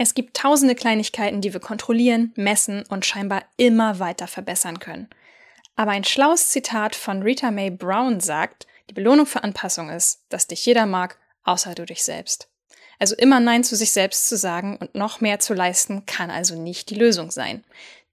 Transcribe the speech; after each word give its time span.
Es 0.00 0.14
gibt 0.14 0.36
tausende 0.36 0.76
Kleinigkeiten, 0.76 1.40
die 1.40 1.52
wir 1.52 1.60
kontrollieren, 1.60 2.32
messen 2.36 2.84
und 2.88 3.04
scheinbar 3.04 3.42
immer 3.56 3.98
weiter 3.98 4.28
verbessern 4.28 4.78
können. 4.78 5.08
Aber 5.74 5.90
ein 5.90 6.04
schlaues 6.04 6.50
Zitat 6.50 6.94
von 6.94 7.22
Rita 7.22 7.50
Mae 7.50 7.70
Brown 7.70 8.20
sagt, 8.20 8.68
die 8.88 8.94
Belohnung 8.94 9.26
für 9.26 9.42
Anpassung 9.42 9.90
ist, 9.90 10.22
dass 10.28 10.46
dich 10.46 10.64
jeder 10.64 10.86
mag, 10.86 11.18
außer 11.42 11.74
du 11.74 11.84
dich 11.84 12.04
selbst. 12.04 12.48
Also 13.00 13.16
immer 13.16 13.40
Nein 13.40 13.64
zu 13.64 13.74
sich 13.74 13.90
selbst 13.90 14.28
zu 14.28 14.36
sagen 14.36 14.76
und 14.76 14.94
noch 14.94 15.20
mehr 15.20 15.40
zu 15.40 15.52
leisten, 15.52 16.06
kann 16.06 16.30
also 16.30 16.60
nicht 16.60 16.90
die 16.90 16.96
Lösung 16.96 17.32
sein. 17.32 17.64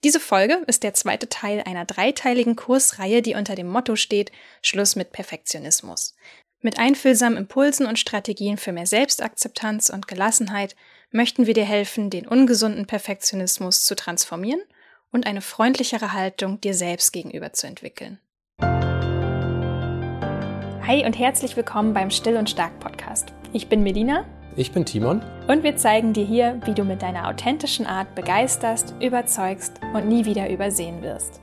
Diese 0.04 0.20
Folge 0.20 0.64
ist 0.68 0.84
der 0.84 0.94
zweite 0.96 1.30
Teil 1.30 1.64
einer 1.66 1.86
dreiteiligen 1.86 2.56
Kursreihe, 2.56 3.22
die 3.22 3.36
unter 3.36 3.56
dem 3.56 3.68
Motto 3.68 3.96
steht 3.96 4.32
Schluss 4.62 4.96
mit 4.96 5.12
Perfektionismus. 5.12 6.16
Mit 6.62 6.80
einfühlsamen 6.80 7.38
Impulsen 7.38 7.86
und 7.86 8.00
Strategien 8.00 8.58
für 8.58 8.72
mehr 8.72 8.88
Selbstakzeptanz 8.88 9.90
und 9.90 10.08
Gelassenheit 10.08 10.76
möchten 11.16 11.48
wir 11.48 11.54
dir 11.54 11.66
helfen, 11.66 12.10
den 12.10 12.28
ungesunden 12.28 12.86
Perfektionismus 12.86 13.86
zu 13.86 13.96
transformieren 13.96 14.62
und 15.12 15.26
eine 15.26 15.42
freundlichere 15.42 16.14
Haltung 16.14 16.60
dir 16.60 16.74
selbst 16.74 17.14
gegenüber 17.14 17.54
zu 17.54 17.68
entwickeln. 17.68 18.20
Hi 20.86 21.04
und 21.06 21.18
herzlich 21.18 21.56
willkommen 21.56 21.94
beim 21.94 22.12
Still 22.12 22.36
und 22.38 22.50
Stark 22.50 22.80
Podcast. 22.80 23.34
Ich 23.54 23.70
bin 23.70 23.82
Melina. 23.82 24.26
Ich 24.58 24.72
bin 24.72 24.86
Timon. 24.86 25.24
Und 25.48 25.64
wir 25.64 25.78
zeigen 25.78 26.14
dir 26.14 26.26
hier, 26.26 26.60
wie 26.66 26.74
du 26.74 26.84
mit 26.84 27.02
deiner 27.02 27.28
authentischen 27.28 27.86
Art 27.86 28.14
begeisterst, 28.14 28.94
überzeugst 29.02 29.80
und 29.94 30.08
nie 30.08 30.26
wieder 30.26 30.50
übersehen 30.50 31.02
wirst. 31.02 31.42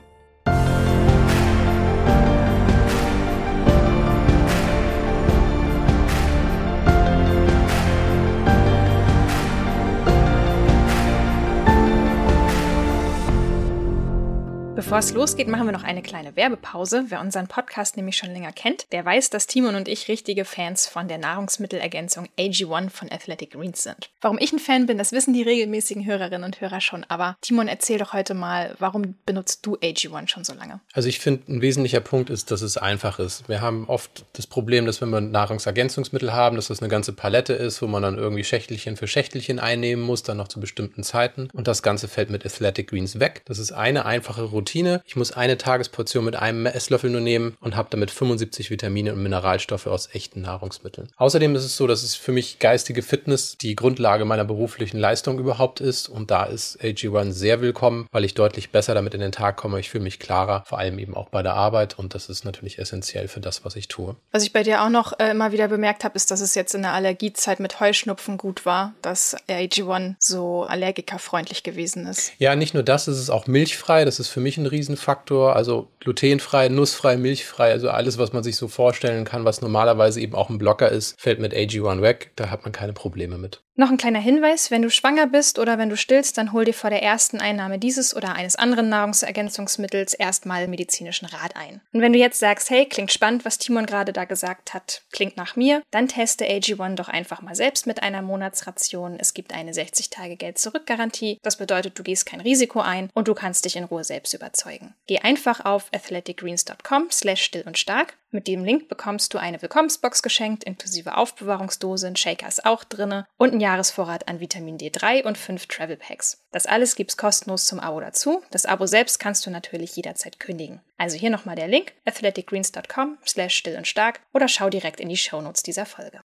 Bevor 14.75 14.97
es 14.97 15.13
losgeht, 15.13 15.47
machen 15.47 15.67
wir 15.67 15.71
noch 15.71 15.83
eine 15.83 16.01
kleine 16.01 16.35
Werbepause. 16.35 17.05
Wer 17.09 17.21
unseren 17.21 17.47
Podcast 17.47 17.95
nämlich 17.95 18.17
schon 18.17 18.31
länger 18.31 18.51
kennt, 18.51 18.91
der 18.91 19.05
weiß, 19.05 19.29
dass 19.29 19.45
Timon 19.45 19.75
und 19.75 19.87
ich 19.87 20.07
richtige 20.07 20.45
Fans 20.45 20.87
von 20.87 21.07
der 21.07 21.19
Nahrungsmittelergänzung 21.19 22.27
AG1 22.39 22.89
von 22.89 23.11
Athletic 23.11 23.51
Greens 23.51 23.83
sind. 23.83 24.09
Warum 24.19 24.39
ich 24.39 24.51
ein 24.51 24.57
Fan 24.57 24.87
bin, 24.87 24.97
das 24.97 25.11
wissen 25.11 25.35
die 25.35 25.43
regelmäßigen 25.43 26.07
Hörerinnen 26.07 26.43
und 26.43 26.59
Hörer 26.59 26.81
schon. 26.81 27.05
Aber 27.07 27.37
Timon, 27.41 27.67
erzähl 27.67 27.99
doch 27.99 28.13
heute 28.13 28.33
mal, 28.33 28.73
warum 28.79 29.13
benutzt 29.27 29.63
du 29.63 29.75
AG1 29.75 30.29
schon 30.29 30.43
so 30.43 30.55
lange? 30.55 30.79
Also 30.91 31.07
ich 31.07 31.19
finde, 31.19 31.53
ein 31.53 31.61
wesentlicher 31.61 32.01
Punkt 32.01 32.31
ist, 32.31 32.49
dass 32.49 32.63
es 32.63 32.75
einfach 32.75 33.19
ist. 33.19 33.47
Wir 33.47 33.61
haben 33.61 33.87
oft 33.87 34.25
das 34.33 34.47
Problem, 34.47 34.87
dass 34.87 35.01
wenn 35.01 35.11
wir 35.11 35.21
Nahrungsergänzungsmittel 35.21 36.33
haben, 36.33 36.55
dass 36.55 36.69
das 36.69 36.81
eine 36.81 36.89
ganze 36.89 37.13
Palette 37.13 37.53
ist, 37.53 37.83
wo 37.83 37.85
man 37.85 38.01
dann 38.01 38.17
irgendwie 38.17 38.43
Schächtelchen 38.43 38.97
für 38.97 39.07
Schächtelchen 39.07 39.59
einnehmen 39.59 40.03
muss, 40.03 40.23
dann 40.23 40.37
noch 40.37 40.47
zu 40.47 40.59
bestimmten 40.59 41.03
Zeiten. 41.03 41.49
Und 41.53 41.67
das 41.67 41.83
Ganze 41.83 42.07
fällt 42.07 42.31
mit 42.31 42.43
Athletic 42.43 42.89
Greens 42.89 43.19
weg. 43.19 43.43
Das 43.45 43.59
ist 43.59 43.71
eine 43.71 44.07
einfache 44.07 44.41
Routine 44.41 44.62
Routine. 44.63 45.01
Ich 45.05 45.15
muss 45.15 45.33
eine 45.33 45.57
Tagesportion 45.57 46.23
mit 46.23 46.35
einem 46.35 46.65
Esslöffel 46.65 47.09
nur 47.09 47.21
nehmen 47.21 47.57
und 47.59 47.75
habe 47.75 47.89
damit 47.91 48.11
75 48.11 48.71
Vitamine 48.71 49.13
und 49.13 49.21
Mineralstoffe 49.21 49.87
aus 49.87 50.09
echten 50.13 50.41
Nahrungsmitteln. 50.41 51.09
Außerdem 51.17 51.53
ist 51.55 51.65
es 51.65 51.75
so, 51.75 51.85
dass 51.85 52.01
es 52.01 52.15
für 52.15 52.31
mich 52.31 52.59
geistige 52.59 53.01
Fitness 53.01 53.57
die 53.57 53.75
Grundlage 53.75 54.23
meiner 54.23 54.45
beruflichen 54.45 54.97
Leistung 54.97 55.37
überhaupt 55.37 55.81
ist 55.81 56.07
und 56.07 56.31
da 56.31 56.45
ist 56.45 56.81
AG1 56.81 57.33
sehr 57.33 57.59
willkommen, 57.59 58.07
weil 58.11 58.23
ich 58.23 58.35
deutlich 58.35 58.71
besser 58.71 58.93
damit 58.93 59.13
in 59.13 59.19
den 59.19 59.33
Tag 59.33 59.57
komme. 59.57 59.79
Ich 59.81 59.89
fühle 59.89 60.05
mich 60.05 60.19
klarer, 60.19 60.63
vor 60.65 60.79
allem 60.79 60.97
eben 60.97 61.15
auch 61.15 61.29
bei 61.29 61.43
der 61.43 61.55
Arbeit 61.55 61.99
und 61.99 62.15
das 62.15 62.29
ist 62.29 62.45
natürlich 62.45 62.79
essentiell 62.79 63.27
für 63.27 63.41
das, 63.41 63.65
was 63.65 63.75
ich 63.75 63.89
tue. 63.89 64.15
Was 64.31 64.43
ich 64.43 64.53
bei 64.53 64.63
dir 64.63 64.83
auch 64.83 64.89
noch 64.89 65.19
äh, 65.19 65.31
immer 65.31 65.51
wieder 65.51 65.67
bemerkt 65.67 66.05
habe, 66.05 66.15
ist, 66.15 66.31
dass 66.31 66.39
es 66.39 66.55
jetzt 66.55 66.73
in 66.73 66.83
der 66.83 66.93
Allergiezeit 66.93 67.59
mit 67.59 67.81
Heuschnupfen 67.81 68.37
gut 68.37 68.65
war, 68.65 68.93
dass 69.01 69.35
AG1 69.49 70.15
so 70.19 70.63
allergikerfreundlich 70.63 71.63
gewesen 71.63 72.07
ist. 72.07 72.31
Ja, 72.37 72.55
nicht 72.55 72.73
nur 72.73 72.83
das, 72.83 73.07
es 73.07 73.19
ist 73.19 73.29
auch 73.29 73.45
milchfrei. 73.45 74.05
Das 74.05 74.19
ist 74.19 74.29
für 74.29 74.39
mich 74.39 74.52
ein 74.57 74.65
Riesenfaktor. 74.65 75.55
Also 75.55 75.89
glutenfrei, 75.99 76.69
nussfrei, 76.69 77.17
milchfrei, 77.17 77.71
also 77.71 77.89
alles, 77.89 78.17
was 78.17 78.33
man 78.33 78.43
sich 78.43 78.55
so 78.55 78.67
vorstellen 78.67 79.25
kann, 79.25 79.45
was 79.45 79.61
normalerweise 79.61 80.21
eben 80.21 80.35
auch 80.35 80.49
ein 80.49 80.57
Blocker 80.57 80.89
ist, 80.89 81.19
fällt 81.19 81.39
mit 81.39 81.53
AG1 81.53 82.01
weg. 82.01 82.31
Da 82.35 82.49
hat 82.49 82.63
man 82.63 82.71
keine 82.71 82.93
Probleme 82.93 83.37
mit. 83.37 83.61
Noch 83.75 83.89
ein 83.89 83.97
kleiner 83.97 84.19
Hinweis, 84.19 84.69
wenn 84.69 84.83
du 84.83 84.91
schwanger 84.91 85.25
bist 85.25 85.57
oder 85.57 85.79
wenn 85.79 85.89
du 85.89 85.97
stillst, 85.97 86.37
dann 86.37 86.53
hol 86.53 86.63
dir 86.63 86.75
vor 86.75 86.91
der 86.91 87.01
ersten 87.01 87.39
Einnahme 87.39 87.79
dieses 87.79 88.15
oder 88.15 88.35
eines 88.35 88.55
anderen 88.55 88.87
Nahrungsergänzungsmittels 88.89 90.13
erstmal 90.13 90.67
medizinischen 90.67 91.25
Rat 91.25 91.55
ein. 91.55 91.81
Und 91.91 92.01
wenn 92.01 92.13
du 92.13 92.19
jetzt 92.19 92.39
sagst, 92.39 92.69
hey, 92.69 92.85
klingt 92.85 93.11
spannend, 93.11 93.45
was 93.45 93.57
Timon 93.57 93.87
gerade 93.87 94.13
da 94.13 94.25
gesagt 94.25 94.75
hat, 94.75 95.01
klingt 95.11 95.37
nach 95.37 95.55
mir, 95.55 95.81
dann 95.89 96.07
teste 96.07 96.45
AG1 96.45 96.95
doch 96.95 97.09
einfach 97.09 97.41
mal 97.41 97.55
selbst 97.55 97.87
mit 97.87 98.03
einer 98.03 98.21
Monatsration. 98.21 99.17
Es 99.19 99.33
gibt 99.33 99.55
eine 99.55 99.71
60-Tage-Geld-Zurück-Garantie. 99.71 101.39
Das 101.41 101.57
bedeutet, 101.57 101.97
du 101.97 102.03
gehst 102.03 102.27
kein 102.27 102.41
Risiko 102.41 102.79
ein 102.79 103.09
und 103.15 103.27
du 103.27 103.33
kannst 103.33 103.65
dich 103.65 103.75
in 103.75 103.85
Ruhe 103.85 104.03
selbst 104.03 104.35
überzeugen. 104.35 104.93
Geh 105.07 105.17
einfach 105.19 105.65
auf 105.65 105.89
athleticgreens.com 105.93 107.07
slash 107.09 107.41
still 107.41 107.63
und 107.65 107.79
stark 107.79 108.17
mit 108.33 108.47
dem 108.47 108.63
Link 108.63 108.87
bekommst 108.87 109.33
du 109.33 109.37
eine 109.37 109.61
Willkommensbox 109.61 110.23
geschenkt, 110.23 110.63
inklusive 110.63 111.15
Aufbewahrungsdose, 111.15 112.07
ein 112.07 112.15
Shaker 112.15 112.47
ist 112.47 112.65
auch 112.65 112.83
drinne 112.83 113.25
und 113.37 113.51
einen 113.51 113.61
Jahresvorrat 113.61 114.27
an 114.27 114.39
Vitamin 114.39 114.77
D3 114.77 115.23
und 115.23 115.37
fünf 115.37 115.67
Travel 115.67 115.97
Packs. 115.97 116.43
Das 116.51 116.65
alles 116.65 116.95
gibt's 116.95 117.17
kostenlos 117.17 117.65
zum 117.65 117.79
Abo 117.79 117.99
dazu. 117.99 118.41
Das 118.51 118.65
Abo 118.65 118.85
selbst 118.85 119.19
kannst 119.19 119.45
du 119.45 119.49
natürlich 119.49 119.95
jederzeit 119.95 120.39
kündigen. 120.39 120.81
Also 120.97 121.17
hier 121.17 121.29
nochmal 121.29 121.55
der 121.55 121.67
Link 121.67 121.93
athleticgreens.com 122.05 123.17
slash 123.25 123.55
still 123.55 123.77
und 123.77 123.87
stark 123.87 124.21
oder 124.33 124.47
schau 124.47 124.69
direkt 124.69 124.99
in 124.99 125.09
die 125.09 125.17
Shownotes 125.17 125.63
dieser 125.63 125.85
Folge. 125.85 126.21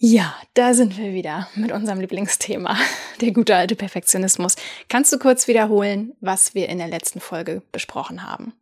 Ja, 0.00 0.36
da 0.54 0.74
sind 0.74 0.96
wir 0.96 1.12
wieder 1.12 1.48
mit 1.56 1.72
unserem 1.72 1.98
Lieblingsthema, 1.98 2.76
der 3.20 3.32
gute 3.32 3.56
alte 3.56 3.74
Perfektionismus. 3.74 4.54
Kannst 4.88 5.12
du 5.12 5.18
kurz 5.18 5.48
wiederholen, 5.48 6.12
was 6.20 6.54
wir 6.54 6.68
in 6.68 6.78
der 6.78 6.86
letzten 6.86 7.18
Folge 7.18 7.62
besprochen 7.72 8.22
haben? 8.22 8.52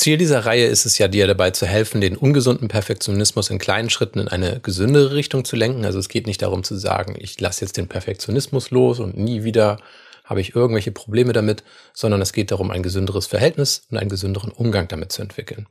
Ziel 0.00 0.16
dieser 0.16 0.46
Reihe 0.46 0.64
ist 0.64 0.86
es 0.86 0.96
ja, 0.96 1.08
dir 1.08 1.26
dabei 1.26 1.50
zu 1.50 1.66
helfen, 1.66 2.00
den 2.00 2.16
ungesunden 2.16 2.68
Perfektionismus 2.68 3.50
in 3.50 3.58
kleinen 3.58 3.90
Schritten 3.90 4.18
in 4.18 4.28
eine 4.28 4.58
gesündere 4.60 5.12
Richtung 5.12 5.44
zu 5.44 5.56
lenken. 5.56 5.84
Also 5.84 5.98
es 5.98 6.08
geht 6.08 6.26
nicht 6.26 6.40
darum 6.40 6.64
zu 6.64 6.74
sagen, 6.76 7.16
ich 7.18 7.38
lasse 7.38 7.66
jetzt 7.66 7.76
den 7.76 7.86
Perfektionismus 7.86 8.70
los 8.70 8.98
und 8.98 9.18
nie 9.18 9.44
wieder 9.44 9.78
habe 10.24 10.40
ich 10.40 10.56
irgendwelche 10.56 10.90
Probleme 10.90 11.34
damit, 11.34 11.64
sondern 11.92 12.22
es 12.22 12.32
geht 12.32 12.50
darum, 12.50 12.70
ein 12.70 12.82
gesünderes 12.82 13.26
Verhältnis 13.26 13.82
und 13.90 13.98
einen 13.98 14.08
gesünderen 14.08 14.52
Umgang 14.52 14.88
damit 14.88 15.12
zu 15.12 15.20
entwickeln. 15.20 15.66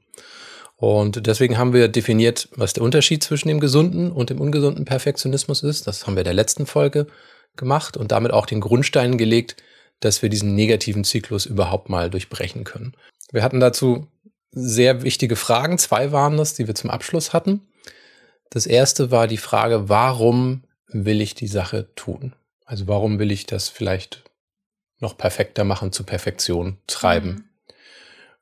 Und 0.76 1.26
deswegen 1.26 1.58
haben 1.58 1.74
wir 1.74 1.88
definiert, 1.88 2.50
was 2.56 2.74
der 2.74 2.84
Unterschied 2.84 3.24
zwischen 3.24 3.48
dem 3.48 3.60
gesunden 3.60 4.12
und 4.12 4.30
dem 4.30 4.40
ungesunden 4.40 4.86
Perfektionismus 4.86 5.64
ist. 5.64 5.88
Das 5.88 6.06
haben 6.06 6.14
wir 6.14 6.22
in 6.22 6.26
der 6.26 6.34
letzten 6.36 6.68
Folge 6.68 7.08
gemacht 7.56 7.98
und 7.98 8.12
damit 8.12 8.32
auch 8.32 8.46
den 8.46 8.62
Grundstein 8.62 9.18
gelegt, 9.18 9.56
dass 10.02 10.22
wir 10.22 10.30
diesen 10.30 10.54
negativen 10.54 11.04
Zyklus 11.04 11.48
überhaupt 11.48 11.90
mal 11.90 12.12
durchbrechen 12.12 12.64
können. 12.64 12.94
Wir 13.32 13.44
hatten 13.44 13.60
dazu 13.60 14.08
sehr 14.52 15.04
wichtige 15.04 15.36
Fragen. 15.36 15.78
Zwei 15.78 16.12
waren 16.12 16.38
das, 16.38 16.54
die 16.54 16.68
wir 16.68 16.76
zum 16.76 16.90
Abschluss 16.90 17.34
hatten. 17.34 17.68
Das 18.50 18.66
erste 18.66 19.12
war 19.12 19.28
die 19.28 19.38
Frage, 19.38 19.90
warum 19.90 20.64
will 20.88 21.22
ich 21.22 21.36
die 21.36 21.48
Sache 21.48 21.94
tun? 21.96 22.34
Also 22.66 22.88
warum 22.88 23.20
will 23.20 23.32
ich 23.32 23.46
das 23.46 23.70
vielleicht 23.70 24.24
noch 25.00 25.18
perfekter 25.18 25.64
machen, 25.64 25.92
zu 25.92 26.04
Perfektion 26.04 26.78
treiben? 26.88 27.30
Mhm. 27.30 27.44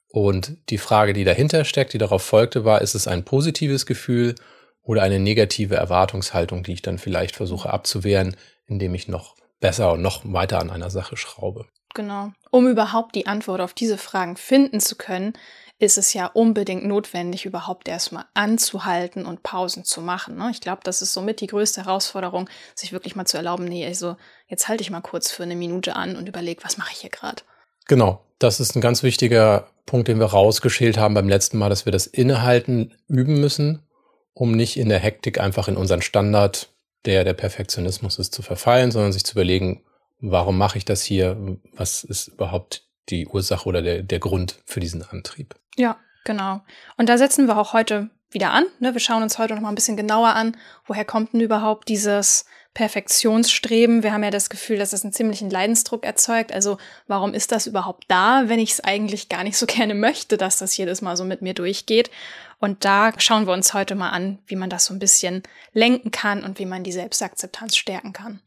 Und 0.10 0.58
die 0.70 0.78
Frage, 0.78 1.14
die 1.14 1.26
dahinter 1.26 1.66
steckt, 1.66 1.94
die 1.94 1.98
darauf 1.98 2.24
folgte, 2.24 2.64
war, 2.64 2.82
ist 2.82 2.96
es 2.96 3.08
ein 3.08 3.26
positives 3.26 3.86
Gefühl 3.86 4.36
oder 4.82 5.04
eine 5.04 5.20
negative 5.20 5.76
Erwartungshaltung, 5.76 6.64
die 6.64 6.74
ich 6.74 6.82
dann 6.82 6.98
vielleicht 6.98 7.36
versuche 7.36 7.70
abzuwehren, 7.72 8.36
indem 8.66 8.96
ich 8.96 9.10
noch 9.10 9.36
besser 9.60 9.92
und 9.92 10.02
noch 10.02 10.22
weiter 10.24 10.60
an 10.60 10.70
einer 10.70 10.90
Sache 10.90 11.18
schraube? 11.18 11.68
Genau. 11.94 12.32
Um 12.52 12.68
überhaupt 12.68 13.16
die 13.16 13.28
Antwort 13.28 13.60
auf 13.60 13.74
diese 13.74 13.98
Fragen 13.98 14.38
finden 14.38 14.80
zu 14.80 14.96
können, 14.96 15.34
ist 15.80 15.98
es 15.98 16.14
ja 16.14 16.26
unbedingt 16.28 16.86
notwendig, 16.86 17.46
überhaupt 17.46 17.88
erstmal 17.88 18.26
anzuhalten 18.34 19.26
und 19.26 19.44
Pausen 19.44 19.84
zu 19.84 20.02
machen. 20.02 20.36
Ne? 20.36 20.50
Ich 20.52 20.62
glaube, 20.62 20.82
das 20.84 21.02
ist 21.02 21.14
somit 21.14 21.40
die 21.40 21.48
größte 21.48 21.86
Herausforderung, 21.86 22.50
sich 22.74 22.94
wirklich 22.94 23.16
mal 23.16 23.26
zu 23.26 23.38
erlauben, 23.38 23.66
nee, 23.66 23.86
also 23.86 24.18
jetzt 24.48 24.68
halte 24.68 24.82
ich 24.82 24.90
mal 24.90 25.02
kurz 25.02 25.32
für 25.32 25.44
eine 25.44 25.56
Minute 25.56 25.96
an 25.96 26.16
und 26.16 26.28
überlege, 26.28 26.64
was 26.64 26.78
mache 26.78 26.92
ich 26.94 27.00
hier 27.00 27.12
gerade. 27.12 27.44
Genau, 27.88 28.26
das 28.40 28.60
ist 28.60 28.76
ein 28.76 28.82
ganz 28.82 29.04
wichtiger 29.04 29.70
Punkt, 29.86 30.08
den 30.08 30.20
wir 30.20 30.26
rausgeschält 30.26 30.98
haben 30.98 31.14
beim 31.14 31.30
letzten 31.30 31.58
Mal, 31.58 31.70
dass 31.70 31.86
wir 31.86 31.92
das 31.92 32.08
Innehalten 32.08 32.94
üben 33.08 33.40
müssen, 33.40 33.88
um 34.34 34.52
nicht 34.52 34.78
in 34.78 34.90
der 34.90 35.00
Hektik 35.00 35.40
einfach 35.40 35.68
in 35.68 35.78
unseren 35.78 36.02
Standard, 36.02 36.70
der 37.06 37.24
der 37.24 37.34
Perfektionismus 37.34 38.20
ist, 38.20 38.34
zu 38.34 38.42
verfallen, 38.42 38.92
sondern 38.92 39.14
sich 39.14 39.24
zu 39.24 39.34
überlegen, 39.34 39.84
warum 40.20 40.58
mache 40.58 40.78
ich 40.78 40.86
das 40.86 41.04
hier? 41.04 41.38
Was 41.74 42.04
ist 42.04 42.28
überhaupt 42.30 42.88
die 43.10 43.28
Ursache 43.28 43.68
oder 43.70 43.82
der, 43.82 44.04
der 44.04 44.20
Grund 44.20 44.60
für 44.66 44.80
diesen 44.80 45.04
Antrieb? 45.04 45.56
Ja, 45.78 45.98
genau. 46.26 46.62
Und 46.98 47.10
da 47.10 47.18
setzen 47.18 47.48
wir 47.48 47.58
auch 47.58 47.74
heute 47.74 48.10
wieder 48.30 48.52
an. 48.52 48.66
Ne? 48.80 48.94
Wir 48.94 49.00
schauen 49.00 49.24
uns 49.24 49.38
heute 49.38 49.56
noch 49.56 49.62
mal 49.62 49.70
ein 49.70 49.76
bisschen 49.76 49.98
genauer 49.98 50.30
an, 50.30 50.58
woher 50.86 51.06
kommt 51.06 51.34
denn 51.34 51.42
überhaupt 51.42 51.88
dieses 51.88 52.46
Perfektionsstreben? 52.74 54.04
Wir 54.04 54.12
haben 54.12 54.24
ja 54.24 54.32
das 54.32 54.50
Gefühl, 54.50 54.78
dass 54.78 54.94
es 54.94 55.04
einen 55.04 55.14
ziemlichen 55.14 55.50
Leidensdruck 55.50 56.06
erzeugt. 56.06 56.52
Also 56.52 56.78
warum 57.08 57.34
ist 57.34 57.52
das 57.52 57.68
überhaupt 57.68 58.06
da, 58.10 58.44
wenn 58.48 58.60
ich 58.60 58.72
es 58.72 58.84
eigentlich 58.84 59.30
gar 59.30 59.44
nicht 59.44 59.58
so 59.58 59.66
gerne 59.68 59.96
möchte, 59.96 60.38
dass 60.38 60.58
das 60.58 60.76
jedes 60.76 61.02
Mal 61.02 61.16
so 61.16 61.24
mit 61.24 61.42
mir 61.42 61.54
durchgeht? 61.54 62.12
Und 62.60 62.86
da 62.86 63.12
schauen 63.20 63.46
wir 63.46 63.54
uns 63.54 63.74
heute 63.74 63.96
mal 63.96 64.10
an, 64.10 64.40
wie 64.48 64.56
man 64.56 64.70
das 64.70 64.86
so 64.86 64.94
ein 64.94 65.00
bisschen 65.00 65.44
lenken 65.74 66.12
kann 66.12 66.44
und 66.44 66.60
wie 66.60 66.66
man 66.66 66.84
die 66.84 66.92
Selbstakzeptanz 66.92 67.78
stärken 67.78 68.14
kann. 68.14 68.42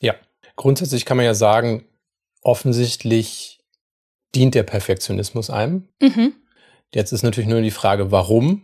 Ja, 0.00 0.14
Grundsätzlich 0.56 1.04
kann 1.04 1.18
man 1.18 1.26
ja 1.26 1.34
sagen, 1.34 1.84
offensichtlich 2.40 3.60
dient 4.34 4.54
der 4.54 4.62
Perfektionismus 4.62 5.50
einem. 5.50 5.88
Mhm. 6.00 6.34
Jetzt 6.94 7.12
ist 7.12 7.22
natürlich 7.22 7.48
nur 7.48 7.60
die 7.60 7.70
Frage, 7.70 8.10
warum? 8.10 8.62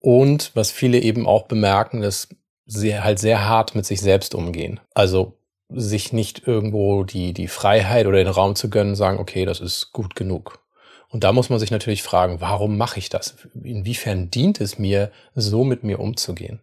Und 0.00 0.52
was 0.54 0.70
viele 0.70 1.00
eben 1.00 1.26
auch 1.26 1.46
bemerken, 1.46 2.00
dass 2.00 2.28
sie 2.66 2.98
halt 3.00 3.18
sehr 3.18 3.46
hart 3.46 3.74
mit 3.74 3.86
sich 3.86 4.00
selbst 4.00 4.34
umgehen. 4.34 4.80
Also 4.94 5.38
sich 5.68 6.12
nicht 6.12 6.46
irgendwo 6.46 7.04
die, 7.04 7.32
die 7.32 7.48
Freiheit 7.48 8.06
oder 8.06 8.18
den 8.18 8.28
Raum 8.28 8.54
zu 8.54 8.70
gönnen, 8.70 8.94
sagen, 8.94 9.18
okay, 9.18 9.44
das 9.44 9.60
ist 9.60 9.92
gut 9.92 10.14
genug. 10.14 10.60
Und 11.08 11.24
da 11.24 11.32
muss 11.32 11.50
man 11.50 11.58
sich 11.58 11.70
natürlich 11.70 12.02
fragen, 12.02 12.40
warum 12.40 12.76
mache 12.76 12.98
ich 12.98 13.08
das? 13.08 13.36
Inwiefern 13.62 14.30
dient 14.30 14.60
es 14.60 14.78
mir, 14.78 15.10
so 15.34 15.64
mit 15.64 15.82
mir 15.82 16.00
umzugehen? 16.00 16.60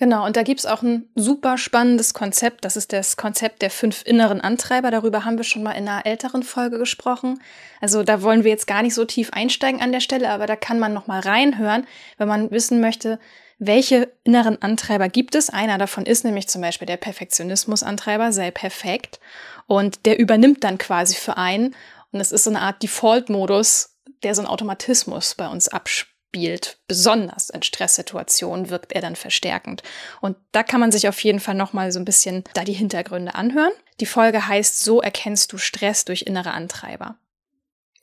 Genau, 0.00 0.24
und 0.24 0.34
da 0.34 0.42
gibt's 0.42 0.64
auch 0.64 0.80
ein 0.80 1.10
super 1.14 1.58
spannendes 1.58 2.14
Konzept. 2.14 2.64
Das 2.64 2.74
ist 2.78 2.94
das 2.94 3.18
Konzept 3.18 3.60
der 3.60 3.70
fünf 3.70 4.02
inneren 4.06 4.40
Antreiber. 4.40 4.90
Darüber 4.90 5.26
haben 5.26 5.36
wir 5.36 5.44
schon 5.44 5.62
mal 5.62 5.72
in 5.72 5.86
einer 5.86 6.06
älteren 6.06 6.42
Folge 6.42 6.78
gesprochen. 6.78 7.38
Also 7.82 8.02
da 8.02 8.22
wollen 8.22 8.42
wir 8.42 8.50
jetzt 8.50 8.66
gar 8.66 8.80
nicht 8.80 8.94
so 8.94 9.04
tief 9.04 9.28
einsteigen 9.34 9.82
an 9.82 9.92
der 9.92 10.00
Stelle, 10.00 10.30
aber 10.30 10.46
da 10.46 10.56
kann 10.56 10.78
man 10.78 10.94
noch 10.94 11.06
mal 11.06 11.20
reinhören, 11.20 11.86
wenn 12.16 12.28
man 12.28 12.50
wissen 12.50 12.80
möchte, 12.80 13.18
welche 13.58 14.10
inneren 14.24 14.62
Antreiber 14.62 15.10
gibt 15.10 15.34
es. 15.34 15.50
Einer 15.50 15.76
davon 15.76 16.06
ist 16.06 16.24
nämlich 16.24 16.48
zum 16.48 16.62
Beispiel 16.62 16.86
der 16.86 16.96
Perfektionismusantreiber, 16.96 18.32
sei 18.32 18.50
perfekt. 18.50 19.20
Und 19.66 20.06
der 20.06 20.18
übernimmt 20.18 20.64
dann 20.64 20.78
quasi 20.78 21.14
für 21.14 21.36
einen. 21.36 21.76
Und 22.10 22.20
es 22.20 22.32
ist 22.32 22.44
so 22.44 22.50
eine 22.50 22.62
Art 22.62 22.82
Default-Modus, 22.82 23.98
der 24.22 24.34
so 24.34 24.40
einen 24.40 24.48
Automatismus 24.48 25.34
bei 25.34 25.46
uns 25.46 25.68
abspielt 25.68 26.10
spielt, 26.30 26.78
besonders 26.86 27.50
in 27.50 27.64
Stresssituationen 27.64 28.70
wirkt 28.70 28.92
er 28.92 29.00
dann 29.00 29.16
verstärkend. 29.16 29.82
Und 30.20 30.36
da 30.52 30.62
kann 30.62 30.78
man 30.78 30.92
sich 30.92 31.08
auf 31.08 31.20
jeden 31.24 31.40
Fall 31.40 31.56
nochmal 31.56 31.90
so 31.90 31.98
ein 31.98 32.04
bisschen 32.04 32.44
da 32.54 32.62
die 32.62 32.72
Hintergründe 32.72 33.34
anhören. 33.34 33.72
Die 33.98 34.06
Folge 34.06 34.46
heißt, 34.46 34.84
so 34.84 35.02
erkennst 35.02 35.52
du 35.52 35.58
Stress 35.58 36.04
durch 36.04 36.22
innere 36.22 36.52
Antreiber. 36.52 37.16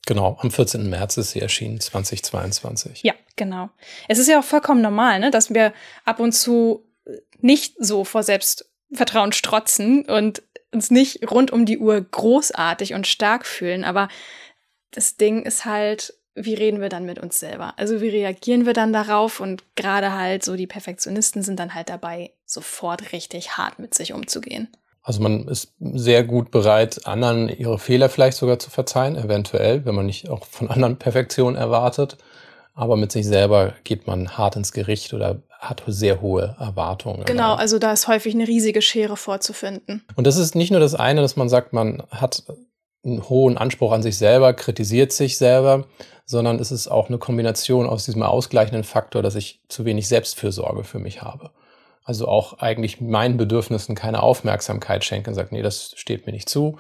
Genau, 0.06 0.38
am 0.42 0.52
14. 0.52 0.90
März 0.90 1.16
ist 1.16 1.32
sie 1.32 1.42
erschienen, 1.42 1.80
2022. 1.80 3.04
Ja, 3.04 3.14
genau. 3.38 3.70
Es 4.10 4.20
ist 4.20 4.28
ja 4.28 4.40
auch 4.40 4.44
vollkommen 4.44 4.82
normal, 4.82 5.20
ne, 5.20 5.32
dass 5.32 5.54
wir 5.54 5.74
ab 6.04 6.20
und 6.20 6.34
zu 6.34 6.86
nicht 7.40 7.76
so 7.80 8.04
vor 8.04 8.24
Selbstvertrauen 8.24 9.32
strotzen 9.32 10.04
und 10.04 10.44
uns 10.74 10.92
nicht 10.92 11.32
rund 11.32 11.52
um 11.52 11.66
die 11.66 11.78
Uhr 11.78 12.02
großartig 12.02 12.94
und 12.94 13.08
stark 13.08 13.46
fühlen. 13.46 13.86
Aber 13.86 14.10
das 14.92 15.16
Ding 15.16 15.44
ist 15.44 15.64
halt, 15.64 16.14
wie 16.38 16.54
reden 16.54 16.82
wir 16.82 16.90
dann 16.90 17.06
mit 17.06 17.20
uns 17.20 17.40
selber? 17.40 17.74
Also 17.78 18.00
wie 18.00 18.10
reagieren 18.10 18.66
wir 18.66 18.74
dann 18.74 18.94
darauf? 18.94 19.40
Und 19.40 19.64
gerade 19.76 20.14
halt 20.14 20.46
so 20.46 20.56
die 20.56 20.68
Perfektionisten 20.68 21.42
sind 21.42 21.60
dann 21.60 21.74
halt 21.74 21.90
dabei, 21.90 22.32
sofort 22.46 23.12
richtig 23.12 23.58
hart 23.58 23.80
mit 23.80 23.96
sich 23.96 24.14
umzugehen. 24.14 24.70
Also 25.02 25.22
man 25.22 25.48
ist 25.48 25.74
sehr 25.80 26.24
gut 26.24 26.52
bereit, 26.52 27.08
anderen 27.08 27.50
ihre 27.50 27.80
Fehler 27.80 28.10
vielleicht 28.10 28.38
sogar 28.38 28.60
zu 28.60 28.70
verzeihen, 28.70 29.16
eventuell, 29.16 29.86
wenn 29.86 29.96
man 29.96 30.06
nicht 30.06 30.30
auch 30.30 30.46
von 30.46 30.70
anderen 30.70 30.98
Perfektion 30.98 31.56
erwartet. 31.56 32.18
Aber 32.76 32.96
mit 32.96 33.12
sich 33.12 33.26
selber 33.26 33.74
geht 33.84 34.06
man 34.06 34.38
hart 34.38 34.56
ins 34.56 34.72
Gericht 34.72 35.14
oder 35.14 35.42
hat 35.60 35.82
sehr 35.88 36.22
hohe 36.22 36.56
Erwartungen. 36.60 37.26
Genau, 37.26 37.56
also 37.56 37.80
da 37.80 37.94
ist 37.94 38.08
häufig 38.08 38.36
eine 38.36 38.48
riesige 38.48 38.84
Schere 38.84 39.18
vorzufinden. 39.18 40.04
Und 40.16 40.28
das 40.28 40.38
ist 40.38 40.54
nicht 40.54 40.70
nur 40.70 40.80
das 40.80 40.94
eine, 40.94 41.22
dass 41.22 41.36
man 41.36 41.50
sagt, 41.50 41.74
man 41.74 42.04
hat 42.12 42.44
einen 43.04 43.28
hohen 43.28 43.58
Anspruch 43.58 43.92
an 43.92 44.04
sich 44.04 44.18
selber, 44.18 44.54
kritisiert 44.54 45.12
sich 45.12 45.38
selber, 45.38 45.86
sondern 46.28 46.60
es 46.60 46.72
ist 46.72 46.90
auch 46.90 47.08
eine 47.08 47.18
Kombination 47.18 47.88
aus 47.88 48.06
diesem 48.06 48.22
ausgleichenden 48.22 48.84
Faktor, 48.84 49.24
dass 49.24 49.36
ich 49.36 49.62
zu 49.70 49.86
wenig 49.86 50.10
Selbstfürsorge 50.10 50.84
für 50.84 51.00
mich 51.00 51.22
habe. 51.22 51.52
Also 52.04 52.28
auch 52.28 52.60
eigentlich 52.60 53.02
meinen 53.02 53.38
Bedürfnissen 53.38 53.96
keine 53.96 54.22
Aufmerksamkeit 54.22 55.06
schenke 55.06 55.30
und 55.30 55.36
sage, 55.36 55.50
nee, 55.52 55.62
das 55.62 55.94
steht 55.96 56.28
mir 56.28 56.34
nicht 56.34 56.50
zu, 56.50 56.78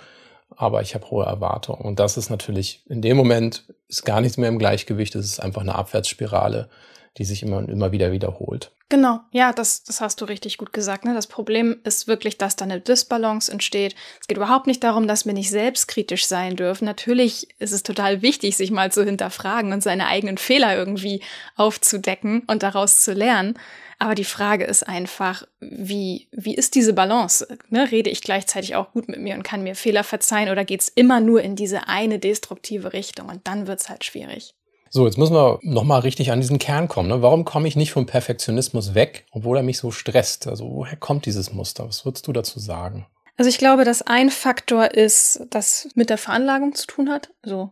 aber 0.55 0.81
ich 0.81 0.95
habe 0.95 1.09
hohe 1.09 1.25
Erwartungen. 1.25 1.81
Und 1.81 1.99
das 1.99 2.17
ist 2.17 2.29
natürlich 2.29 2.81
in 2.88 3.01
dem 3.01 3.15
Moment 3.15 3.63
ist 3.88 4.05
gar 4.05 4.19
nichts 4.19 4.38
mehr 4.38 4.49
im 4.49 4.59
Gleichgewicht, 4.59 5.15
es 5.15 5.25
ist 5.25 5.39
einfach 5.39 5.61
eine 5.61 5.75
Abwärtsspirale, 5.75 6.69
die 7.17 7.25
sich 7.25 7.43
immer 7.43 7.57
und 7.57 7.69
immer 7.69 7.91
wieder 7.91 8.11
wiederholt. 8.11 8.71
Genau, 8.89 9.19
ja, 9.31 9.51
das, 9.51 9.83
das 9.83 9.99
hast 9.99 10.21
du 10.21 10.25
richtig 10.25 10.57
gut 10.57 10.71
gesagt. 10.71 11.03
Ne? 11.03 11.13
Das 11.13 11.27
Problem 11.27 11.77
ist 11.83 12.07
wirklich, 12.07 12.37
dass 12.37 12.55
da 12.55 12.63
eine 12.63 12.79
Disbalance 12.79 13.51
entsteht. 13.51 13.95
Es 14.21 14.27
geht 14.27 14.37
überhaupt 14.37 14.65
nicht 14.65 14.81
darum, 14.81 15.07
dass 15.07 15.25
wir 15.25 15.33
nicht 15.33 15.49
selbstkritisch 15.49 16.25
sein 16.25 16.55
dürfen. 16.55 16.85
Natürlich 16.85 17.49
ist 17.59 17.73
es 17.73 17.83
total 17.83 18.21
wichtig, 18.21 18.55
sich 18.55 18.71
mal 18.71 18.91
zu 18.91 19.03
hinterfragen 19.03 19.73
und 19.73 19.83
seine 19.83 20.07
eigenen 20.07 20.37
Fehler 20.37 20.77
irgendwie 20.77 21.21
aufzudecken 21.57 22.43
und 22.47 22.63
daraus 22.63 23.03
zu 23.03 23.11
lernen. 23.11 23.59
Aber 23.99 24.15
die 24.15 24.23
Frage 24.23 24.63
ist 24.65 24.87
einfach, 24.87 25.43
wie, 25.59 26.29
wie 26.31 26.55
ist 26.55 26.75
diese 26.75 26.93
Balance? 26.93 27.47
Ne? 27.69 27.91
Rede 27.91 28.09
ich 28.09 28.21
gleichzeitig 28.21 28.75
auch 28.75 28.93
gut 28.93 29.09
mit 29.09 29.19
mir 29.19 29.35
und 29.35 29.43
kann 29.43 29.63
mir 29.63 29.75
Fehler 29.75 30.03
verzeihen 30.03 30.49
oder 30.49 30.63
geht's 30.63 30.87
immer 30.87 31.19
nur 31.19 31.41
in 31.41 31.55
diese 31.55 31.87
eine 31.87 32.19
destruktive 32.19 32.93
Richtung? 32.93 33.27
Und 33.27 33.47
dann 33.47 33.67
wird's 33.67 33.89
halt 33.89 34.05
schwierig. 34.05 34.53
So, 34.89 35.06
jetzt 35.06 35.18
müssen 35.18 35.36
wir 35.36 35.60
nochmal 35.63 36.01
richtig 36.01 36.31
an 36.31 36.42
diesen 36.42 36.60
Kern 36.60 36.88
kommen. 36.88 37.10
Ne? 37.10 37.22
Warum 37.22 37.45
komme 37.45 37.68
ich 37.68 37.75
nicht 37.75 37.92
vom 37.92 38.06
Perfektionismus 38.06 38.95
weg, 38.95 39.25
obwohl 39.31 39.57
er 39.57 39.63
mich 39.63 39.78
so 39.78 39.92
stresst? 39.92 40.48
Also 40.48 40.69
woher 40.69 40.95
kommt 40.95 41.25
dieses 41.25 41.54
Muster? 41.54 41.88
Was 41.88 42.06
würdest 42.06 42.28
du 42.28 42.34
dazu 42.34 42.60
sagen? 42.60 43.06
Also 43.38 43.50
ich 43.50 43.57
glaube, 43.57 43.84
dass 43.84 44.01
ein 44.01 44.30
Faktor 44.30 44.92
ist, 44.92 45.42
das 45.50 45.89
mit 45.95 46.10
der 46.10 46.18
Veranlagung 46.18 46.74
zu 46.74 46.88
tun 46.88 47.10
hat. 47.10 47.30
Also 47.44 47.72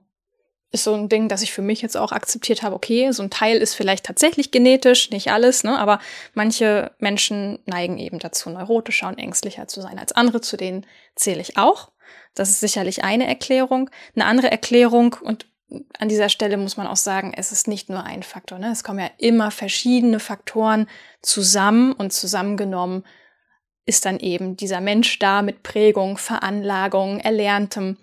ist 0.71 0.83
so 0.83 0.93
ein 0.93 1.09
Ding, 1.09 1.29
das 1.29 1.41
ich 1.41 1.53
für 1.53 1.61
mich 1.61 1.81
jetzt 1.81 1.97
auch 1.97 2.11
akzeptiert 2.11 2.61
habe. 2.61 2.75
Okay, 2.75 3.11
so 3.11 3.23
ein 3.23 3.29
Teil 3.29 3.57
ist 3.57 3.73
vielleicht 3.73 4.05
tatsächlich 4.05 4.51
genetisch, 4.51 5.09
nicht 5.09 5.31
alles, 5.31 5.63
ne? 5.63 5.79
aber 5.79 5.99
manche 6.33 6.91
Menschen 6.99 7.59
neigen 7.65 7.97
eben 7.97 8.19
dazu, 8.19 8.49
neurotischer 8.49 9.07
und 9.07 9.17
ängstlicher 9.17 9.67
zu 9.67 9.81
sein 9.81 9.97
als 9.97 10.11
andere. 10.11 10.41
Zu 10.41 10.57
denen 10.57 10.85
zähle 11.15 11.41
ich 11.41 11.57
auch. 11.57 11.91
Das 12.35 12.49
ist 12.49 12.59
sicherlich 12.59 13.03
eine 13.03 13.25
Erklärung. 13.25 13.89
Eine 14.15 14.25
andere 14.25 14.51
Erklärung, 14.51 15.15
und 15.21 15.47
an 15.97 16.09
dieser 16.09 16.29
Stelle 16.29 16.57
muss 16.57 16.77
man 16.77 16.87
auch 16.87 16.95
sagen, 16.95 17.33
es 17.35 17.51
ist 17.51 17.67
nicht 17.67 17.89
nur 17.89 18.03
ein 18.03 18.23
Faktor. 18.23 18.59
Ne? 18.59 18.71
Es 18.71 18.83
kommen 18.83 18.99
ja 18.99 19.09
immer 19.17 19.51
verschiedene 19.51 20.19
Faktoren 20.19 20.87
zusammen 21.21 21.91
und 21.93 22.13
zusammengenommen 22.13 23.03
ist 23.85 24.05
dann 24.05 24.19
eben 24.19 24.57
dieser 24.57 24.81
Mensch 24.81 25.19
da 25.19 25.41
mit 25.41 25.63
Prägung, 25.63 26.17
Veranlagung, 26.17 27.19
Erlerntem. 27.19 27.97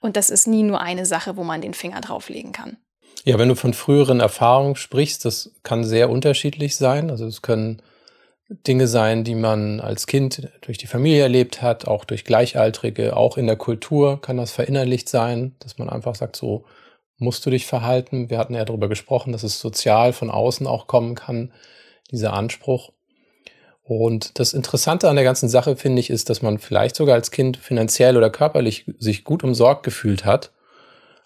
Und 0.00 0.16
das 0.16 0.30
ist 0.30 0.46
nie 0.46 0.62
nur 0.62 0.80
eine 0.80 1.06
Sache, 1.06 1.36
wo 1.36 1.44
man 1.44 1.60
den 1.60 1.74
Finger 1.74 2.00
drauflegen 2.00 2.52
kann. 2.52 2.76
Ja, 3.24 3.38
wenn 3.38 3.48
du 3.48 3.54
von 3.54 3.72
früheren 3.72 4.20
Erfahrungen 4.20 4.76
sprichst, 4.76 5.24
das 5.24 5.52
kann 5.62 5.84
sehr 5.84 6.10
unterschiedlich 6.10 6.76
sein. 6.76 7.10
Also 7.10 7.26
es 7.26 7.40
können 7.40 7.80
Dinge 8.48 8.88
sein, 8.88 9.24
die 9.24 9.34
man 9.34 9.80
als 9.80 10.06
Kind 10.06 10.50
durch 10.62 10.76
die 10.76 10.86
Familie 10.86 11.22
erlebt 11.22 11.62
hat, 11.62 11.86
auch 11.86 12.04
durch 12.04 12.24
Gleichaltrige, 12.24 13.16
auch 13.16 13.38
in 13.38 13.46
der 13.46 13.56
Kultur 13.56 14.20
kann 14.20 14.36
das 14.36 14.52
verinnerlicht 14.52 15.08
sein, 15.08 15.54
dass 15.60 15.78
man 15.78 15.88
einfach 15.88 16.14
sagt, 16.14 16.36
so 16.36 16.64
musst 17.22 17.46
du 17.46 17.50
dich 17.50 17.66
verhalten. 17.66 18.28
Wir 18.28 18.38
hatten 18.38 18.54
ja 18.54 18.64
darüber 18.64 18.88
gesprochen, 18.88 19.32
dass 19.32 19.42
es 19.42 19.60
sozial 19.60 20.12
von 20.12 20.30
außen 20.30 20.66
auch 20.66 20.86
kommen 20.86 21.14
kann, 21.14 21.52
dieser 22.10 22.34
Anspruch. 22.34 22.92
Und 23.84 24.38
das 24.38 24.52
Interessante 24.52 25.08
an 25.08 25.16
der 25.16 25.24
ganzen 25.24 25.48
Sache, 25.48 25.76
finde 25.76 26.00
ich, 26.00 26.10
ist, 26.10 26.30
dass 26.30 26.42
man 26.42 26.58
vielleicht 26.58 26.96
sogar 26.96 27.14
als 27.14 27.30
Kind 27.30 27.56
finanziell 27.56 28.16
oder 28.16 28.30
körperlich 28.30 28.84
sich 28.98 29.24
gut 29.24 29.42
umsorgt 29.42 29.82
gefühlt 29.82 30.24
hat, 30.24 30.52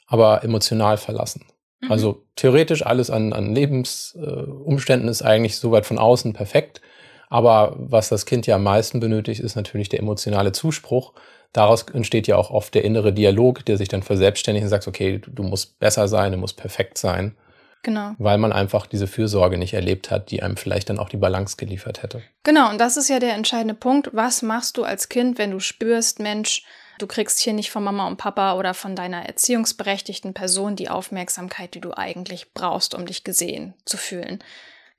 aber 0.06 0.42
emotional 0.42 0.96
verlassen. 0.96 1.44
Mhm. 1.80 1.92
Also 1.92 2.22
theoretisch 2.34 2.84
alles 2.84 3.10
an, 3.10 3.32
an 3.32 3.54
Lebensumständen 3.54 5.08
äh, 5.08 5.10
ist 5.10 5.22
eigentlich 5.22 5.56
soweit 5.56 5.86
von 5.86 5.98
außen 5.98 6.32
perfekt. 6.32 6.80
Aber 7.28 7.74
was 7.78 8.08
das 8.08 8.24
Kind 8.24 8.46
ja 8.46 8.54
am 8.54 8.62
meisten 8.62 9.00
benötigt, 9.00 9.40
ist 9.40 9.56
natürlich 9.56 9.88
der 9.88 9.98
emotionale 10.00 10.52
Zuspruch, 10.52 11.12
daraus 11.56 11.82
entsteht 11.82 12.26
ja 12.26 12.36
auch 12.36 12.50
oft 12.50 12.74
der 12.74 12.84
innere 12.84 13.12
Dialog, 13.12 13.64
der 13.64 13.76
sich 13.76 13.88
dann 13.88 14.02
verselbstständigt 14.02 14.64
und 14.64 14.70
sagt, 14.70 14.86
okay, 14.86 15.18
du, 15.18 15.30
du 15.30 15.42
musst 15.42 15.78
besser 15.78 16.08
sein, 16.08 16.32
du 16.32 16.38
musst 16.38 16.56
perfekt 16.56 16.98
sein. 16.98 17.36
Genau. 17.82 18.14
Weil 18.18 18.38
man 18.38 18.52
einfach 18.52 18.86
diese 18.86 19.06
Fürsorge 19.06 19.58
nicht 19.58 19.74
erlebt 19.74 20.10
hat, 20.10 20.32
die 20.32 20.42
einem 20.42 20.56
vielleicht 20.56 20.90
dann 20.90 20.98
auch 20.98 21.08
die 21.08 21.18
Balance 21.18 21.56
geliefert 21.56 22.02
hätte. 22.02 22.22
Genau, 22.42 22.68
und 22.68 22.78
das 22.78 22.96
ist 22.96 23.08
ja 23.08 23.20
der 23.20 23.34
entscheidende 23.34 23.74
Punkt. 23.74 24.10
Was 24.12 24.42
machst 24.42 24.76
du 24.76 24.82
als 24.82 25.08
Kind, 25.08 25.38
wenn 25.38 25.52
du 25.52 25.60
spürst, 25.60 26.18
Mensch, 26.18 26.64
du 26.98 27.06
kriegst 27.06 27.38
hier 27.38 27.52
nicht 27.52 27.70
von 27.70 27.84
Mama 27.84 28.08
und 28.08 28.16
Papa 28.16 28.54
oder 28.54 28.74
von 28.74 28.96
deiner 28.96 29.26
erziehungsberechtigten 29.26 30.34
Person 30.34 30.74
die 30.74 30.88
Aufmerksamkeit, 30.88 31.74
die 31.74 31.80
du 31.80 31.96
eigentlich 31.96 32.52
brauchst, 32.54 32.92
um 32.92 33.06
dich 33.06 33.22
gesehen 33.22 33.74
zu 33.84 33.96
fühlen? 33.96 34.42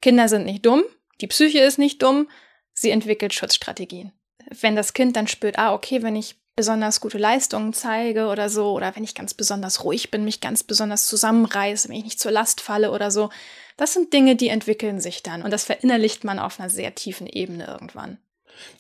Kinder 0.02 0.30
sind 0.30 0.46
nicht 0.46 0.66
dumm, 0.66 0.84
die 1.20 1.28
Psyche 1.28 1.60
ist 1.60 1.80
nicht 1.80 2.02
dumm, 2.02 2.30
sie 2.74 2.92
entwickelt 2.92 3.34
Schutzstrategien. 3.34 4.14
Wenn 4.62 4.78
das 4.78 4.94
Kind 4.94 5.18
dann 5.18 5.28
spürt, 5.28 5.60
ah, 5.60 5.74
okay, 5.74 6.04
wenn 6.04 6.16
ich 6.16 6.38
besonders 6.58 7.00
gute 7.00 7.20
Leistungen 7.20 7.72
zeige 7.72 8.28
oder 8.28 8.50
so, 8.50 8.74
oder 8.74 8.94
wenn 8.96 9.04
ich 9.04 9.14
ganz 9.14 9.36
besonders 9.36 9.84
ruhig 9.84 10.10
bin, 10.10 10.26
mich 10.26 10.42
ganz 10.42 10.64
besonders 10.64 11.06
zusammenreiße, 11.06 11.88
wenn 11.88 11.96
ich 11.96 12.04
nicht 12.04 12.20
zur 12.20 12.32
Last 12.32 12.62
falle 12.62 12.92
oder 12.92 13.12
so. 13.12 13.30
Das 13.78 13.94
sind 13.94 14.12
Dinge, 14.12 14.36
die 14.36 14.50
entwickeln 14.50 15.00
sich 15.00 15.22
dann 15.22 15.44
und 15.44 15.52
das 15.52 15.64
verinnerlicht 15.64 16.24
man 16.24 16.40
auf 16.40 16.60
einer 16.60 16.70
sehr 16.70 16.96
tiefen 16.96 17.28
Ebene 17.28 17.68
irgendwann. 17.68 18.18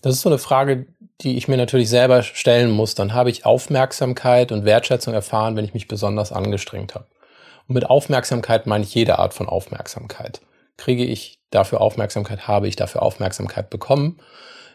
Das 0.01 0.15
ist 0.15 0.21
so 0.21 0.29
eine 0.29 0.39
Frage, 0.39 0.87
die 1.21 1.37
ich 1.37 1.47
mir 1.47 1.55
natürlich 1.55 1.87
selber 1.87 2.23
stellen 2.23 2.71
muss. 2.71 2.95
Dann 2.95 3.13
habe 3.13 3.29
ich 3.29 3.45
Aufmerksamkeit 3.45 4.51
und 4.51 4.65
Wertschätzung 4.65 5.13
erfahren, 5.13 5.55
wenn 5.55 5.65
ich 5.65 5.75
mich 5.75 5.87
besonders 5.87 6.31
angestrengt 6.31 6.95
habe. 6.95 7.05
Und 7.67 7.75
mit 7.75 7.87
Aufmerksamkeit 7.87 8.65
meine 8.65 8.85
ich 8.85 8.95
jede 8.95 9.19
Art 9.19 9.35
von 9.35 9.47
Aufmerksamkeit. 9.47 10.41
Kriege 10.77 11.05
ich 11.05 11.39
dafür 11.51 11.81
Aufmerksamkeit, 11.81 12.47
habe 12.47 12.67
ich 12.67 12.75
dafür 12.75 13.03
Aufmerksamkeit 13.03 13.69
bekommen. 13.69 14.19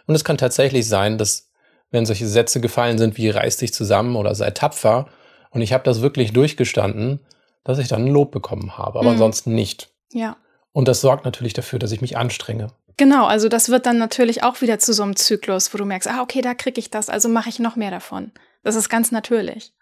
Und 0.06 0.14
es 0.14 0.22
kann 0.22 0.38
tatsächlich 0.38 0.86
sein, 0.86 1.18
dass 1.18 1.51
wenn 1.92 2.06
solche 2.06 2.26
Sätze 2.26 2.60
gefallen 2.60 2.98
sind 2.98 3.16
wie 3.16 3.30
reiß 3.30 3.58
dich 3.58 3.72
zusammen 3.72 4.16
oder 4.16 4.34
sei 4.34 4.50
tapfer. 4.50 5.06
Und 5.50 5.60
ich 5.60 5.72
habe 5.72 5.84
das 5.84 6.00
wirklich 6.00 6.32
durchgestanden, 6.32 7.20
dass 7.62 7.78
ich 7.78 7.86
dann 7.86 8.06
ein 8.06 8.12
Lob 8.12 8.32
bekommen 8.32 8.76
habe, 8.76 8.98
aber 8.98 9.10
mhm. 9.10 9.14
ansonsten 9.14 9.54
nicht. 9.54 9.90
Ja. 10.12 10.36
Und 10.72 10.88
das 10.88 11.00
sorgt 11.00 11.24
natürlich 11.24 11.52
dafür, 11.52 11.78
dass 11.78 11.92
ich 11.92 12.00
mich 12.00 12.16
anstrenge. 12.16 12.68
Genau, 12.96 13.26
also 13.26 13.48
das 13.48 13.68
wird 13.68 13.86
dann 13.86 13.98
natürlich 13.98 14.42
auch 14.42 14.60
wieder 14.60 14.78
zu 14.78 14.92
so 14.92 15.02
einem 15.02 15.16
Zyklus, 15.16 15.72
wo 15.72 15.78
du 15.78 15.84
merkst, 15.84 16.08
ah, 16.08 16.22
okay, 16.22 16.40
da 16.40 16.54
kriege 16.54 16.78
ich 16.78 16.90
das, 16.90 17.08
also 17.08 17.28
mache 17.28 17.48
ich 17.48 17.58
noch 17.58 17.76
mehr 17.76 17.90
davon. 17.90 18.32
Das 18.62 18.74
ist 18.74 18.88
ganz 18.88 19.12
natürlich. 19.12 19.72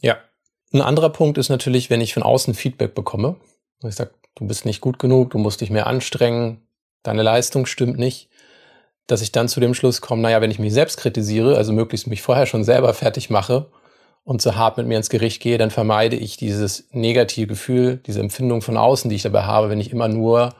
Ja. 0.00 0.18
Ein 0.72 0.82
anderer 0.82 1.10
Punkt 1.10 1.36
ist 1.36 1.48
natürlich, 1.48 1.90
wenn 1.90 2.00
ich 2.00 2.14
von 2.14 2.22
außen 2.22 2.54
Feedback 2.54 2.94
bekomme. 2.94 3.36
Ich 3.82 3.96
sage, 3.96 4.12
du 4.36 4.46
bist 4.46 4.64
nicht 4.64 4.80
gut 4.80 4.98
genug, 4.98 5.30
du 5.30 5.38
musst 5.38 5.60
dich 5.60 5.70
mehr 5.70 5.86
anstrengen, 5.86 6.62
deine 7.02 7.22
Leistung 7.22 7.66
stimmt 7.66 7.98
nicht, 7.98 8.29
dass 9.10 9.22
ich 9.22 9.32
dann 9.32 9.48
zu 9.48 9.60
dem 9.60 9.74
Schluss 9.74 10.00
komme, 10.00 10.22
naja, 10.22 10.40
wenn 10.40 10.50
ich 10.50 10.58
mich 10.58 10.72
selbst 10.72 10.98
kritisiere, 10.98 11.56
also 11.56 11.72
möglichst 11.72 12.06
mich 12.06 12.22
vorher 12.22 12.46
schon 12.46 12.64
selber 12.64 12.94
fertig 12.94 13.30
mache 13.30 13.70
und 14.24 14.42
so 14.42 14.54
hart 14.54 14.76
mit 14.76 14.86
mir 14.86 14.96
ins 14.96 15.10
Gericht 15.10 15.42
gehe, 15.42 15.58
dann 15.58 15.70
vermeide 15.70 16.16
ich 16.16 16.36
dieses 16.36 16.86
negative 16.92 17.46
Gefühl, 17.46 18.00
diese 18.06 18.20
Empfindung 18.20 18.62
von 18.62 18.76
außen, 18.76 19.08
die 19.08 19.16
ich 19.16 19.22
dabei 19.22 19.42
habe, 19.42 19.70
wenn 19.70 19.80
ich 19.80 19.90
immer 19.90 20.08
nur 20.08 20.54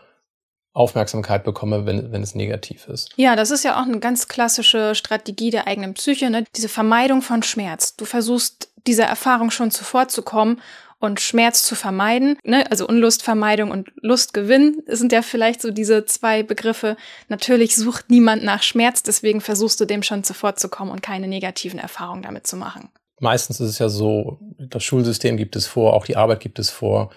Aufmerksamkeit 0.72 1.44
bekomme, 1.44 1.84
wenn, 1.84 2.12
wenn 2.12 2.22
es 2.22 2.34
negativ 2.34 2.86
ist. 2.86 3.10
Ja, 3.16 3.34
das 3.34 3.50
ist 3.50 3.64
ja 3.64 3.80
auch 3.80 3.86
eine 3.86 3.98
ganz 3.98 4.28
klassische 4.28 4.94
Strategie 4.94 5.50
der 5.50 5.66
eigenen 5.66 5.94
Psyche, 5.94 6.30
ne? 6.30 6.44
diese 6.56 6.68
Vermeidung 6.68 7.22
von 7.22 7.42
Schmerz. 7.42 7.96
Du 7.96 8.04
versuchst 8.04 8.70
dieser 8.86 9.04
Erfahrung 9.04 9.50
schon 9.50 9.70
zuvorzukommen 9.70 10.60
und 11.00 11.18
Schmerz 11.20 11.64
zu 11.64 11.74
vermeiden. 11.74 12.38
Ne? 12.44 12.70
Also 12.70 12.86
Unlustvermeidung 12.86 13.70
und 13.70 13.90
Lustgewinn 13.96 14.82
sind 14.86 15.12
ja 15.12 15.22
vielleicht 15.22 15.60
so 15.60 15.70
diese 15.70 16.04
zwei 16.04 16.42
Begriffe. 16.42 16.96
Natürlich 17.28 17.74
sucht 17.74 18.10
niemand 18.10 18.44
nach 18.44 18.62
Schmerz, 18.62 19.02
deswegen 19.02 19.40
versuchst 19.40 19.80
du 19.80 19.86
dem 19.86 20.02
schon 20.02 20.22
zuvorzukommen 20.22 20.92
und 20.92 21.02
keine 21.02 21.26
negativen 21.26 21.80
Erfahrungen 21.80 22.22
damit 22.22 22.46
zu 22.46 22.56
machen. 22.56 22.90
Meistens 23.18 23.60
ist 23.60 23.70
es 23.70 23.78
ja 23.78 23.88
so, 23.88 24.38
das 24.58 24.84
Schulsystem 24.84 25.36
gibt 25.36 25.56
es 25.56 25.66
vor, 25.66 25.94
auch 25.94 26.04
die 26.04 26.16
Arbeit 26.16 26.40
gibt 26.40 26.58
es 26.58 26.70
vor. 26.70 27.10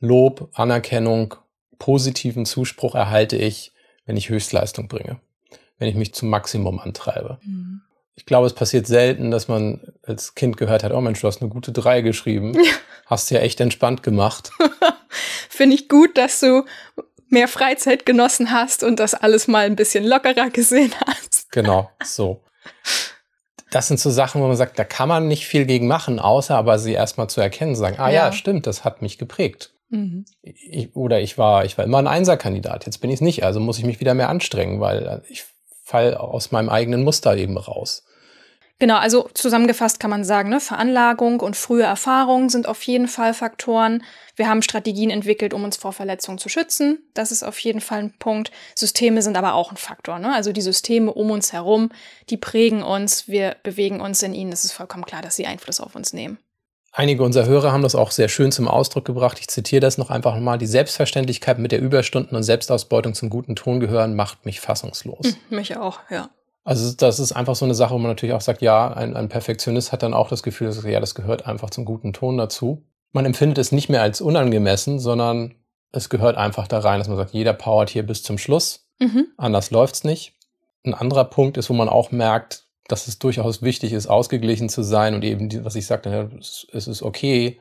Lob, 0.00 0.50
Anerkennung 0.54 1.34
positiven 1.78 2.46
Zuspruch 2.46 2.94
erhalte 2.94 3.36
ich, 3.36 3.72
wenn 4.06 4.16
ich 4.16 4.28
Höchstleistung 4.28 4.88
bringe, 4.88 5.20
wenn 5.78 5.88
ich 5.88 5.94
mich 5.94 6.14
zum 6.14 6.28
Maximum 6.28 6.78
antreibe. 6.78 7.38
Mhm. 7.42 7.82
Ich 8.20 8.26
glaube, 8.26 8.46
es 8.46 8.52
passiert 8.52 8.86
selten, 8.86 9.30
dass 9.30 9.48
man 9.48 9.80
als 10.02 10.34
Kind 10.34 10.58
gehört 10.58 10.84
hat, 10.84 10.92
oh 10.92 11.00
Mensch, 11.00 11.22
du 11.22 11.26
hast 11.26 11.40
eine 11.40 11.48
gute 11.48 11.72
Drei 11.72 12.02
geschrieben. 12.02 12.52
Ja. 12.52 12.70
Hast 13.06 13.30
ja 13.30 13.40
echt 13.40 13.60
entspannt 13.60 14.02
gemacht. 14.02 14.50
Finde 15.48 15.74
ich 15.74 15.88
gut, 15.88 16.18
dass 16.18 16.38
du 16.38 16.64
mehr 17.30 17.48
Freizeit 17.48 18.04
genossen 18.04 18.50
hast 18.50 18.84
und 18.84 19.00
das 19.00 19.14
alles 19.14 19.48
mal 19.48 19.64
ein 19.64 19.74
bisschen 19.74 20.04
lockerer 20.04 20.50
gesehen 20.50 20.92
hast. 21.06 21.50
Genau, 21.50 21.90
so. 22.04 22.44
Das 23.70 23.88
sind 23.88 23.98
so 23.98 24.10
Sachen, 24.10 24.42
wo 24.42 24.46
man 24.46 24.56
sagt, 24.56 24.78
da 24.78 24.84
kann 24.84 25.08
man 25.08 25.26
nicht 25.26 25.46
viel 25.46 25.64
gegen 25.64 25.86
machen, 25.86 26.18
außer 26.18 26.54
aber 26.54 26.78
sie 26.78 26.92
erstmal 26.92 27.30
zu 27.30 27.40
erkennen, 27.40 27.74
sagen, 27.74 27.96
ah 27.98 28.10
ja, 28.10 28.26
ja 28.26 28.32
stimmt, 28.32 28.66
das 28.66 28.84
hat 28.84 29.00
mich 29.00 29.16
geprägt. 29.16 29.72
Mhm. 29.88 30.26
Ich, 30.42 30.94
oder 30.94 31.20
ich 31.20 31.38
war, 31.38 31.64
ich 31.64 31.78
war 31.78 31.86
immer 31.86 31.98
ein 31.98 32.06
Einserkandidat. 32.06 32.84
Jetzt 32.84 32.98
bin 32.98 33.08
ich 33.08 33.14
es 33.14 33.22
nicht, 33.22 33.44
also 33.44 33.60
muss 33.60 33.78
ich 33.78 33.84
mich 33.84 33.98
wieder 33.98 34.12
mehr 34.12 34.28
anstrengen, 34.28 34.78
weil 34.78 35.22
ich 35.30 35.46
fall 35.82 36.14
aus 36.14 36.52
meinem 36.52 36.68
eigenen 36.68 37.02
Muster 37.02 37.34
eben 37.34 37.56
raus. 37.56 38.04
Genau, 38.80 38.96
also 38.96 39.28
zusammengefasst 39.34 40.00
kann 40.00 40.08
man 40.08 40.24
sagen, 40.24 40.48
ne, 40.48 40.58
Veranlagung 40.58 41.40
und 41.40 41.54
frühe 41.54 41.82
Erfahrung 41.82 42.48
sind 42.48 42.66
auf 42.66 42.82
jeden 42.84 43.08
Fall 43.08 43.34
Faktoren. 43.34 44.02
Wir 44.36 44.48
haben 44.48 44.62
Strategien 44.62 45.10
entwickelt, 45.10 45.52
um 45.52 45.64
uns 45.64 45.76
vor 45.76 45.92
Verletzungen 45.92 46.38
zu 46.38 46.48
schützen. 46.48 46.98
Das 47.12 47.30
ist 47.30 47.42
auf 47.42 47.58
jeden 47.58 47.82
Fall 47.82 47.98
ein 47.98 48.14
Punkt. 48.18 48.50
Systeme 48.74 49.20
sind 49.20 49.36
aber 49.36 49.52
auch 49.52 49.70
ein 49.70 49.76
Faktor. 49.76 50.18
Ne? 50.18 50.34
Also 50.34 50.52
die 50.52 50.62
Systeme 50.62 51.12
um 51.12 51.30
uns 51.30 51.52
herum, 51.52 51.90
die 52.30 52.38
prägen 52.38 52.82
uns, 52.82 53.28
wir 53.28 53.56
bewegen 53.62 54.00
uns 54.00 54.22
in 54.22 54.32
ihnen. 54.32 54.50
Es 54.50 54.64
ist 54.64 54.72
vollkommen 54.72 55.04
klar, 55.04 55.20
dass 55.20 55.36
sie 55.36 55.46
Einfluss 55.46 55.78
auf 55.78 55.94
uns 55.94 56.14
nehmen. 56.14 56.38
Einige 56.92 57.22
unserer 57.22 57.46
Hörer 57.46 57.72
haben 57.72 57.82
das 57.82 57.94
auch 57.94 58.10
sehr 58.10 58.28
schön 58.28 58.50
zum 58.50 58.66
Ausdruck 58.66 59.04
gebracht. 59.04 59.38
Ich 59.40 59.48
zitiere 59.48 59.80
das 59.80 59.98
noch 59.98 60.08
einfach 60.08 60.34
nochmal. 60.34 60.56
Die 60.56 60.66
Selbstverständlichkeit 60.66 61.58
mit 61.58 61.70
der 61.70 61.80
Überstunden 61.80 62.34
und 62.34 62.44
Selbstausbeutung 62.44 63.12
zum 63.12 63.28
guten 63.28 63.56
Ton 63.56 63.78
gehören, 63.78 64.16
macht 64.16 64.46
mich 64.46 64.60
fassungslos. 64.60 65.26
Hm, 65.26 65.36
mich 65.50 65.76
auch, 65.76 66.00
ja. 66.08 66.30
Also 66.70 66.94
das 66.94 67.18
ist 67.18 67.32
einfach 67.32 67.56
so 67.56 67.64
eine 67.64 67.74
Sache, 67.74 67.94
wo 67.94 67.98
man 67.98 68.12
natürlich 68.12 68.32
auch 68.32 68.40
sagt, 68.40 68.62
ja, 68.62 68.92
ein, 68.92 69.16
ein 69.16 69.28
Perfektionist 69.28 69.90
hat 69.90 70.04
dann 70.04 70.14
auch 70.14 70.28
das 70.28 70.44
Gefühl, 70.44 70.68
dass, 70.68 70.80
ja, 70.84 71.00
das 71.00 71.16
gehört 71.16 71.44
einfach 71.44 71.70
zum 71.70 71.84
guten 71.84 72.12
Ton 72.12 72.38
dazu. 72.38 72.84
Man 73.10 73.26
empfindet 73.26 73.58
es 73.58 73.72
nicht 73.72 73.88
mehr 73.88 74.02
als 74.02 74.20
unangemessen, 74.20 75.00
sondern 75.00 75.56
es 75.90 76.10
gehört 76.10 76.36
einfach 76.36 76.68
da 76.68 76.78
rein, 76.78 77.00
dass 77.00 77.08
man 77.08 77.16
sagt, 77.16 77.32
jeder 77.32 77.54
powert 77.54 77.90
hier 77.90 78.06
bis 78.06 78.22
zum 78.22 78.38
Schluss. 78.38 78.86
Mhm. 79.00 79.26
Anders 79.36 79.72
läuft's 79.72 80.04
nicht. 80.04 80.34
Ein 80.84 80.94
anderer 80.94 81.24
Punkt 81.24 81.56
ist, 81.56 81.70
wo 81.70 81.74
man 81.74 81.88
auch 81.88 82.12
merkt, 82.12 82.66
dass 82.86 83.08
es 83.08 83.18
durchaus 83.18 83.62
wichtig 83.62 83.92
ist, 83.92 84.06
ausgeglichen 84.06 84.68
zu 84.68 84.84
sein 84.84 85.16
und 85.16 85.24
eben, 85.24 85.64
was 85.64 85.74
ich 85.74 85.86
sagte, 85.86 86.30
es 86.38 86.86
ist 86.86 87.02
okay, 87.02 87.58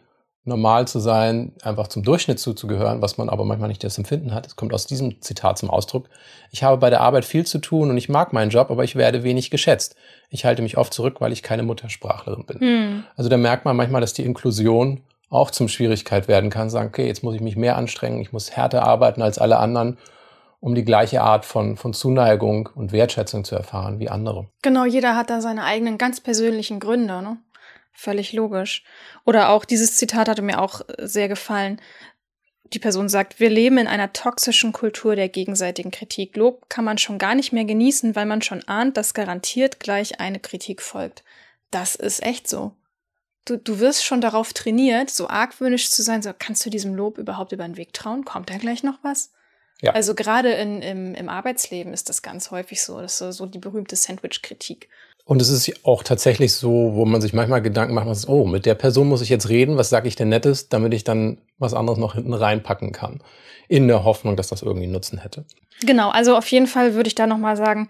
normal 0.50 0.88
zu 0.88 1.00
sein, 1.00 1.54
einfach 1.62 1.88
zum 1.88 2.04
Durchschnitt 2.04 2.40
zuzugehören, 2.40 3.02
was 3.02 3.18
man 3.18 3.30
aber 3.30 3.46
manchmal 3.46 3.70
nicht 3.70 3.84
das 3.84 3.98
Empfinden 3.98 4.34
hat. 4.34 4.46
Es 4.46 4.58
kommt 4.58 4.74
aus 4.74 4.86
diesem 4.86 5.22
Zitat 5.22 5.58
zum 5.58 5.70
Ausdruck. 5.70 6.10
Ich 6.52 6.64
habe 6.64 6.78
bei 6.78 6.90
der 6.90 7.00
Arbeit 7.02 7.24
viel 7.24 7.46
zu 7.46 7.60
tun 7.60 7.90
und 7.90 7.98
ich 7.98 8.10
mag 8.10 8.34
meinen 8.34 8.50
Job, 8.50 8.70
aber 8.70 8.84
ich 8.84 8.96
werde 8.98 9.24
wenig 9.24 9.50
geschätzt. 9.52 9.96
Ich 10.30 10.44
halte 10.44 10.62
mich 10.62 10.78
oft 10.78 10.94
zurück, 10.94 11.22
weil 11.22 11.32
ich 11.32 11.42
keine 11.44 11.64
Muttersprachlerin 11.64 12.46
bin. 12.46 12.60
Hm. 12.60 13.04
Also 13.16 13.30
da 13.30 13.38
merkt 13.38 13.64
man 13.64 13.78
manchmal, 13.78 14.02
dass 14.02 14.14
die 14.14 14.26
Inklusion 14.26 15.02
auch 15.30 15.52
zum 15.52 15.70
Schwierigkeit 15.70 16.28
werden 16.28 16.50
kann. 16.50 16.70
Sagen, 16.70 16.90
okay, 16.90 17.08
jetzt 17.08 17.24
muss 17.24 17.36
ich 17.36 17.42
mich 17.42 17.56
mehr 17.56 17.78
anstrengen, 17.78 18.20
ich 18.20 18.34
muss 18.34 18.52
härter 18.52 18.84
arbeiten 18.84 19.22
als 19.22 19.40
alle 19.40 19.58
anderen 19.58 19.98
um 20.62 20.76
die 20.76 20.84
gleiche 20.84 21.22
Art 21.22 21.46
von, 21.46 21.78
von 21.78 21.94
Zuneigung 21.94 22.70
und 22.76 22.92
Wertschätzung 22.92 23.44
zu 23.44 23.56
erfahren 23.56 24.00
wie 24.00 24.10
andere. 24.10 24.48
Genau, 24.62 24.86
jeder 24.86 25.16
hat 25.16 25.30
da 25.30 25.42
seine 25.42 25.64
eigenen 25.64 25.98
ganz 25.98 26.20
persönlichen 26.20 26.80
Gründe, 26.80 27.22
ne? 27.22 27.38
Völlig 28.00 28.32
logisch. 28.32 28.86
Oder 29.26 29.50
auch 29.50 29.66
dieses 29.66 29.98
Zitat 29.98 30.30
hatte 30.30 30.42
mir 30.42 30.62
auch 30.62 30.80
sehr 31.00 31.28
gefallen. 31.28 31.82
Die 32.72 32.80
Person 32.80 33.10
sagt, 33.10 33.42
wir 33.42 33.50
leben 33.50 33.78
in 33.78 33.88
einer 33.88 34.14
toxischen 34.14 34.72
Kultur 34.72 35.18
der 35.18 35.28
gegenseitigen 35.28 35.92
Kritik. 35.92 36.38
Lob 36.38 36.70
kann 36.70 36.86
man 36.86 36.98
schon 36.98 37.18
gar 37.18 37.36
nicht 37.36 37.52
mehr 37.52 37.66
genießen, 37.66 38.16
weil 38.16 38.26
man 38.26 38.42
schon 38.42 38.64
ahnt, 38.70 38.96
dass 38.96 39.14
garantiert 39.14 39.82
gleich 39.82 40.22
eine 40.22 40.40
Kritik 40.40 40.82
folgt. 40.82 41.26
Das 41.72 41.96
ist 41.96 42.24
echt 42.24 42.48
so. 42.48 42.72
Du, 43.44 43.58
du 43.58 43.80
wirst 43.80 44.06
schon 44.06 44.22
darauf 44.22 44.54
trainiert, 44.54 45.10
so 45.10 45.28
argwöhnisch 45.28 45.92
zu 45.92 46.02
sein, 46.02 46.22
so 46.22 46.32
kannst 46.38 46.66
du 46.66 46.70
diesem 46.70 46.96
Lob 46.96 47.18
überhaupt 47.18 47.52
über 47.52 47.66
den 47.66 47.76
Weg 47.76 47.92
trauen? 47.92 48.24
Kommt 48.24 48.50
da 48.50 48.58
gleich 48.58 48.82
noch 48.82 49.00
was? 49.02 49.34
Ja. 49.82 49.92
Also 49.92 50.16
gerade 50.16 50.54
in, 50.54 50.82
im, 50.82 51.16
im 51.16 51.28
Arbeitsleben 51.28 51.92
ist 51.92 52.08
das 52.08 52.22
ganz 52.22 52.50
häufig 52.50 52.82
so. 52.82 53.02
Das 53.02 53.20
ist 53.20 53.36
so 53.36 53.46
die 53.46 53.60
berühmte 53.60 53.98
Sandwich-Kritik. 53.98 54.88
Und 55.30 55.44
es 55.44 55.50
ist 55.50 55.86
auch 55.86 56.02
tatsächlich 56.02 56.54
so, 56.54 56.96
wo 56.96 57.06
man 57.06 57.22
sich 57.22 57.34
manchmal 57.34 57.62
Gedanken 57.62 57.94
macht, 57.94 58.08
was, 58.08 58.28
oh, 58.28 58.46
mit 58.46 58.66
der 58.66 58.74
Person 58.74 59.08
muss 59.08 59.22
ich 59.22 59.30
jetzt 59.30 59.48
reden, 59.48 59.78
was 59.78 59.92
sage 59.92 60.08
ich 60.08 60.16
denn 60.16 60.30
Nettes, 60.30 60.70
damit 60.70 60.92
ich 60.92 61.04
dann 61.04 61.38
was 61.60 61.76
anderes 61.76 62.00
noch 62.00 62.16
hinten 62.16 62.34
reinpacken 62.34 62.94
kann. 62.94 63.22
In 63.68 63.88
der 63.88 64.04
Hoffnung, 64.04 64.36
dass 64.36 64.48
das 64.48 64.64
irgendwie 64.64 64.88
Nutzen 64.88 65.20
hätte. 65.20 65.46
Genau, 65.82 66.10
also 66.10 66.36
auf 66.36 66.48
jeden 66.48 66.66
Fall 66.66 66.96
würde 66.96 67.10
ich 67.10 67.14
da 67.14 67.28
nochmal 67.28 67.58
sagen, 67.58 67.90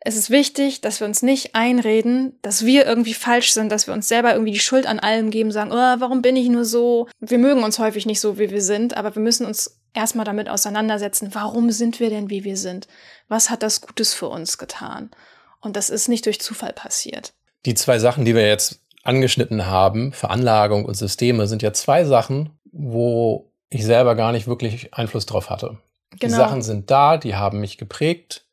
es 0.00 0.16
ist 0.16 0.30
wichtig, 0.30 0.80
dass 0.80 1.00
wir 1.00 1.06
uns 1.06 1.20
nicht 1.20 1.54
einreden, 1.54 2.38
dass 2.40 2.64
wir 2.64 2.86
irgendwie 2.86 3.12
falsch 3.12 3.52
sind, 3.52 3.70
dass 3.70 3.86
wir 3.86 3.92
uns 3.92 4.08
selber 4.08 4.32
irgendwie 4.32 4.52
die 4.52 4.58
Schuld 4.58 4.86
an 4.86 5.00
allem 5.00 5.30
geben, 5.30 5.52
sagen, 5.52 5.72
oh, 5.72 6.00
warum 6.00 6.22
bin 6.22 6.34
ich 6.34 6.48
nur 6.48 6.64
so? 6.64 7.08
Wir 7.20 7.36
mögen 7.36 7.62
uns 7.62 7.78
häufig 7.78 8.06
nicht 8.06 8.20
so, 8.20 8.38
wie 8.38 8.50
wir 8.50 8.62
sind, 8.62 8.96
aber 8.96 9.14
wir 9.14 9.20
müssen 9.20 9.44
uns 9.44 9.78
erstmal 9.92 10.24
damit 10.24 10.48
auseinandersetzen, 10.48 11.28
warum 11.34 11.72
sind 11.72 12.00
wir 12.00 12.08
denn, 12.08 12.30
wie 12.30 12.44
wir 12.44 12.56
sind? 12.56 12.88
Was 13.28 13.50
hat 13.50 13.62
das 13.62 13.82
Gutes 13.82 14.14
für 14.14 14.28
uns 14.28 14.56
getan? 14.56 15.10
Und 15.60 15.76
das 15.76 15.90
ist 15.90 16.08
nicht 16.08 16.26
durch 16.26 16.40
Zufall 16.40 16.72
passiert. 16.72 17.32
Die 17.66 17.74
zwei 17.74 17.98
Sachen, 17.98 18.24
die 18.24 18.34
wir 18.34 18.46
jetzt 18.46 18.80
angeschnitten 19.02 19.66
haben, 19.66 20.12
Veranlagung 20.12 20.84
und 20.84 20.94
Systeme, 20.94 21.46
sind 21.46 21.62
ja 21.62 21.72
zwei 21.72 22.04
Sachen, 22.04 22.58
wo 22.72 23.52
ich 23.68 23.84
selber 23.84 24.14
gar 24.14 24.32
nicht 24.32 24.46
wirklich 24.46 24.94
Einfluss 24.94 25.26
drauf 25.26 25.50
hatte. 25.50 25.78
Genau. 26.10 26.20
Die 26.22 26.30
Sachen 26.30 26.62
sind 26.62 26.90
da, 26.90 27.16
die 27.16 27.36
haben 27.36 27.60
mich 27.60 27.78
geprägt. 27.78 28.46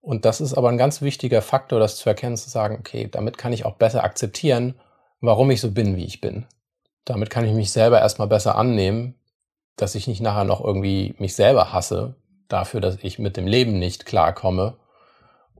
Und 0.00 0.24
das 0.24 0.40
ist 0.40 0.54
aber 0.54 0.68
ein 0.68 0.78
ganz 0.78 1.02
wichtiger 1.02 1.42
Faktor, 1.42 1.80
das 1.80 1.96
zu 1.96 2.08
erkennen, 2.08 2.36
zu 2.36 2.48
sagen, 2.48 2.76
okay, 2.78 3.08
damit 3.10 3.38
kann 3.38 3.52
ich 3.52 3.64
auch 3.64 3.74
besser 3.74 4.04
akzeptieren, 4.04 4.74
warum 5.20 5.50
ich 5.50 5.60
so 5.60 5.72
bin, 5.72 5.96
wie 5.96 6.04
ich 6.04 6.20
bin. 6.20 6.46
Damit 7.04 7.30
kann 7.30 7.44
ich 7.44 7.52
mich 7.52 7.72
selber 7.72 8.00
erstmal 8.00 8.28
besser 8.28 8.56
annehmen, 8.56 9.14
dass 9.76 9.94
ich 9.94 10.06
nicht 10.06 10.20
nachher 10.20 10.44
noch 10.44 10.62
irgendwie 10.62 11.14
mich 11.18 11.34
selber 11.34 11.72
hasse 11.72 12.14
dafür, 12.48 12.80
dass 12.80 12.98
ich 13.02 13.18
mit 13.18 13.36
dem 13.36 13.46
Leben 13.46 13.78
nicht 13.78 14.06
klarkomme 14.06 14.76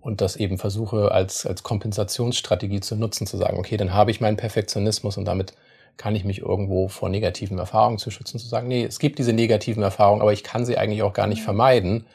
und 0.07 0.21
das 0.21 0.37
eben 0.37 0.57
versuche 0.57 1.11
als, 1.11 1.47
als 1.47 1.65
Kompensationsstrategie 1.65 2.79
zu 2.79 2.95
nutzen, 2.95 3.27
zu 3.27 3.37
sagen, 3.37 3.59
okay, 3.59 3.77
dann 3.77 3.93
habe 3.93 4.13
ich 4.13 4.21
meinen 4.21 4.37
Perfektionismus 4.37 5.17
und 5.17 5.25
damit 5.25 5.55
kann 5.97 6.15
ich 6.15 6.25
mich 6.25 6.43
irgendwo 6.43 6.87
vor 6.87 7.09
negativen 7.09 7.59
Erfahrungen 7.59 7.99
zu 7.99 8.13
schützen, 8.13 8.39
zu 8.39 8.47
sagen, 8.47 8.69
nee, 8.69 8.85
es 8.85 9.01
gibt 9.01 9.19
diese 9.19 9.33
negativen 9.33 9.83
Erfahrungen, 9.83 10.23
aber 10.23 10.33
ich 10.33 10.45
kann 10.45 10.65
sie 10.65 10.79
eigentlich 10.79 11.03
auch 11.03 11.13
gar 11.13 11.27
nicht 11.27 11.43
vermeiden, 11.43 12.07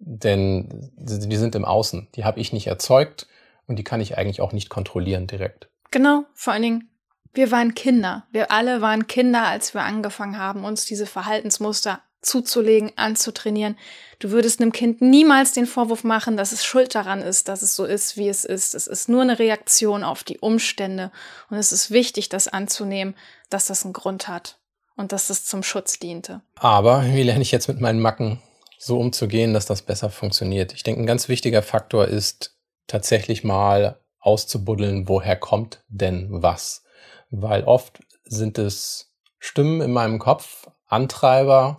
denn 0.00 0.90
die 0.96 1.36
sind 1.36 1.54
im 1.54 1.64
Außen, 1.64 2.08
die 2.16 2.24
habe 2.24 2.40
ich 2.40 2.52
nicht 2.52 2.66
erzeugt 2.66 3.28
und 3.68 3.78
die 3.78 3.84
kann 3.84 4.00
ich 4.00 4.18
eigentlich 4.18 4.40
auch 4.40 4.52
nicht 4.52 4.68
kontrollieren 4.68 5.28
direkt. 5.28 5.68
Genau, 5.92 6.24
vor 6.34 6.54
allen 6.54 6.62
Dingen 6.62 6.88
wir 7.34 7.50
waren 7.50 7.74
Kinder. 7.74 8.26
Wir 8.30 8.50
alle 8.50 8.82
waren 8.82 9.06
Kinder, 9.06 9.46
als 9.46 9.72
wir 9.72 9.82
angefangen 9.84 10.36
haben, 10.36 10.66
uns 10.66 10.84
diese 10.84 11.06
Verhaltensmuster 11.06 12.02
zuzulegen, 12.22 12.92
anzutrainieren. 12.96 13.76
Du 14.20 14.30
würdest 14.30 14.60
einem 14.60 14.72
Kind 14.72 15.02
niemals 15.02 15.52
den 15.52 15.66
Vorwurf 15.66 16.04
machen, 16.04 16.36
dass 16.36 16.52
es 16.52 16.64
schuld 16.64 16.94
daran 16.94 17.20
ist, 17.20 17.48
dass 17.48 17.62
es 17.62 17.74
so 17.74 17.84
ist, 17.84 18.16
wie 18.16 18.28
es 18.28 18.44
ist. 18.44 18.74
Es 18.74 18.86
ist 18.86 19.08
nur 19.08 19.22
eine 19.22 19.38
Reaktion 19.38 20.04
auf 20.04 20.22
die 20.22 20.38
Umstände. 20.38 21.10
Und 21.50 21.58
es 21.58 21.72
ist 21.72 21.90
wichtig, 21.90 22.28
das 22.28 22.48
anzunehmen, 22.48 23.14
dass 23.50 23.66
das 23.66 23.84
einen 23.84 23.92
Grund 23.92 24.28
hat 24.28 24.58
und 24.96 25.12
dass 25.12 25.26
das 25.26 25.44
zum 25.44 25.62
Schutz 25.62 25.98
diente. 25.98 26.40
Aber 26.54 27.04
wie 27.04 27.24
lerne 27.24 27.42
ich 27.42 27.50
jetzt 27.50 27.68
mit 27.68 27.80
meinen 27.80 28.00
Macken 28.00 28.40
so 28.78 28.98
umzugehen, 28.98 29.52
dass 29.52 29.66
das 29.66 29.82
besser 29.82 30.10
funktioniert? 30.10 30.72
Ich 30.72 30.84
denke, 30.84 31.02
ein 31.02 31.06
ganz 31.06 31.28
wichtiger 31.28 31.62
Faktor 31.62 32.06
ist 32.06 32.56
tatsächlich 32.86 33.42
mal 33.42 33.98
auszubuddeln, 34.20 35.08
woher 35.08 35.36
kommt 35.36 35.82
denn 35.88 36.28
was? 36.30 36.84
Weil 37.30 37.64
oft 37.64 38.00
sind 38.24 38.58
es 38.58 39.12
Stimmen 39.40 39.80
in 39.80 39.92
meinem 39.92 40.20
Kopf, 40.20 40.68
Antreiber, 40.86 41.76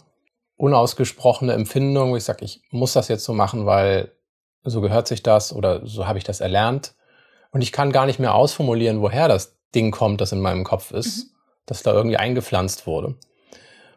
unausgesprochene 0.63 1.51
Empfindungen, 1.51 2.13
wo 2.13 2.15
ich 2.15 2.23
sage, 2.23 2.45
ich 2.45 2.61
muss 2.71 2.93
das 2.93 3.09
jetzt 3.09 3.25
so 3.25 3.33
machen, 3.33 3.65
weil 3.65 4.13
so 4.63 4.79
gehört 4.79 5.09
sich 5.09 5.21
das 5.21 5.53
oder 5.53 5.85
so 5.85 6.07
habe 6.07 6.17
ich 6.17 6.23
das 6.23 6.39
erlernt. 6.39 6.95
Und 7.51 7.61
ich 7.61 7.73
kann 7.73 7.91
gar 7.91 8.05
nicht 8.05 8.17
mehr 8.17 8.33
ausformulieren, 8.33 9.01
woher 9.01 9.27
das 9.27 9.57
Ding 9.75 9.91
kommt, 9.91 10.21
das 10.21 10.31
in 10.31 10.39
meinem 10.39 10.63
Kopf 10.63 10.91
ist, 10.91 11.17
mhm. 11.17 11.31
das 11.65 11.83
da 11.83 11.91
irgendwie 11.91 12.15
eingepflanzt 12.15 12.87
wurde. 12.87 13.15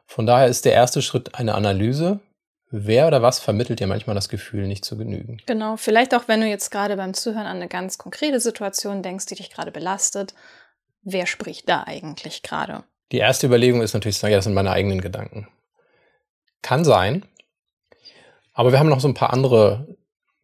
Von 0.07 0.27
daher 0.27 0.49
ist 0.49 0.65
der 0.65 0.73
erste 0.73 1.03
Schritt 1.03 1.37
eine 1.37 1.55
Analyse. 1.55 2.19
Wer 2.73 3.07
oder 3.07 3.23
was 3.23 3.39
vermittelt 3.39 3.79
dir 3.79 3.87
manchmal 3.87 4.17
das 4.17 4.29
Gefühl, 4.29 4.67
nicht 4.67 4.85
zu 4.85 4.97
genügen? 4.97 5.41
Genau, 5.47 5.77
vielleicht 5.77 6.17
auch 6.17 6.27
wenn 6.27 6.41
du 6.41 6.49
jetzt 6.49 6.71
gerade 6.71 6.97
beim 6.97 7.15
Zuhören 7.15 7.47
an 7.47 7.59
eine 7.59 7.69
ganz 7.69 7.97
konkrete 7.97 8.41
Situation 8.41 9.05
denkst, 9.05 9.27
die 9.27 9.37
dich 9.37 9.51
gerade 9.51 9.71
belastet. 9.71 10.35
Wer 11.03 11.27
spricht 11.27 11.69
da 11.69 11.85
eigentlich 11.87 12.43
gerade? 12.43 12.83
Die 13.13 13.19
erste 13.19 13.47
Überlegung 13.47 13.83
ist 13.83 13.95
natürlich, 13.95 14.21
ja, 14.21 14.31
das 14.31 14.45
sind 14.45 14.55
meine 14.55 14.73
eigenen 14.73 15.01
Gedanken. 15.01 15.47
Kann 16.63 16.85
sein. 16.85 17.25
Aber 18.53 18.73
wir 18.73 18.79
haben 18.79 18.89
noch 18.89 19.01
so 19.01 19.09
ein 19.09 19.15
paar 19.15 19.33
andere 19.33 19.97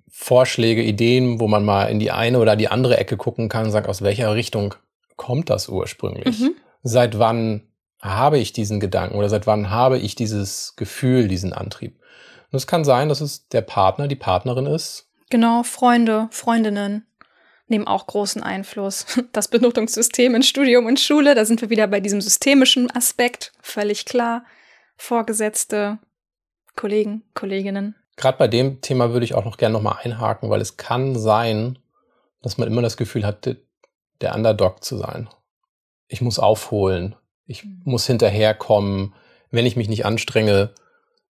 Vorschläge, 0.09 0.83
Ideen, 0.83 1.41
wo 1.41 1.49
man 1.49 1.65
mal 1.65 1.87
in 1.87 1.99
die 1.99 2.11
eine 2.11 2.39
oder 2.39 2.55
die 2.55 2.69
andere 2.69 2.99
Ecke 2.99 3.17
gucken 3.17 3.49
kann 3.49 3.65
und 3.65 3.71
sagt, 3.71 3.89
aus 3.89 4.03
welcher 4.03 4.35
Richtung 4.35 4.75
kommt 5.17 5.51
das 5.51 5.69
ursprünglich? 5.69 6.39
Mhm. 6.39 6.55
Seit 6.83 7.19
wann 7.19 7.69
habe 8.01 8.39
ich 8.39 8.53
diesen 8.53 8.81
Gedanken 8.81 9.17
oder 9.17 9.29
seit 9.29 9.47
wann 9.47 9.71
habe 9.71 9.99
ich 9.99 10.15
dieses 10.15 10.75
Gefühl, 10.77 11.29
diesen 11.29 11.53
Antrieb? 11.53 11.99
Und 12.51 12.57
es 12.57 12.67
kann 12.67 12.85
sein, 12.85 13.09
dass 13.09 13.21
es 13.21 13.49
der 13.49 13.63
Partner, 13.63 14.09
die 14.09 14.17
Partnerin 14.17 14.67
ist. 14.67 15.09
Genau, 15.31 15.63
Freunde, 15.63 16.29
Freundinnen 16.31 17.07
nehmen 17.69 17.87
auch 17.87 18.07
großen 18.07 18.43
Einfluss. 18.43 19.07
Das 19.33 19.49
Benotungssystem 19.49 20.35
in 20.35 20.43
Studium 20.43 20.85
und 20.85 21.01
Schule, 21.01 21.35
da 21.35 21.47
sind 21.47 21.63
wir 21.63 21.71
wieder 21.71 21.87
bei 21.87 22.01
diesem 22.01 22.21
systemischen 22.21 22.91
Aspekt, 22.95 23.53
völlig 23.63 24.05
klar. 24.05 24.45
Vorgesetzte, 25.03 25.99
Kollegen, 26.77 27.25
Kolleginnen. 27.35 27.97
Gerade 28.15 28.39
bei 28.39 28.47
dem 28.47 28.83
Thema 28.83 29.13
würde 29.13 29.25
ich 29.25 29.35
auch 29.35 29.45
noch 29.45 29.57
gerne 29.57 29.73
nochmal 29.73 29.99
einhaken, 30.01 30.49
weil 30.49 30.61
es 30.61 30.77
kann 30.77 31.19
sein, 31.19 31.81
dass 32.41 32.57
man 32.57 32.69
immer 32.69 32.83
das 32.83 32.97
Gefühl 32.97 33.27
hat, 33.27 33.57
der 34.21 34.33
Underdog 34.33 34.85
zu 34.85 34.97
sein. 34.97 35.29
Ich 36.07 36.21
muss 36.21 36.39
aufholen, 36.39 37.17
ich 37.47 37.65
mhm. 37.65 37.83
muss 37.83 38.07
hinterherkommen. 38.07 39.13
Wenn 39.51 39.67
ich 39.67 39.75
mich 39.75 39.89
nicht 39.89 40.07
anstrenge, 40.07 40.73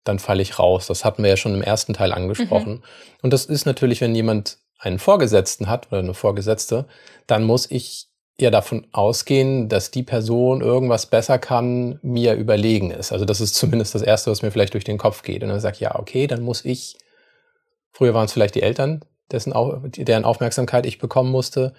dann 0.02 0.18
falle 0.18 0.40
ich 0.40 0.58
raus. 0.58 0.86
Das 0.86 1.04
hatten 1.04 1.22
wir 1.22 1.28
ja 1.28 1.36
schon 1.36 1.54
im 1.54 1.62
ersten 1.62 1.92
Teil 1.92 2.14
angesprochen. 2.14 2.76
Mhm. 2.76 2.82
Und 3.20 3.34
das 3.34 3.44
ist 3.44 3.66
natürlich, 3.66 4.00
wenn 4.00 4.14
jemand 4.14 4.60
einen 4.78 4.98
Vorgesetzten 4.98 5.68
hat 5.68 5.88
oder 5.88 5.98
eine 5.98 6.14
Vorgesetzte, 6.14 6.88
dann 7.26 7.44
muss 7.44 7.70
ich 7.70 8.07
ja 8.40 8.50
davon 8.50 8.86
ausgehen, 8.92 9.68
dass 9.68 9.90
die 9.90 10.02
Person 10.02 10.60
irgendwas 10.60 11.06
besser 11.06 11.38
kann, 11.38 11.98
mir 12.02 12.34
überlegen 12.34 12.90
ist. 12.90 13.12
Also 13.12 13.24
das 13.24 13.40
ist 13.40 13.54
zumindest 13.54 13.94
das 13.94 14.02
Erste, 14.02 14.30
was 14.30 14.42
mir 14.42 14.50
vielleicht 14.50 14.74
durch 14.74 14.84
den 14.84 14.98
Kopf 14.98 15.22
geht. 15.22 15.42
Und 15.42 15.48
dann 15.48 15.60
sage 15.60 15.74
ich, 15.74 15.80
ja, 15.80 15.98
okay, 15.98 16.26
dann 16.26 16.42
muss 16.42 16.64
ich, 16.64 16.96
früher 17.92 18.14
waren 18.14 18.26
es 18.26 18.32
vielleicht 18.32 18.54
die 18.54 18.62
Eltern, 18.62 19.04
dessen, 19.32 19.52
deren 19.96 20.24
Aufmerksamkeit 20.24 20.86
ich 20.86 20.98
bekommen 20.98 21.30
musste. 21.30 21.74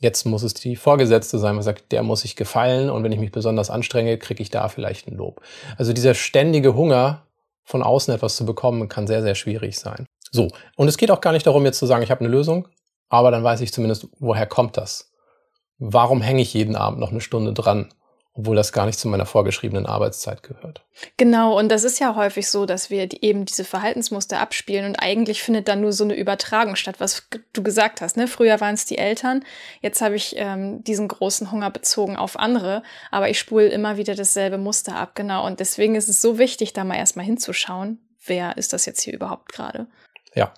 Jetzt 0.00 0.24
muss 0.26 0.42
es 0.42 0.54
die 0.54 0.76
Vorgesetzte 0.76 1.38
sein, 1.38 1.54
man 1.54 1.62
sagt, 1.62 1.92
der 1.92 2.02
muss 2.02 2.24
ich 2.24 2.34
gefallen 2.34 2.90
und 2.90 3.04
wenn 3.04 3.12
ich 3.12 3.20
mich 3.20 3.32
besonders 3.32 3.70
anstrenge, 3.70 4.18
kriege 4.18 4.42
ich 4.42 4.50
da 4.50 4.68
vielleicht 4.68 5.06
ein 5.06 5.16
Lob. 5.16 5.42
Also 5.76 5.92
dieser 5.92 6.14
ständige 6.14 6.74
Hunger, 6.74 7.26
von 7.64 7.82
außen 7.84 8.12
etwas 8.12 8.34
zu 8.34 8.44
bekommen, 8.44 8.88
kann 8.88 9.06
sehr, 9.06 9.22
sehr 9.22 9.36
schwierig 9.36 9.78
sein. 9.78 10.06
So, 10.32 10.48
und 10.76 10.88
es 10.88 10.96
geht 10.96 11.10
auch 11.10 11.20
gar 11.20 11.32
nicht 11.32 11.46
darum, 11.46 11.64
jetzt 11.64 11.78
zu 11.78 11.86
sagen, 11.86 12.02
ich 12.02 12.10
habe 12.10 12.20
eine 12.20 12.28
Lösung, 12.28 12.66
aber 13.08 13.30
dann 13.30 13.44
weiß 13.44 13.60
ich 13.60 13.72
zumindest, 13.72 14.08
woher 14.18 14.46
kommt 14.46 14.76
das? 14.76 15.09
Warum 15.80 16.20
hänge 16.20 16.42
ich 16.42 16.54
jeden 16.54 16.76
Abend 16.76 17.00
noch 17.00 17.10
eine 17.10 17.20
Stunde 17.20 17.52
dran? 17.52 17.88
obwohl 18.32 18.56
das 18.56 18.72
gar 18.72 18.86
nicht 18.86 18.98
zu 18.98 19.08
meiner 19.08 19.26
vorgeschriebenen 19.26 19.86
Arbeitszeit 19.86 20.42
gehört. 20.42 20.84
Genau, 21.16 21.58
und 21.58 21.68
das 21.68 21.84
ist 21.84 21.98
ja 21.98 22.14
häufig 22.14 22.48
so, 22.48 22.64
dass 22.64 22.88
wir 22.88 23.06
die, 23.06 23.24
eben 23.24 23.44
diese 23.44 23.64
Verhaltensmuster 23.64 24.40
abspielen 24.40 24.86
und 24.86 24.96
eigentlich 24.96 25.42
findet 25.42 25.68
dann 25.68 25.80
nur 25.80 25.92
so 25.92 26.04
eine 26.04 26.14
Übertragung 26.14 26.76
statt, 26.76 26.96
was 26.98 27.28
du 27.52 27.62
gesagt 27.62 28.00
hast. 28.00 28.16
Ne? 28.16 28.28
Früher 28.28 28.60
waren 28.60 28.74
es 28.74 28.84
die 28.84 28.98
Eltern, 28.98 29.44
jetzt 29.80 30.00
habe 30.00 30.14
ich 30.14 30.34
ähm, 30.36 30.84
diesen 30.84 31.08
großen 31.08 31.50
Hunger 31.50 31.70
bezogen 31.70 32.16
auf 32.16 32.38
andere, 32.38 32.82
aber 33.10 33.28
ich 33.28 33.38
spule 33.38 33.68
immer 33.68 33.96
wieder 33.96 34.14
dasselbe 34.14 34.58
Muster 34.58 34.96
ab, 34.96 35.14
genau. 35.14 35.44
Und 35.44 35.58
deswegen 35.58 35.96
ist 35.96 36.08
es 36.08 36.22
so 36.22 36.38
wichtig, 36.38 36.72
da 36.72 36.84
mal 36.84 36.96
erstmal 36.96 37.26
hinzuschauen, 37.26 37.98
wer 38.24 38.56
ist 38.56 38.72
das 38.72 38.86
jetzt 38.86 39.02
hier 39.02 39.14
überhaupt 39.14 39.52
gerade. 39.52 39.88
Ja, 40.34 40.52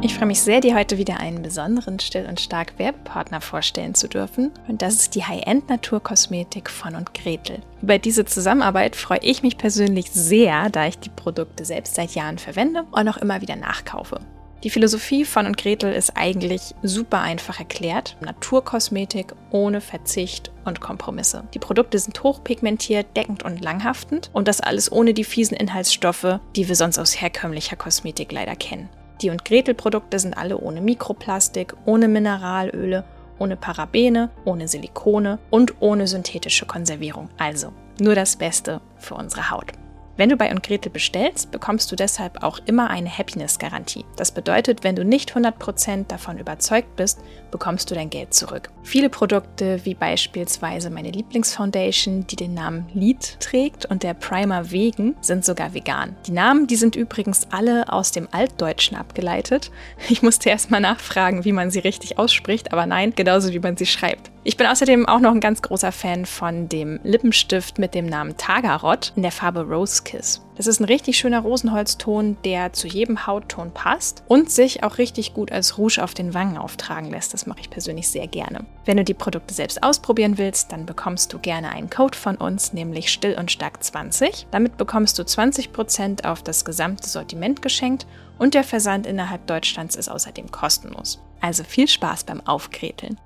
ich 0.00 0.14
freue 0.14 0.26
mich 0.26 0.40
sehr, 0.40 0.60
dir 0.60 0.76
heute 0.76 0.96
wieder 0.96 1.18
einen 1.18 1.42
besonderen 1.42 1.98
Still- 1.98 2.26
und 2.26 2.40
stark 2.40 2.78
Werbepartner 2.78 3.40
vorstellen 3.40 3.94
zu 3.94 4.08
dürfen. 4.08 4.52
Und 4.68 4.80
das 4.80 4.94
ist 4.94 5.14
die 5.14 5.24
High-End-Naturkosmetik 5.24 6.70
von 6.70 6.94
und 6.94 7.14
Gretel. 7.14 7.60
Über 7.82 7.98
diese 7.98 8.24
Zusammenarbeit 8.24 8.94
freue 8.94 9.18
ich 9.22 9.42
mich 9.42 9.58
persönlich 9.58 10.10
sehr, 10.10 10.70
da 10.70 10.86
ich 10.86 10.98
die 10.98 11.10
Produkte 11.10 11.64
selbst 11.64 11.96
seit 11.96 12.14
Jahren 12.14 12.38
verwende 12.38 12.84
und 12.92 13.08
auch 13.08 13.16
immer 13.16 13.40
wieder 13.40 13.56
nachkaufe. 13.56 14.20
Die 14.64 14.70
Philosophie 14.70 15.24
von 15.24 15.46
und 15.46 15.56
Gretel 15.56 15.92
ist 15.92 16.16
eigentlich 16.16 16.74
super 16.82 17.20
einfach 17.20 17.58
erklärt. 17.60 18.16
Naturkosmetik 18.20 19.32
ohne 19.50 19.80
Verzicht 19.80 20.50
und 20.64 20.80
Kompromisse. 20.80 21.44
Die 21.54 21.60
Produkte 21.60 21.98
sind 21.98 22.22
hochpigmentiert, 22.22 23.16
deckend 23.16 23.44
und 23.44 23.60
langhaftend 23.60 24.30
und 24.32 24.48
das 24.48 24.60
alles 24.60 24.90
ohne 24.90 25.14
die 25.14 25.24
fiesen 25.24 25.56
Inhaltsstoffe, 25.56 26.40
die 26.56 26.68
wir 26.68 26.74
sonst 26.74 26.98
aus 26.98 27.20
herkömmlicher 27.20 27.76
Kosmetik 27.76 28.32
leider 28.32 28.56
kennen. 28.56 28.88
Die 29.20 29.30
und 29.30 29.44
Gretel 29.44 29.74
Produkte 29.74 30.18
sind 30.18 30.36
alle 30.36 30.58
ohne 30.58 30.80
Mikroplastik, 30.80 31.74
ohne 31.84 32.08
Mineralöle, 32.08 33.04
ohne 33.38 33.56
Parabene, 33.56 34.30
ohne 34.44 34.68
Silikone 34.68 35.38
und 35.50 35.74
ohne 35.80 36.06
synthetische 36.06 36.66
Konservierung. 36.66 37.28
Also 37.38 37.72
nur 38.00 38.14
das 38.14 38.36
Beste 38.36 38.80
für 38.96 39.14
unsere 39.14 39.50
Haut. 39.50 39.72
Wenn 40.16 40.30
du 40.30 40.36
bei 40.36 40.50
und 40.50 40.64
Gretel 40.64 40.90
bestellst, 40.90 41.52
bekommst 41.52 41.92
du 41.92 41.96
deshalb 41.96 42.42
auch 42.42 42.58
immer 42.66 42.90
eine 42.90 43.08
Happiness-Garantie. 43.08 44.04
Das 44.16 44.32
bedeutet, 44.32 44.82
wenn 44.82 44.96
du 44.96 45.04
nicht 45.04 45.32
100% 45.32 46.08
davon 46.08 46.38
überzeugt 46.38 46.96
bist, 46.96 47.20
bekommst 47.52 47.88
du 47.90 47.94
dein 47.94 48.10
Geld 48.10 48.34
zurück. 48.34 48.70
Viele 48.88 49.10
Produkte, 49.10 49.84
wie 49.84 49.92
beispielsweise 49.92 50.88
meine 50.88 51.10
Lieblingsfoundation, 51.10 52.26
die 52.26 52.36
den 52.36 52.54
Namen 52.54 52.86
Lied 52.94 53.38
trägt 53.38 53.84
und 53.84 54.02
der 54.02 54.14
Primer 54.14 54.70
Wegen, 54.70 55.14
sind 55.20 55.44
sogar 55.44 55.74
vegan. 55.74 56.16
Die 56.26 56.32
Namen, 56.32 56.66
die 56.66 56.76
sind 56.76 56.96
übrigens 56.96 57.48
alle 57.50 57.92
aus 57.92 58.12
dem 58.12 58.28
Altdeutschen 58.30 58.96
abgeleitet. 58.96 59.70
Ich 60.08 60.22
musste 60.22 60.48
erst 60.48 60.70
mal 60.70 60.80
nachfragen, 60.80 61.44
wie 61.44 61.52
man 61.52 61.70
sie 61.70 61.80
richtig 61.80 62.18
ausspricht, 62.18 62.72
aber 62.72 62.86
nein, 62.86 63.12
genauso 63.14 63.52
wie 63.52 63.58
man 63.58 63.76
sie 63.76 63.84
schreibt. 63.84 64.30
Ich 64.42 64.56
bin 64.56 64.66
außerdem 64.66 65.06
auch 65.06 65.20
noch 65.20 65.32
ein 65.32 65.40
ganz 65.40 65.60
großer 65.60 65.92
Fan 65.92 66.24
von 66.24 66.70
dem 66.70 66.98
Lippenstift 67.04 67.78
mit 67.78 67.94
dem 67.94 68.06
Namen 68.06 68.38
Tagarot 68.38 69.12
in 69.16 69.22
der 69.22 69.32
Farbe 69.32 69.60
Rose 69.60 70.02
Kiss. 70.02 70.40
Das 70.58 70.66
ist 70.66 70.80
ein 70.80 70.86
richtig 70.86 71.16
schöner 71.16 71.38
Rosenholzton, 71.38 72.36
der 72.44 72.72
zu 72.72 72.88
jedem 72.88 73.28
Hautton 73.28 73.72
passt 73.72 74.24
und 74.26 74.50
sich 74.50 74.82
auch 74.82 74.98
richtig 74.98 75.32
gut 75.32 75.52
als 75.52 75.78
Rouge 75.78 76.02
auf 76.02 76.14
den 76.14 76.34
Wangen 76.34 76.58
auftragen 76.58 77.12
lässt. 77.12 77.32
Das 77.32 77.46
mache 77.46 77.60
ich 77.60 77.70
persönlich 77.70 78.08
sehr 78.08 78.26
gerne. 78.26 78.64
Wenn 78.84 78.96
du 78.96 79.04
die 79.04 79.14
Produkte 79.14 79.54
selbst 79.54 79.84
ausprobieren 79.84 80.36
willst, 80.36 80.72
dann 80.72 80.84
bekommst 80.84 81.32
du 81.32 81.38
gerne 81.38 81.70
einen 81.70 81.90
Code 81.90 82.18
von 82.18 82.34
uns, 82.34 82.72
nämlich 82.72 83.12
Still 83.12 83.36
und 83.38 83.52
Stark 83.52 83.84
20. 83.84 84.48
Damit 84.50 84.76
bekommst 84.76 85.16
du 85.20 85.22
20% 85.22 86.26
auf 86.26 86.42
das 86.42 86.64
gesamte 86.64 87.08
Sortiment 87.08 87.62
geschenkt 87.62 88.08
und 88.36 88.54
der 88.54 88.64
Versand 88.64 89.06
innerhalb 89.06 89.46
Deutschlands 89.46 89.94
ist 89.94 90.08
außerdem 90.08 90.50
kostenlos. 90.50 91.20
Also 91.40 91.62
viel 91.62 91.86
Spaß 91.86 92.24
beim 92.24 92.44
Aufkreteln. 92.44 93.20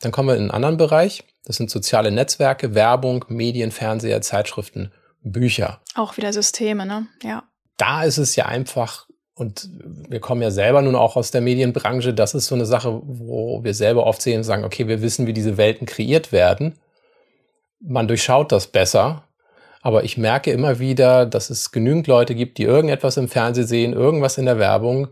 Dann 0.00 0.12
kommen 0.12 0.28
wir 0.28 0.34
in 0.34 0.42
einen 0.42 0.50
anderen 0.50 0.76
Bereich. 0.76 1.24
Das 1.46 1.56
sind 1.56 1.70
soziale 1.70 2.10
Netzwerke, 2.10 2.74
Werbung, 2.74 3.24
Medien, 3.28 3.70
Fernseher, 3.70 4.20
Zeitschriften, 4.20 4.92
Bücher. 5.22 5.80
Auch 5.94 6.16
wieder 6.16 6.32
Systeme, 6.32 6.86
ne? 6.86 7.06
Ja. 7.22 7.44
Da 7.76 8.04
ist 8.04 8.18
es 8.18 8.36
ja 8.36 8.46
einfach, 8.46 9.06
und 9.34 9.68
wir 10.08 10.20
kommen 10.20 10.42
ja 10.42 10.50
selber 10.50 10.82
nun 10.82 10.96
auch 10.96 11.16
aus 11.16 11.30
der 11.30 11.40
Medienbranche, 11.40 12.12
das 12.14 12.34
ist 12.34 12.46
so 12.46 12.54
eine 12.54 12.66
Sache, 12.66 13.00
wo 13.04 13.62
wir 13.64 13.74
selber 13.74 14.06
oft 14.06 14.20
sehen 14.22 14.38
und 14.38 14.44
sagen, 14.44 14.64
okay, 14.64 14.88
wir 14.88 15.02
wissen, 15.02 15.26
wie 15.26 15.32
diese 15.32 15.56
Welten 15.56 15.86
kreiert 15.86 16.32
werden. 16.32 16.78
Man 17.80 18.08
durchschaut 18.08 18.52
das 18.52 18.66
besser. 18.66 19.24
Aber 19.82 20.04
ich 20.04 20.18
merke 20.18 20.50
immer 20.50 20.78
wieder, 20.78 21.24
dass 21.24 21.48
es 21.48 21.72
genügend 21.72 22.06
Leute 22.06 22.34
gibt, 22.34 22.58
die 22.58 22.64
irgendetwas 22.64 23.16
im 23.16 23.28
Fernsehen 23.28 23.66
sehen, 23.66 23.92
irgendwas 23.94 24.36
in 24.36 24.44
der 24.44 24.58
Werbung 24.58 25.08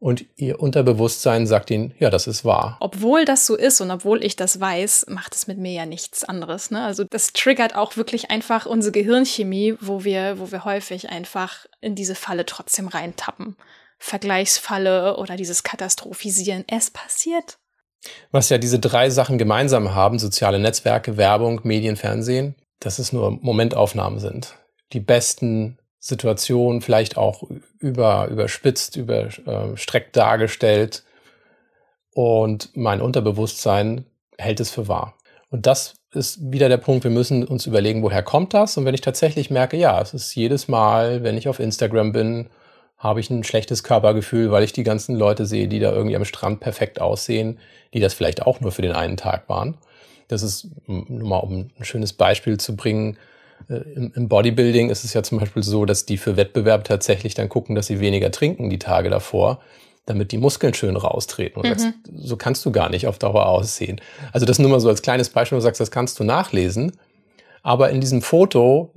und 0.00 0.26
ihr 0.36 0.60
Unterbewusstsein 0.60 1.46
sagt 1.46 1.70
ihnen, 1.70 1.92
ja, 1.98 2.08
das 2.08 2.26
ist 2.26 2.44
wahr. 2.44 2.76
Obwohl 2.80 3.24
das 3.24 3.46
so 3.46 3.56
ist 3.56 3.80
und 3.80 3.90
obwohl 3.90 4.24
ich 4.24 4.36
das 4.36 4.60
weiß, 4.60 5.06
macht 5.08 5.34
es 5.34 5.48
mit 5.48 5.58
mir 5.58 5.72
ja 5.72 5.86
nichts 5.86 6.22
anderes. 6.22 6.70
Ne? 6.70 6.84
Also 6.84 7.04
das 7.04 7.32
triggert 7.32 7.74
auch 7.74 7.96
wirklich 7.96 8.30
einfach 8.30 8.66
unsere 8.66 8.92
Gehirnchemie, 8.92 9.74
wo 9.80 10.04
wir, 10.04 10.38
wo 10.38 10.52
wir 10.52 10.64
häufig 10.64 11.10
einfach 11.10 11.66
in 11.80 11.96
diese 11.96 12.14
Falle 12.14 12.46
trotzdem 12.46 12.86
reintappen. 12.86 13.56
Vergleichsfalle 13.98 15.16
oder 15.16 15.36
dieses 15.36 15.64
Katastrophisieren. 15.64 16.64
Es 16.68 16.90
passiert. 16.90 17.58
Was 18.30 18.48
ja 18.48 18.58
diese 18.58 18.78
drei 18.78 19.10
Sachen 19.10 19.38
gemeinsam 19.38 19.96
haben, 19.96 20.20
soziale 20.20 20.60
Netzwerke, 20.60 21.16
Werbung, 21.16 21.60
Medien, 21.64 21.96
Fernsehen, 21.96 22.54
dass 22.78 23.00
es 23.00 23.12
nur 23.12 23.32
Momentaufnahmen 23.32 24.20
sind. 24.20 24.54
Die 24.92 25.00
besten 25.00 25.78
Situationen 25.98 26.80
vielleicht 26.80 27.16
auch 27.16 27.42
über, 27.78 28.28
überspitzt, 28.28 28.96
überstreckt 28.96 30.16
äh, 30.16 30.20
dargestellt. 30.20 31.04
Und 32.12 32.70
mein 32.76 33.00
Unterbewusstsein 33.00 34.04
hält 34.36 34.60
es 34.60 34.70
für 34.70 34.88
wahr. 34.88 35.14
Und 35.50 35.66
das 35.66 35.94
ist 36.12 36.52
wieder 36.52 36.68
der 36.68 36.78
Punkt, 36.78 37.04
wir 37.04 37.10
müssen 37.10 37.44
uns 37.44 37.66
überlegen, 37.66 38.02
woher 38.02 38.22
kommt 38.22 38.54
das? 38.54 38.76
Und 38.76 38.84
wenn 38.84 38.94
ich 38.94 39.00
tatsächlich 39.00 39.50
merke, 39.50 39.76
ja, 39.76 40.00
es 40.00 40.14
ist 40.14 40.34
jedes 40.34 40.68
Mal, 40.68 41.22
wenn 41.22 41.36
ich 41.36 41.48
auf 41.48 41.60
Instagram 41.60 42.12
bin, 42.12 42.50
habe 42.96 43.20
ich 43.20 43.30
ein 43.30 43.44
schlechtes 43.44 43.84
Körpergefühl, 43.84 44.50
weil 44.50 44.64
ich 44.64 44.72
die 44.72 44.82
ganzen 44.82 45.14
Leute 45.14 45.46
sehe, 45.46 45.68
die 45.68 45.78
da 45.78 45.92
irgendwie 45.92 46.16
am 46.16 46.24
Strand 46.24 46.60
perfekt 46.60 47.00
aussehen, 47.00 47.58
die 47.94 48.00
das 48.00 48.14
vielleicht 48.14 48.42
auch 48.42 48.60
nur 48.60 48.72
für 48.72 48.82
den 48.82 48.92
einen 48.92 49.16
Tag 49.16 49.48
waren. 49.48 49.78
Das 50.26 50.42
ist, 50.42 50.68
nur 50.86 51.28
mal 51.28 51.38
um 51.38 51.70
ein 51.78 51.84
schönes 51.84 52.12
Beispiel 52.12 52.58
zu 52.58 52.76
bringen, 52.76 53.16
im 53.68 54.28
Bodybuilding 54.28 54.90
ist 54.90 55.04
es 55.04 55.12
ja 55.12 55.22
zum 55.22 55.38
Beispiel 55.38 55.62
so, 55.62 55.84
dass 55.84 56.06
die 56.06 56.16
für 56.16 56.36
Wettbewerb 56.36 56.84
tatsächlich 56.84 57.34
dann 57.34 57.48
gucken, 57.48 57.74
dass 57.74 57.86
sie 57.86 58.00
weniger 58.00 58.30
trinken 58.30 58.70
die 58.70 58.78
Tage 58.78 59.10
davor, 59.10 59.60
damit 60.06 60.32
die 60.32 60.38
Muskeln 60.38 60.72
schön 60.74 60.96
raustreten. 60.96 61.60
Und 61.60 61.68
mhm. 61.68 61.78
sagst, 61.78 61.98
so 62.14 62.36
kannst 62.36 62.64
du 62.64 62.72
gar 62.72 62.88
nicht 62.88 63.06
auf 63.06 63.18
Dauer 63.18 63.46
aussehen. 63.46 64.00
Also 64.32 64.46
das 64.46 64.58
nur 64.58 64.70
mal 64.70 64.80
so 64.80 64.88
als 64.88 65.02
kleines 65.02 65.28
Beispiel, 65.28 65.56
wo 65.56 65.60
du 65.60 65.64
sagst, 65.64 65.80
das 65.80 65.90
kannst 65.90 66.18
du 66.18 66.24
nachlesen. 66.24 66.92
Aber 67.62 67.90
in 67.90 68.00
diesem 68.00 68.22
Foto 68.22 68.94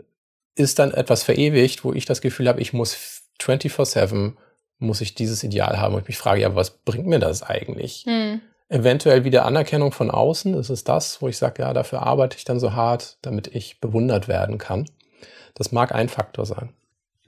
ist 0.55 0.79
dann 0.79 0.91
etwas 0.91 1.23
verewigt, 1.23 1.83
wo 1.83 1.93
ich 1.93 2.05
das 2.05 2.21
Gefühl 2.21 2.47
habe, 2.47 2.61
ich 2.61 2.71
muss 2.71 3.23
24-7 3.41 4.33
muss 4.79 5.01
ich 5.01 5.15
dieses 5.15 5.43
Ideal 5.43 5.79
haben. 5.79 5.93
Und 5.93 6.01
ich 6.01 6.07
mich 6.07 6.17
frage, 6.17 6.41
ja, 6.41 6.55
was 6.55 6.71
bringt 6.71 7.07
mir 7.07 7.19
das 7.19 7.43
eigentlich? 7.43 8.03
Hm. 8.07 8.41
Eventuell 8.71 9.25
wieder 9.25 9.45
Anerkennung 9.45 9.91
von 9.91 10.09
außen. 10.09 10.53
Ist 10.53 10.69
es 10.69 10.85
das, 10.85 11.21
wo 11.21 11.27
ich 11.27 11.37
sage, 11.37 11.61
ja, 11.61 11.73
dafür 11.73 12.03
arbeite 12.03 12.37
ich 12.37 12.45
dann 12.45 12.57
so 12.57 12.73
hart, 12.73 13.17
damit 13.21 13.47
ich 13.47 13.81
bewundert 13.81 14.29
werden 14.29 14.57
kann. 14.57 14.85
Das 15.55 15.73
mag 15.73 15.93
ein 15.93 16.07
Faktor 16.07 16.45
sein. 16.45 16.69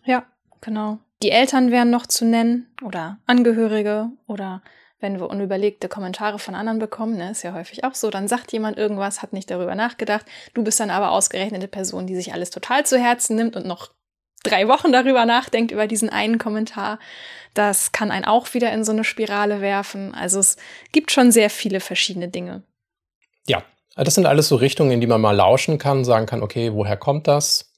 Ja, 0.06 0.24
genau. 0.62 1.00
Die 1.22 1.32
Eltern 1.32 1.70
wären 1.70 1.90
noch 1.90 2.08
zu 2.08 2.24
nennen 2.24 2.68
oder 2.82 3.18
Angehörige 3.26 4.08
oder 4.26 4.62
wenn 5.02 5.20
wir 5.20 5.30
unüberlegte 5.30 5.90
Kommentare 5.90 6.40
von 6.40 6.56
anderen 6.56 6.80
bekommen, 6.80 7.18
ne, 7.18 7.32
ist 7.32 7.44
ja 7.44 7.54
häufig 7.54 7.84
auch 7.84 7.94
so, 7.94 8.10
dann 8.10 8.30
sagt 8.30 8.54
jemand 8.54 8.78
irgendwas, 8.78 9.22
hat 9.22 9.34
nicht 9.34 9.52
darüber 9.52 9.76
nachgedacht. 9.76 10.26
Du 10.54 10.64
bist 10.64 10.80
dann 10.80 10.90
aber 10.90 11.12
ausgerechnete 11.12 11.68
Person, 11.68 12.08
die 12.08 12.16
sich 12.16 12.34
alles 12.34 12.52
total 12.52 12.86
zu 12.86 12.98
Herzen 12.98 13.36
nimmt 13.36 13.58
und 13.58 13.66
noch 13.66 13.92
drei 14.44 14.68
Wochen 14.68 14.92
darüber 14.92 15.26
nachdenkt, 15.26 15.72
über 15.72 15.88
diesen 15.88 16.10
einen 16.10 16.38
Kommentar. 16.38 17.00
Das 17.54 17.92
kann 17.92 18.12
einen 18.12 18.26
auch 18.26 18.54
wieder 18.54 18.72
in 18.72 18.84
so 18.84 18.92
eine 18.92 19.04
Spirale 19.04 19.62
werfen. 19.62 20.14
Also 20.14 20.40
es 20.40 20.58
gibt 20.92 21.12
schon 21.12 21.32
sehr 21.32 21.50
viele 21.50 21.80
verschiedene 21.80 22.28
Dinge. 22.28 22.64
Ja, 23.48 23.64
das 23.96 24.16
sind 24.16 24.26
alles 24.26 24.48
so 24.48 24.56
Richtungen, 24.56 24.92
in 24.92 25.02
die 25.02 25.08
man 25.08 25.22
mal 25.22 25.36
lauschen 25.36 25.78
kann, 25.78 26.04
sagen 26.04 26.26
kann, 26.26 26.44
okay, 26.44 26.74
woher 26.74 26.98
kommt 26.98 27.28
das? 27.28 27.72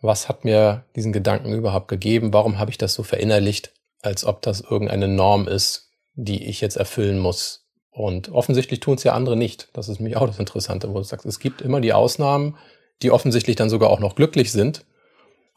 Was 0.00 0.28
hat 0.28 0.44
mir 0.44 0.84
diesen 0.94 1.12
Gedanken 1.12 1.52
überhaupt 1.52 1.88
gegeben? 1.88 2.32
Warum 2.32 2.58
habe 2.58 2.70
ich 2.70 2.78
das 2.78 2.94
so 2.94 3.02
verinnerlicht, 3.02 3.72
als 4.02 4.24
ob 4.24 4.42
das 4.42 4.60
irgendeine 4.60 5.08
Norm 5.08 5.48
ist, 5.48 5.90
die 6.14 6.44
ich 6.44 6.60
jetzt 6.60 6.76
erfüllen 6.76 7.18
muss? 7.18 7.64
Und 7.90 8.30
offensichtlich 8.30 8.78
tun 8.80 8.94
es 8.94 9.02
ja 9.02 9.12
andere 9.12 9.36
nicht. 9.36 9.70
Das 9.72 9.88
ist 9.88 10.00
mich 10.00 10.16
auch 10.16 10.26
das 10.26 10.38
Interessante, 10.38 10.88
wo 10.88 10.98
du 10.98 11.02
sagst, 11.02 11.26
es 11.26 11.40
gibt 11.40 11.62
immer 11.62 11.80
die 11.80 11.92
Ausnahmen, 11.92 12.56
die 13.02 13.10
offensichtlich 13.10 13.56
dann 13.56 13.70
sogar 13.70 13.90
auch 13.90 14.00
noch 14.00 14.14
glücklich 14.14 14.52
sind 14.52 14.84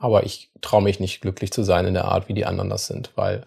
aber 0.01 0.25
ich 0.25 0.49
traue 0.61 0.81
mich 0.81 0.99
nicht 0.99 1.21
glücklich 1.21 1.51
zu 1.51 1.63
sein 1.63 1.85
in 1.85 1.93
der 1.93 2.05
Art, 2.05 2.27
wie 2.27 2.33
die 2.33 2.45
anderen 2.45 2.69
das 2.69 2.87
sind, 2.87 3.11
weil 3.15 3.45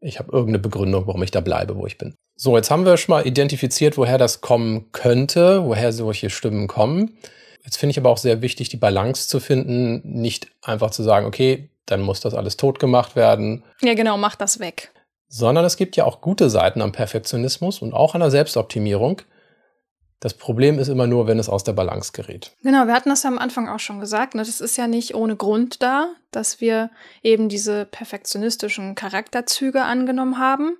ich 0.00 0.18
habe 0.18 0.30
irgendeine 0.30 0.60
Begründung, 0.60 1.06
warum 1.06 1.22
ich 1.22 1.30
da 1.30 1.40
bleibe, 1.40 1.76
wo 1.76 1.86
ich 1.86 1.98
bin. 1.98 2.14
So, 2.36 2.56
jetzt 2.56 2.70
haben 2.70 2.84
wir 2.84 2.96
schon 2.98 3.14
mal 3.14 3.26
identifiziert, 3.26 3.96
woher 3.96 4.18
das 4.18 4.40
kommen 4.40 4.92
könnte, 4.92 5.64
woher 5.64 5.92
solche 5.92 6.30
Stimmen 6.30 6.68
kommen. 6.68 7.18
Jetzt 7.64 7.78
finde 7.78 7.90
ich 7.92 7.98
aber 7.98 8.10
auch 8.10 8.18
sehr 8.18 8.42
wichtig, 8.42 8.68
die 8.68 8.76
Balance 8.76 9.28
zu 9.28 9.40
finden, 9.40 10.00
nicht 10.04 10.48
einfach 10.62 10.90
zu 10.90 11.02
sagen, 11.02 11.26
okay, 11.26 11.70
dann 11.86 12.02
muss 12.02 12.20
das 12.20 12.34
alles 12.34 12.56
tot 12.56 12.78
gemacht 12.78 13.16
werden. 13.16 13.64
Ja, 13.82 13.94
genau, 13.94 14.18
mach 14.18 14.36
das 14.36 14.60
weg. 14.60 14.92
Sondern 15.28 15.64
es 15.64 15.76
gibt 15.76 15.96
ja 15.96 16.04
auch 16.04 16.20
gute 16.20 16.48
Seiten 16.48 16.80
am 16.80 16.92
Perfektionismus 16.92 17.82
und 17.82 17.92
auch 17.92 18.14
an 18.14 18.20
der 18.20 18.30
Selbstoptimierung. 18.30 19.22
Das 20.20 20.34
Problem 20.34 20.78
ist 20.78 20.88
immer 20.88 21.06
nur, 21.06 21.28
wenn 21.28 21.38
es 21.38 21.48
aus 21.48 21.62
der 21.62 21.74
Balance 21.74 22.12
gerät. 22.12 22.56
Genau, 22.62 22.86
wir 22.86 22.94
hatten 22.94 23.08
das 23.08 23.22
ja 23.22 23.30
am 23.30 23.38
Anfang 23.38 23.68
auch 23.68 23.78
schon 23.78 24.00
gesagt. 24.00 24.34
Ne? 24.34 24.42
Das 24.42 24.60
ist 24.60 24.76
ja 24.76 24.88
nicht 24.88 25.14
ohne 25.14 25.36
Grund 25.36 25.80
da, 25.80 26.14
dass 26.32 26.60
wir 26.60 26.90
eben 27.22 27.48
diese 27.48 27.84
perfektionistischen 27.84 28.96
Charakterzüge 28.96 29.82
angenommen 29.82 30.38
haben. 30.38 30.76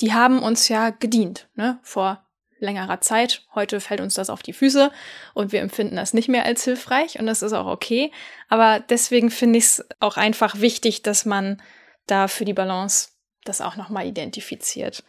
Die 0.00 0.12
haben 0.12 0.42
uns 0.42 0.68
ja 0.68 0.90
gedient, 0.90 1.48
ne? 1.54 1.78
vor 1.82 2.24
längerer 2.58 3.00
Zeit. 3.00 3.44
Heute 3.54 3.80
fällt 3.80 4.00
uns 4.00 4.14
das 4.14 4.30
auf 4.30 4.42
die 4.42 4.52
Füße 4.52 4.90
und 5.34 5.52
wir 5.52 5.60
empfinden 5.60 5.96
das 5.96 6.14
nicht 6.14 6.28
mehr 6.28 6.44
als 6.44 6.64
hilfreich 6.64 7.18
und 7.18 7.26
das 7.26 7.42
ist 7.42 7.52
auch 7.52 7.66
okay. 7.66 8.10
Aber 8.48 8.80
deswegen 8.80 9.30
finde 9.30 9.58
ich 9.58 9.64
es 9.64 9.84
auch 10.00 10.16
einfach 10.16 10.60
wichtig, 10.60 11.02
dass 11.02 11.24
man 11.24 11.60
da 12.06 12.26
für 12.26 12.44
die 12.44 12.54
Balance 12.54 13.10
das 13.44 13.60
auch 13.60 13.76
nochmal 13.76 14.06
identifiziert. 14.06 15.04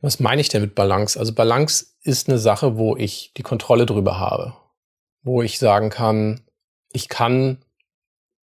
Was 0.00 0.20
meine 0.20 0.40
ich 0.40 0.48
denn 0.48 0.62
mit 0.62 0.74
Balance? 0.74 1.18
Also 1.18 1.34
Balance 1.34 1.86
ist 2.02 2.28
eine 2.28 2.38
Sache, 2.38 2.76
wo 2.76 2.96
ich 2.96 3.32
die 3.36 3.42
Kontrolle 3.42 3.86
drüber 3.86 4.18
habe. 4.18 4.54
Wo 5.22 5.42
ich 5.42 5.58
sagen 5.58 5.90
kann, 5.90 6.40
ich 6.92 7.08
kann 7.08 7.58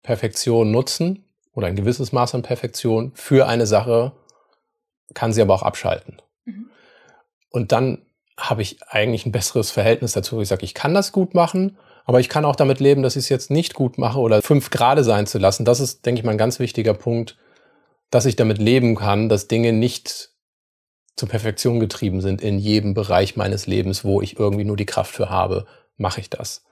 Perfektion 0.04 0.72
nutzen 0.72 1.26
oder 1.54 1.68
ein 1.68 1.76
gewisses 1.76 2.12
Maß 2.12 2.36
an 2.36 2.44
Perfektion 2.44 3.12
für 3.16 3.48
eine 3.48 3.66
Sache, 3.66 4.14
kann 5.14 5.34
sie 5.34 5.42
aber 5.42 5.56
auch 5.56 5.64
abschalten. 5.64 6.22
Mhm. 6.46 6.70
Und 7.50 7.72
dann 7.72 8.06
habe 8.40 8.62
ich 8.62 8.84
eigentlich 8.84 9.26
ein 9.26 9.32
besseres 9.32 9.72
Verhältnis 9.72 10.14
dazu. 10.14 10.40
Ich 10.40 10.48
sage, 10.48 10.64
ich 10.64 10.76
kann 10.76 10.94
das 10.94 11.12
gut 11.12 11.34
machen, 11.34 11.78
aber 12.06 12.20
ich 12.20 12.30
kann 12.30 12.46
auch 12.46 12.56
damit 12.56 12.80
leben, 12.80 13.02
dass 13.02 13.16
ich 13.16 13.24
es 13.24 13.30
jetzt 13.30 13.52
nicht 13.52 13.74
gut 13.74 13.98
mache 13.98 14.20
oder 14.20 14.42
fünf 14.42 14.70
Grade 14.70 15.04
sein 15.04 15.26
zu 15.26 15.40
lassen. 15.40 15.66
Das 15.66 15.80
ist, 15.80 16.06
denke 16.06 16.20
ich 16.20 16.26
mal, 16.26 16.32
ein 16.32 16.38
ganz 16.38 16.60
wichtiger 16.60 16.94
Punkt, 16.94 17.38
dass 18.12 18.26
ich 18.26 18.36
damit 18.36 18.60
leben 18.60 18.96
kann, 18.96 19.28
dass 19.28 19.48
Dinge 19.48 19.74
nicht 19.74 20.30
zur 21.18 21.28
Perfektion 21.28 21.80
getrieben 21.80 22.22
sind 22.22 22.42
in 22.42 22.60
jedem 22.60 22.94
Bereich 22.94 23.36
meines 23.36 23.68
Lebens, 23.68 24.06
wo 24.06 24.22
ich 24.22 24.40
irgendwie 24.40 24.64
nur 24.64 24.78
die 24.78 24.86
Kraft 24.86 25.14
für 25.14 25.30
habe, 25.30 25.66
mache 25.98 26.22
ich 26.22 26.30
das. 26.30 26.64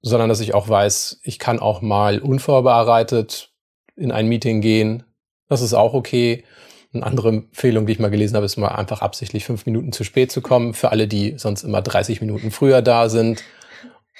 Sondern 0.00 0.30
dass 0.30 0.40
ich 0.40 0.54
auch 0.54 0.68
weiß, 0.68 1.20
ich 1.22 1.38
kann 1.38 1.60
auch 1.60 1.82
mal 1.82 2.18
unvorbereitet 2.18 3.52
in 3.96 4.10
ein 4.10 4.26
Meeting 4.26 4.62
gehen. 4.62 5.04
Das 5.48 5.60
ist 5.60 5.74
auch 5.74 5.92
okay. 5.92 6.44
Eine 6.94 7.04
andere 7.04 7.28
Empfehlung, 7.28 7.86
die 7.86 7.92
ich 7.92 7.98
mal 7.98 8.10
gelesen 8.10 8.34
habe, 8.34 8.46
ist 8.46 8.56
mal 8.56 8.68
einfach 8.68 9.02
absichtlich 9.02 9.44
fünf 9.44 9.66
Minuten 9.66 9.92
zu 9.92 10.04
spät 10.04 10.32
zu 10.32 10.40
kommen, 10.40 10.72
für 10.72 10.90
alle, 10.90 11.06
die 11.06 11.34
sonst 11.36 11.64
immer 11.64 11.82
30 11.82 12.20
Minuten 12.22 12.50
früher 12.50 12.82
da 12.82 13.08
sind. 13.08 13.44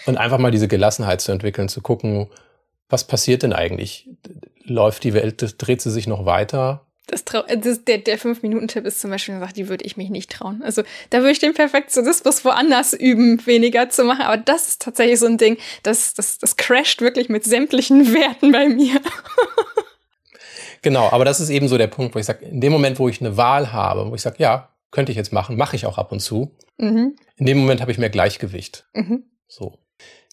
Und 0.07 0.19
einfach 0.19 0.39
mal 0.39 0.51
diese 0.51 0.69
Gelassenheit 0.69 1.21
zu 1.21 1.33
entwickeln, 1.33 1.69
zu 1.69 1.81
gucken, 1.81 2.29
was 2.91 3.05
passiert 3.05 3.43
denn 3.43 3.53
eigentlich? 3.53 4.09
Läuft 4.65 5.05
die 5.05 5.15
Welt, 5.15 5.55
dreht 5.59 5.81
sie 5.81 5.91
sich 5.91 6.07
noch 6.07 6.27
weiter? 6.27 6.87
Das, 7.07 7.25
das 7.25 7.85
der, 7.85 7.99
der 7.99 8.19
Fünf-Minuten-Tipp 8.19 8.87
ist 8.87 9.01
zum 9.01 9.11
Beispiel 9.11 9.35
eine 9.35 9.45
Sache, 9.45 9.53
die 9.53 9.69
würde 9.69 9.85
ich 9.85 9.97
mich 9.97 10.09
nicht 10.09 10.31
trauen. 10.31 10.63
Also 10.63 10.83
da 11.11 11.19
würde 11.19 11.33
ich 11.33 11.39
den 11.39 11.53
Perfektionismus 11.53 12.45
woanders 12.45 12.95
üben, 12.95 13.45
weniger 13.47 13.91
zu 13.91 14.05
machen. 14.05 14.23
Aber 14.23 14.39
das 14.39 14.69
ist 14.69 14.83
tatsächlich 14.83 15.19
so 15.19 15.27
ein 15.27 15.37
Ding, 15.37 15.59
das, 15.83 16.15
das, 16.15 16.39
das 16.39 16.57
crasht 16.57 17.03
wirklich 17.03 17.29
mit 17.29 17.45
sämtlichen 17.45 18.15
Werten 18.15 18.53
bei 18.53 18.69
mir. 18.69 19.01
genau, 20.83 21.11
aber 21.11 21.25
das 21.27 21.41
ist 21.41 21.51
eben 21.51 21.69
so 21.69 21.77
der 21.77 21.89
Punkt, 21.89 22.15
wo 22.15 22.19
ich 22.19 22.27
sage, 22.27 22.47
in 22.47 22.61
dem 22.61 22.73
Moment, 22.73 22.99
wo 22.99 23.09
ich 23.09 23.21
eine 23.21 23.37
Wahl 23.37 23.73
habe, 23.73 24.11
wo 24.11 24.15
ich 24.15 24.23
sage, 24.23 24.37
ja, 24.39 24.71
könnte 24.91 25.13
ich 25.13 25.17
jetzt 25.17 25.33
machen, 25.33 25.57
mache 25.57 25.77
ich 25.77 25.85
auch 25.87 25.99
ab 25.99 26.11
und 26.11 26.21
zu. 26.21 26.57
Mhm. 26.79 27.17
In 27.37 27.47
dem 27.47 27.59
Moment 27.59 27.81
habe 27.81 27.91
ich 27.93 27.99
mehr 27.99 28.11
Gleichgewicht. 28.11 28.87
Mhm. 28.95 29.25
So. 29.47 29.79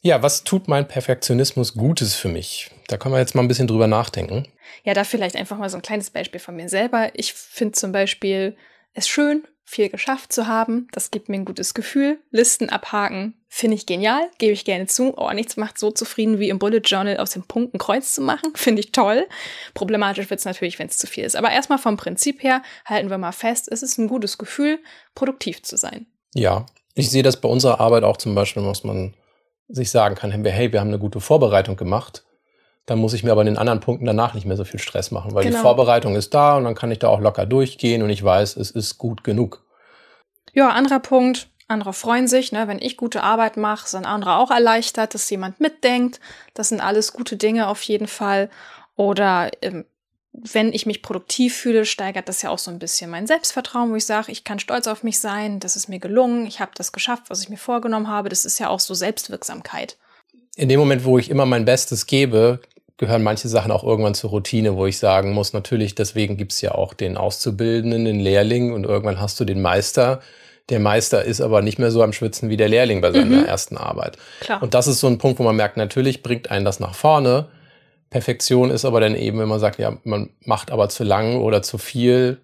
Ja, 0.02 0.24
was 0.24 0.44
tut 0.44 0.68
mein 0.68 0.88
Perfektionismus 0.88 1.74
Gutes 1.76 2.16
für 2.16 2.28
mich? 2.28 2.72
Da 2.88 2.98
können 2.98 3.14
wir 3.14 3.20
jetzt 3.20 3.36
mal 3.36 3.44
ein 3.44 3.48
bisschen 3.48 3.68
drüber 3.68 3.88
nachdenken. 3.88 4.48
Ja, 4.84 4.94
da 4.94 5.04
vielleicht 5.04 5.36
einfach 5.36 5.58
mal 5.58 5.70
so 5.70 5.78
ein 5.78 5.84
kleines 5.84 6.10
Beispiel 6.10 6.40
von 6.40 6.56
mir 6.56 6.70
selber. 6.70 7.12
Ich 7.14 7.34
finde 7.34 7.74
zum 7.74 7.92
Beispiel 7.92 8.56
es 8.94 9.08
schön, 9.08 9.48
viel 9.64 9.90
geschafft 9.90 10.34
zu 10.34 10.48
haben. 10.48 10.88
Das 10.92 11.12
gibt 11.12 11.30
mir 11.30 11.36
ein 11.36 11.46
gutes 11.46 11.74
Gefühl. 11.74 12.20
Listen 12.32 12.70
abhaken 12.70 13.36
finde 13.54 13.76
ich 13.76 13.86
genial, 13.86 14.30
gebe 14.38 14.54
ich 14.54 14.64
gerne 14.64 14.88
zu. 14.88 15.14
Oh, 15.18 15.30
nichts 15.34 15.58
macht 15.58 15.78
so 15.78 15.92
zufrieden 15.92 16.40
wie 16.40 16.48
im 16.48 16.58
Bullet 16.58 16.80
Journal 16.86 17.18
aus 17.18 17.32
dem 17.32 17.44
Punkt 17.44 17.76
ein 17.76 17.80
Kreuz 17.80 18.14
zu 18.14 18.22
machen. 18.22 18.52
Finde 18.56 18.80
ich 18.80 18.94
toll. 18.94 19.28
Problematisch 19.74 20.30
wird 20.30 20.40
es 20.40 20.46
natürlich, 20.46 20.80
wenn 20.80 20.88
es 20.88 20.98
zu 20.98 21.06
viel 21.06 21.26
ist. 21.26 21.36
Aber 21.36 21.52
erstmal 21.52 21.78
vom 21.78 21.98
Prinzip 21.98 22.44
her 22.44 22.64
halten 22.86 23.10
wir 23.10 23.18
mal 23.18 23.34
fest, 23.34 23.68
es 23.70 23.84
ist 23.84 23.98
ein 23.98 24.08
gutes 24.08 24.38
Gefühl, 24.38 24.80
produktiv 25.16 25.64
zu 25.64 25.76
sein. 25.76 26.06
Ja, 26.34 26.66
ich 26.96 27.12
sehe 27.12 27.24
das 27.24 27.42
bei 27.42 27.50
unserer 27.50 27.82
Arbeit 27.82 28.06
auch 28.06 28.16
zum 28.16 28.36
Beispiel, 28.36 28.64
was 28.64 28.86
man 28.86 29.14
sich 29.72 29.92
sagen 29.92 30.16
kann, 30.16 30.32
hey, 30.32 30.72
wir 30.72 30.80
haben 30.80 30.90
eine 30.90 31.00
gute 31.00 31.20
Vorbereitung 31.20 31.76
gemacht 31.76 32.24
dann 32.86 33.00
muss 33.00 33.14
ich 33.14 33.24
mir 33.24 33.32
aber 33.32 33.42
in 33.42 33.48
den 33.48 33.58
anderen 33.58 33.80
Punkten 33.80 34.06
danach 34.06 34.34
nicht 34.34 34.46
mehr 34.46 34.58
so 34.58 34.64
viel 34.64 34.80
Stress 34.80 35.12
machen, 35.12 35.34
weil 35.34 35.44
genau. 35.44 35.58
die 35.58 35.62
Vorbereitung 35.62 36.16
ist 36.16 36.34
da 36.34 36.58
und 36.58 36.64
dann 36.64 36.76
kann 36.76 36.92
ich 36.92 37.00
da 37.00 37.08
auch 37.08 37.20
locker 37.20 37.46
durchgehen 37.46 38.02
und 38.02 38.10
ich 38.10 38.24
weiß, 38.24 38.58
es 38.58 38.72
ist 38.72 38.98
gut 38.98 39.24
genug. 39.24 39.64
Ja, 40.54 40.70
anderer 40.70 41.00
Punkt. 41.00 41.48
Andere 41.68 41.94
freuen 41.94 42.28
sich, 42.28 42.52
ne? 42.52 42.68
wenn 42.68 42.82
ich 42.82 42.98
gute 42.98 43.24
Arbeit 43.24 43.56
mache, 43.56 43.88
sind 43.88 44.06
andere 44.06 44.36
auch 44.36 44.52
erleichtert, 44.52 45.14
dass 45.14 45.30
jemand 45.30 45.62
mitdenkt. 45.62 46.20
Das 46.54 46.68
sind 46.68 46.82
alles 46.82 47.14
gute 47.14 47.38
Dinge 47.38 47.68
auf 47.68 47.82
jeden 47.84 48.08
Fall. 48.08 48.50
Oder 48.98 49.52
ähm, 49.62 49.86
wenn 50.34 50.72
ich 50.72 50.86
mich 50.86 51.02
produktiv 51.02 51.56
fühle, 51.56 51.86
steigert 51.86 52.30
das 52.30 52.42
ja 52.42 52.50
auch 52.50 52.58
so 52.58 52.72
ein 52.72 52.80
bisschen 52.80 53.10
mein 53.10 53.28
Selbstvertrauen, 53.28 53.92
wo 53.92 53.96
ich 53.96 54.06
sage, 54.06 54.32
ich 54.32 54.44
kann 54.44 54.60
stolz 54.60 54.88
auf 54.88 55.04
mich 55.04 55.20
sein, 55.20 55.60
das 55.60 55.76
ist 55.76 55.90
mir 55.90 56.00
gelungen, 56.00 56.48
ich 56.48 56.62
habe 56.62 56.72
das 56.76 56.94
geschafft, 56.94 57.24
was 57.28 57.42
ich 57.42 57.50
mir 57.50 57.58
vorgenommen 57.58 58.08
habe. 58.08 58.30
Das 58.30 58.46
ist 58.46 58.60
ja 58.60 58.70
auch 58.70 58.80
so 58.80 58.94
Selbstwirksamkeit. 58.94 59.98
In 60.56 60.70
dem 60.70 60.80
Moment, 60.80 61.04
wo 61.04 61.18
ich 61.18 61.30
immer 61.30 61.46
mein 61.46 61.66
Bestes 61.66 62.08
gebe, 62.08 62.60
gehören 62.98 63.24
manche 63.24 63.50
Sachen 63.50 63.72
auch 63.72 63.84
irgendwann 63.84 64.14
zur 64.14 64.30
Routine, 64.30 64.78
wo 64.78 64.86
ich 64.86 65.00
sagen 65.00 65.34
muss, 65.34 65.54
natürlich, 65.54 65.96
deswegen 65.96 66.38
gibt 66.38 66.54
es 66.54 66.62
ja 66.62 66.76
auch 66.76 66.94
den 66.94 67.18
Auszubildenden, 67.18 68.06
den 68.06 68.20
Lehrling 68.20 68.74
und 68.74 68.86
irgendwann 68.86 69.20
hast 69.20 69.40
du 69.40 69.46
den 69.46 69.62
Meister. 69.62 70.22
Der 70.70 70.80
Meister 70.80 71.26
ist 71.26 71.42
aber 71.42 71.62
nicht 71.62 71.80
mehr 71.80 71.92
so 71.92 72.04
am 72.04 72.14
Schwitzen 72.14 72.50
wie 72.50 72.58
der 72.58 72.70
Lehrling 72.70 73.02
bei 73.02 73.12
seiner 73.12 73.42
mhm. 73.42 73.46
ersten 73.46 73.76
Arbeit. 73.76 74.18
Klar. 74.40 74.62
Und 74.62 74.74
das 74.76 74.88
ist 74.88 75.00
so 75.00 75.08
ein 75.08 75.18
Punkt, 75.18 75.40
wo 75.40 75.44
man 75.44 75.56
merkt, 75.56 75.76
natürlich 75.76 76.24
bringt 76.24 76.52
einen 76.52 76.64
das 76.64 76.80
nach 76.80 76.96
vorne, 76.96 77.48
Perfektion 78.12 78.70
ist 78.70 78.86
aber 78.86 79.00
dann 79.00 79.16
eben, 79.16 79.40
wenn 79.40 79.48
man 79.48 79.60
sagt, 79.60 79.80
ja, 79.80 79.98
man 80.04 80.30
macht 80.46 80.70
aber 80.70 80.90
zu 80.90 81.04
lang 81.04 81.38
oder 81.38 81.64
zu 81.64 81.78
viel. 81.78 82.42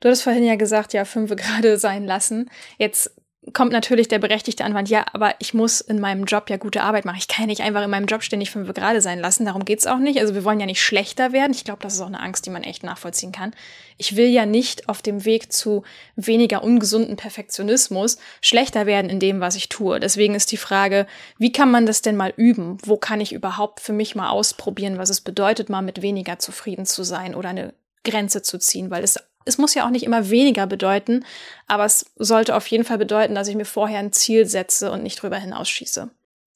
Du 0.00 0.08
hattest 0.08 0.24
vorhin 0.24 0.42
ja 0.42 0.56
gesagt, 0.56 0.94
ja, 0.94 1.04
fünf 1.04 1.30
gerade 1.36 1.78
sein 1.78 2.04
lassen. 2.04 2.50
Jetzt 2.78 3.14
kommt 3.52 3.72
natürlich 3.72 4.08
der 4.08 4.18
berechtigte 4.18 4.64
Anwand, 4.64 4.88
ja, 4.88 5.06
aber 5.12 5.34
ich 5.38 5.54
muss 5.54 5.80
in 5.80 6.00
meinem 6.00 6.24
Job 6.24 6.50
ja 6.50 6.56
gute 6.56 6.82
Arbeit 6.82 7.04
machen. 7.04 7.18
Ich 7.18 7.28
kann 7.28 7.44
ja 7.44 7.46
nicht 7.46 7.60
einfach 7.62 7.84
in 7.84 7.90
meinem 7.90 8.06
Job 8.06 8.22
ständig 8.22 8.50
fünf 8.50 8.72
gerade 8.74 9.00
sein 9.00 9.20
lassen. 9.20 9.44
Darum 9.44 9.64
geht's 9.64 9.86
auch 9.86 9.98
nicht. 9.98 10.20
Also 10.20 10.34
wir 10.34 10.44
wollen 10.44 10.58
ja 10.58 10.66
nicht 10.66 10.82
schlechter 10.82 11.32
werden. 11.32 11.52
Ich 11.52 11.64
glaube, 11.64 11.82
das 11.82 11.94
ist 11.94 12.00
auch 12.00 12.08
eine 12.08 12.20
Angst, 12.20 12.46
die 12.46 12.50
man 12.50 12.64
echt 12.64 12.82
nachvollziehen 12.82 13.32
kann. 13.32 13.54
Ich 13.98 14.16
will 14.16 14.26
ja 14.28 14.46
nicht 14.46 14.88
auf 14.88 15.00
dem 15.00 15.24
Weg 15.24 15.52
zu 15.52 15.84
weniger 16.16 16.64
ungesunden 16.64 17.16
Perfektionismus 17.16 18.18
schlechter 18.40 18.84
werden 18.86 19.10
in 19.10 19.20
dem, 19.20 19.40
was 19.40 19.56
ich 19.56 19.68
tue. 19.68 20.00
Deswegen 20.00 20.34
ist 20.34 20.50
die 20.50 20.56
Frage, 20.56 21.06
wie 21.38 21.52
kann 21.52 21.70
man 21.70 21.86
das 21.86 22.02
denn 22.02 22.16
mal 22.16 22.34
üben? 22.36 22.78
Wo 22.84 22.96
kann 22.96 23.20
ich 23.20 23.32
überhaupt 23.32 23.80
für 23.80 23.92
mich 23.92 24.16
mal 24.16 24.28
ausprobieren, 24.28 24.98
was 24.98 25.10
es 25.10 25.20
bedeutet, 25.20 25.70
mal 25.70 25.82
mit 25.82 26.02
weniger 26.02 26.38
zufrieden 26.38 26.84
zu 26.84 27.04
sein 27.04 27.34
oder 27.34 27.50
eine 27.50 27.74
Grenze 28.04 28.42
zu 28.42 28.58
ziehen? 28.58 28.90
Weil 28.90 29.04
es 29.04 29.18
es 29.46 29.58
muss 29.58 29.74
ja 29.74 29.86
auch 29.86 29.90
nicht 29.90 30.04
immer 30.04 30.28
weniger 30.28 30.66
bedeuten, 30.66 31.24
aber 31.66 31.84
es 31.84 32.06
sollte 32.16 32.54
auf 32.54 32.66
jeden 32.66 32.84
Fall 32.84 32.98
bedeuten, 32.98 33.34
dass 33.34 33.48
ich 33.48 33.54
mir 33.54 33.64
vorher 33.64 34.00
ein 34.00 34.12
Ziel 34.12 34.44
setze 34.46 34.90
und 34.90 35.02
nicht 35.02 35.22
drüber 35.22 35.38
hinausschieße. 35.38 36.10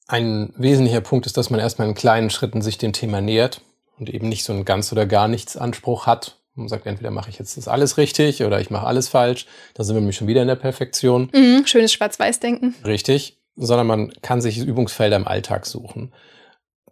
Ein 0.07 0.53
wesentlicher 0.57 1.01
Punkt 1.01 1.25
ist, 1.25 1.37
dass 1.37 1.49
man 1.49 1.59
erstmal 1.59 1.87
in 1.87 1.95
kleinen 1.95 2.29
Schritten 2.29 2.61
sich 2.61 2.77
dem 2.77 2.93
Thema 2.93 3.21
nähert 3.21 3.61
und 3.97 4.09
eben 4.09 4.27
nicht 4.27 4.43
so 4.43 4.51
einen 4.51 4.65
ganz 4.65 4.91
oder 4.91 5.05
gar 5.05 5.27
nichts 5.27 5.55
Anspruch 5.55 6.05
hat. 6.05 6.37
Man 6.53 6.67
sagt, 6.67 6.85
entweder 6.85 7.11
mache 7.11 7.29
ich 7.29 7.39
jetzt 7.39 7.55
das 7.55 7.69
alles 7.69 7.97
richtig 7.97 8.43
oder 8.43 8.59
ich 8.59 8.69
mache 8.69 8.85
alles 8.85 9.07
falsch. 9.07 9.47
Da 9.73 9.83
sind 9.83 9.95
wir 9.95 10.01
nämlich 10.01 10.17
schon 10.17 10.27
wieder 10.27 10.41
in 10.41 10.49
der 10.49 10.55
Perfektion. 10.55 11.31
Mhm, 11.33 11.65
schönes 11.65 11.93
Schwarz-Weiß-Denken. 11.93 12.75
Richtig. 12.85 13.37
Sondern 13.55 13.87
man 13.87 14.13
kann 14.21 14.41
sich 14.41 14.57
Übungsfelder 14.57 15.15
im 15.15 15.27
Alltag 15.27 15.65
suchen. 15.65 16.13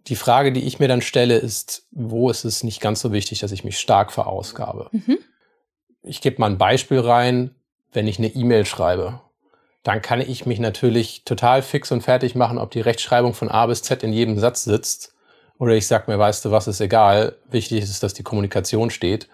Die 0.07 0.15
Frage, 0.15 0.53
die 0.53 0.65
ich 0.65 0.79
mir 0.79 0.87
dann 0.87 1.01
stelle, 1.01 1.37
ist, 1.37 1.87
wo 1.91 2.29
ist 2.29 2.45
es 2.45 2.63
nicht 2.63 2.79
ganz 2.79 3.01
so 3.01 3.11
wichtig, 3.11 3.39
dass 3.39 3.51
ich 3.51 3.65
mich 3.65 3.77
stark 3.77 4.13
verausgabe? 4.13 4.87
Mhm 4.91 5.17
ich 6.03 6.21
gebe 6.21 6.39
mal 6.39 6.49
ein 6.49 6.57
Beispiel 6.57 6.99
rein, 6.99 7.55
wenn 7.91 8.07
ich 8.07 8.19
eine 8.19 8.27
E-Mail 8.27 8.65
schreibe, 8.65 9.21
dann 9.83 10.01
kann 10.01 10.21
ich 10.21 10.45
mich 10.45 10.59
natürlich 10.59 11.23
total 11.23 11.61
fix 11.61 11.91
und 11.91 12.01
fertig 12.01 12.35
machen, 12.35 12.57
ob 12.57 12.71
die 12.71 12.81
Rechtschreibung 12.81 13.33
von 13.33 13.49
A 13.49 13.65
bis 13.65 13.81
Z 13.81 14.03
in 14.03 14.13
jedem 14.13 14.37
Satz 14.37 14.63
sitzt. 14.63 15.13
Oder 15.57 15.73
ich 15.73 15.87
sage 15.87 16.11
mir, 16.11 16.19
weißt 16.19 16.45
du 16.45 16.51
was, 16.51 16.67
ist 16.67 16.81
egal. 16.81 17.35
Wichtig 17.49 17.81
ist, 17.81 18.03
dass 18.03 18.13
die 18.13 18.23
Kommunikation 18.23 18.89
steht. 18.89 19.27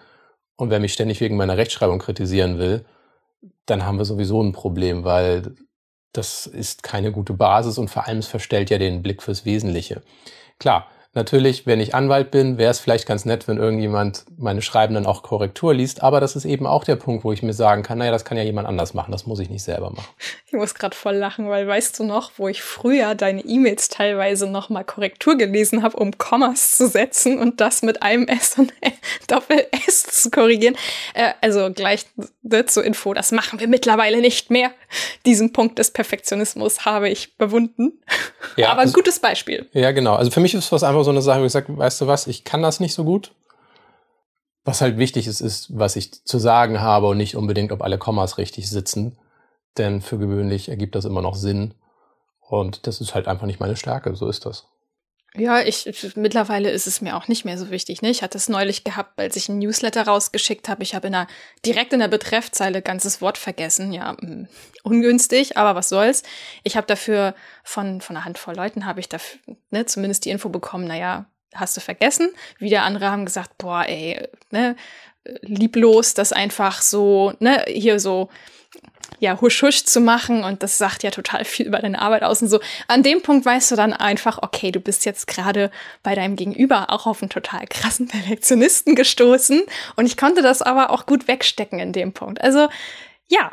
Und 0.56 0.70
wer 0.70 0.80
mich 0.80 0.92
ständig 0.92 1.20
wegen 1.20 1.36
meiner 1.36 1.56
Rechtschreibung 1.56 1.98
kritisieren 1.98 2.58
will, 2.58 2.84
dann 3.66 3.84
haben 3.84 3.98
wir 3.98 4.04
sowieso 4.04 4.42
ein 4.42 4.52
Problem, 4.52 5.04
weil 5.04 5.54
das 6.12 6.46
ist 6.46 6.82
keine 6.82 7.12
gute 7.12 7.34
Basis 7.34 7.78
und 7.78 7.88
vor 7.88 8.06
allem 8.06 8.18
es 8.18 8.26
verstellt 8.26 8.70
ja 8.70 8.78
den 8.78 9.02
Blick 9.02 9.22
fürs 9.22 9.44
Wesentliche. 9.44 10.02
Klar, 10.58 10.88
Natürlich, 11.16 11.64
wenn 11.64 11.80
ich 11.80 11.94
Anwalt 11.94 12.30
bin, 12.30 12.58
wäre 12.58 12.70
es 12.70 12.78
vielleicht 12.78 13.06
ganz 13.06 13.24
nett, 13.24 13.48
wenn 13.48 13.56
irgendjemand 13.56 14.26
meine 14.36 14.60
Schreiben 14.60 14.92
dann 14.92 15.06
auch 15.06 15.22
Korrektur 15.22 15.72
liest. 15.72 16.02
Aber 16.02 16.20
das 16.20 16.36
ist 16.36 16.44
eben 16.44 16.66
auch 16.66 16.84
der 16.84 16.96
Punkt, 16.96 17.24
wo 17.24 17.32
ich 17.32 17.42
mir 17.42 17.54
sagen 17.54 17.82
kann, 17.82 17.96
naja, 17.96 18.10
das 18.10 18.26
kann 18.26 18.36
ja 18.36 18.44
jemand 18.44 18.68
anders 18.68 18.92
machen. 18.92 19.12
Das 19.12 19.24
muss 19.24 19.38
ich 19.38 19.48
nicht 19.48 19.62
selber 19.62 19.88
machen. 19.88 20.10
Ich 20.46 20.52
muss 20.52 20.74
gerade 20.74 20.94
voll 20.94 21.16
lachen, 21.16 21.48
weil 21.48 21.66
weißt 21.66 21.98
du 21.98 22.04
noch, 22.04 22.32
wo 22.36 22.48
ich 22.48 22.60
früher 22.60 23.14
deine 23.14 23.40
E-Mails 23.40 23.88
teilweise 23.88 24.46
nochmal 24.46 24.84
Korrektur 24.84 25.38
gelesen 25.38 25.82
habe, 25.82 25.96
um 25.96 26.18
Kommas 26.18 26.76
zu 26.76 26.86
setzen 26.86 27.38
und 27.38 27.62
das 27.62 27.80
mit 27.80 28.02
einem 28.02 28.28
S 28.28 28.58
und 28.58 28.74
Doppel-S 29.26 30.02
zu 30.02 30.30
korrigieren. 30.30 30.76
Äh, 31.14 31.32
also 31.40 31.72
gleich 31.72 32.04
zur 32.66 32.84
Info, 32.84 33.14
das 33.14 33.32
machen 33.32 33.58
wir 33.58 33.68
mittlerweile 33.68 34.20
nicht 34.20 34.50
mehr. 34.50 34.70
Diesen 35.24 35.54
Punkt 35.54 35.78
des 35.78 35.90
Perfektionismus 35.92 36.84
habe 36.84 37.08
ich 37.08 37.38
bewunden. 37.38 38.00
Ja, 38.56 38.68
Aber 38.68 38.80
ein 38.80 38.88
also, 38.88 38.94
gutes 38.94 39.18
Beispiel. 39.18 39.66
Ja, 39.72 39.92
genau. 39.92 40.14
Also 40.14 40.30
für 40.30 40.40
mich 40.40 40.54
ist 40.54 40.70
das 40.70 40.82
einfach 40.82 41.05
so 41.06 41.10
eine 41.10 41.22
Sache, 41.22 41.40
wo 41.40 41.44
ich 41.46 41.52
sage, 41.52 41.76
weißt 41.76 42.02
du 42.02 42.06
was, 42.06 42.26
ich 42.26 42.44
kann 42.44 42.62
das 42.62 42.80
nicht 42.80 42.92
so 42.92 43.04
gut. 43.04 43.32
Was 44.64 44.80
halt 44.80 44.98
wichtig 44.98 45.26
ist, 45.26 45.40
ist, 45.40 45.78
was 45.78 45.96
ich 45.96 46.24
zu 46.24 46.38
sagen 46.38 46.80
habe 46.80 47.06
und 47.06 47.16
nicht 47.16 47.36
unbedingt, 47.36 47.72
ob 47.72 47.82
alle 47.82 47.98
Kommas 47.98 48.36
richtig 48.36 48.68
sitzen. 48.68 49.16
Denn 49.78 50.02
für 50.02 50.18
gewöhnlich 50.18 50.68
ergibt 50.68 50.94
das 50.94 51.04
immer 51.04 51.22
noch 51.22 51.36
Sinn. 51.36 51.74
Und 52.40 52.86
das 52.86 53.00
ist 53.00 53.14
halt 53.14 53.28
einfach 53.28 53.46
nicht 53.46 53.60
meine 53.60 53.76
Stärke. 53.76 54.14
So 54.16 54.28
ist 54.28 54.44
das. 54.44 54.66
Ja, 55.38 55.60
ich, 55.60 56.12
mittlerweile 56.16 56.70
ist 56.70 56.86
es 56.86 57.00
mir 57.00 57.16
auch 57.16 57.28
nicht 57.28 57.44
mehr 57.44 57.58
so 57.58 57.70
wichtig. 57.70 58.02
Ne? 58.02 58.10
Ich 58.10 58.22
hatte 58.22 58.38
es 58.38 58.48
neulich 58.48 58.84
gehabt, 58.84 59.20
als 59.20 59.36
ich 59.36 59.48
ein 59.48 59.58
Newsletter 59.58 60.06
rausgeschickt 60.06 60.68
habe. 60.68 60.82
Ich 60.82 60.94
habe 60.94 61.08
in 61.08 61.12
der, 61.12 61.26
direkt 61.64 61.92
in 61.92 62.00
der 62.00 62.08
Betreffzeile 62.08 62.82
ganzes 62.82 63.20
Wort 63.20 63.36
vergessen. 63.38 63.92
Ja, 63.92 64.12
mh, 64.12 64.20
hm, 64.20 64.48
ungünstig, 64.82 65.56
aber 65.56 65.74
was 65.74 65.88
soll's. 65.88 66.22
Ich 66.64 66.76
habe 66.76 66.86
dafür 66.86 67.34
von, 67.64 68.00
von 68.00 68.16
einer 68.16 68.24
Handvoll 68.24 68.56
Leuten 68.56 68.86
habe 68.86 69.00
ich 69.00 69.08
dafür, 69.08 69.40
ne, 69.70 69.86
zumindest 69.86 70.24
die 70.24 70.30
Info 70.30 70.48
bekommen, 70.48 70.86
naja, 70.86 71.26
hast 71.54 71.76
du 71.76 71.80
vergessen. 71.80 72.30
Wieder 72.58 72.82
andere 72.82 73.10
haben 73.10 73.24
gesagt, 73.24 73.58
boah, 73.58 73.84
ey, 73.86 74.28
ne, 74.50 74.76
lieblos, 75.42 76.14
das 76.14 76.32
einfach 76.32 76.82
so, 76.82 77.34
ne, 77.40 77.64
hier 77.68 78.00
so 78.00 78.28
ja, 79.18 79.40
husch 79.40 79.62
husch 79.62 79.84
zu 79.84 80.00
machen 80.00 80.44
und 80.44 80.62
das 80.62 80.78
sagt 80.78 81.02
ja 81.02 81.10
total 81.10 81.44
viel 81.44 81.66
über 81.66 81.78
deine 81.78 82.00
Arbeit 82.00 82.22
aus 82.22 82.42
und 82.42 82.48
so. 82.48 82.60
An 82.88 83.02
dem 83.02 83.22
Punkt 83.22 83.46
weißt 83.46 83.70
du 83.70 83.76
dann 83.76 83.92
einfach, 83.92 84.42
okay, 84.42 84.70
du 84.70 84.80
bist 84.80 85.04
jetzt 85.04 85.26
gerade 85.26 85.70
bei 86.02 86.14
deinem 86.14 86.36
Gegenüber 86.36 86.90
auch 86.90 87.06
auf 87.06 87.22
einen 87.22 87.30
total 87.30 87.66
krassen 87.66 88.08
Perfektionisten 88.08 88.94
gestoßen 88.94 89.62
und 89.96 90.06
ich 90.06 90.16
konnte 90.16 90.42
das 90.42 90.62
aber 90.62 90.90
auch 90.90 91.06
gut 91.06 91.28
wegstecken 91.28 91.78
in 91.78 91.92
dem 91.92 92.12
Punkt. 92.12 92.40
Also, 92.40 92.68
ja, 93.28 93.52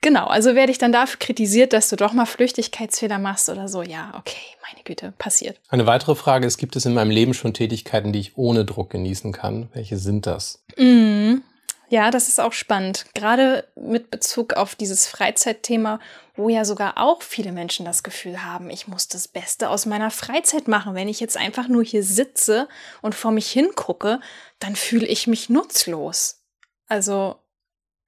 genau. 0.00 0.26
Also 0.26 0.54
werde 0.54 0.72
ich 0.72 0.78
dann 0.78 0.92
dafür 0.92 1.18
kritisiert, 1.18 1.72
dass 1.72 1.88
du 1.88 1.96
doch 1.96 2.12
mal 2.12 2.26
Flüchtigkeitsfehler 2.26 3.18
machst 3.18 3.48
oder 3.48 3.68
so. 3.68 3.82
Ja, 3.82 4.12
okay, 4.18 4.36
meine 4.70 4.82
Güte, 4.84 5.12
passiert. 5.18 5.58
Eine 5.68 5.86
weitere 5.86 6.14
Frage 6.14 6.46
ist, 6.46 6.58
gibt 6.58 6.76
es 6.76 6.84
in 6.84 6.94
meinem 6.94 7.10
Leben 7.10 7.34
schon 7.34 7.54
Tätigkeiten, 7.54 8.12
die 8.12 8.20
ich 8.20 8.36
ohne 8.36 8.64
Druck 8.64 8.90
genießen 8.90 9.32
kann? 9.32 9.68
Welche 9.72 9.96
sind 9.96 10.26
das? 10.26 10.62
Mm. 10.76 11.36
Ja, 11.88 12.10
das 12.10 12.28
ist 12.28 12.40
auch 12.40 12.52
spannend. 12.52 13.06
Gerade 13.14 13.68
mit 13.74 14.10
Bezug 14.10 14.54
auf 14.54 14.74
dieses 14.74 15.06
Freizeitthema, 15.06 16.00
wo 16.34 16.48
ja 16.48 16.64
sogar 16.64 16.98
auch 16.98 17.22
viele 17.22 17.52
Menschen 17.52 17.84
das 17.84 18.02
Gefühl 18.02 18.42
haben, 18.42 18.70
ich 18.70 18.88
muss 18.88 19.08
das 19.08 19.28
Beste 19.28 19.68
aus 19.68 19.86
meiner 19.86 20.10
Freizeit 20.10 20.66
machen. 20.66 20.94
Wenn 20.94 21.08
ich 21.08 21.20
jetzt 21.20 21.36
einfach 21.36 21.68
nur 21.68 21.84
hier 21.84 22.02
sitze 22.02 22.68
und 23.02 23.14
vor 23.14 23.30
mich 23.32 23.50
hingucke, 23.50 24.20
dann 24.58 24.76
fühle 24.76 25.06
ich 25.06 25.26
mich 25.26 25.50
nutzlos. 25.50 26.42
Also 26.86 27.36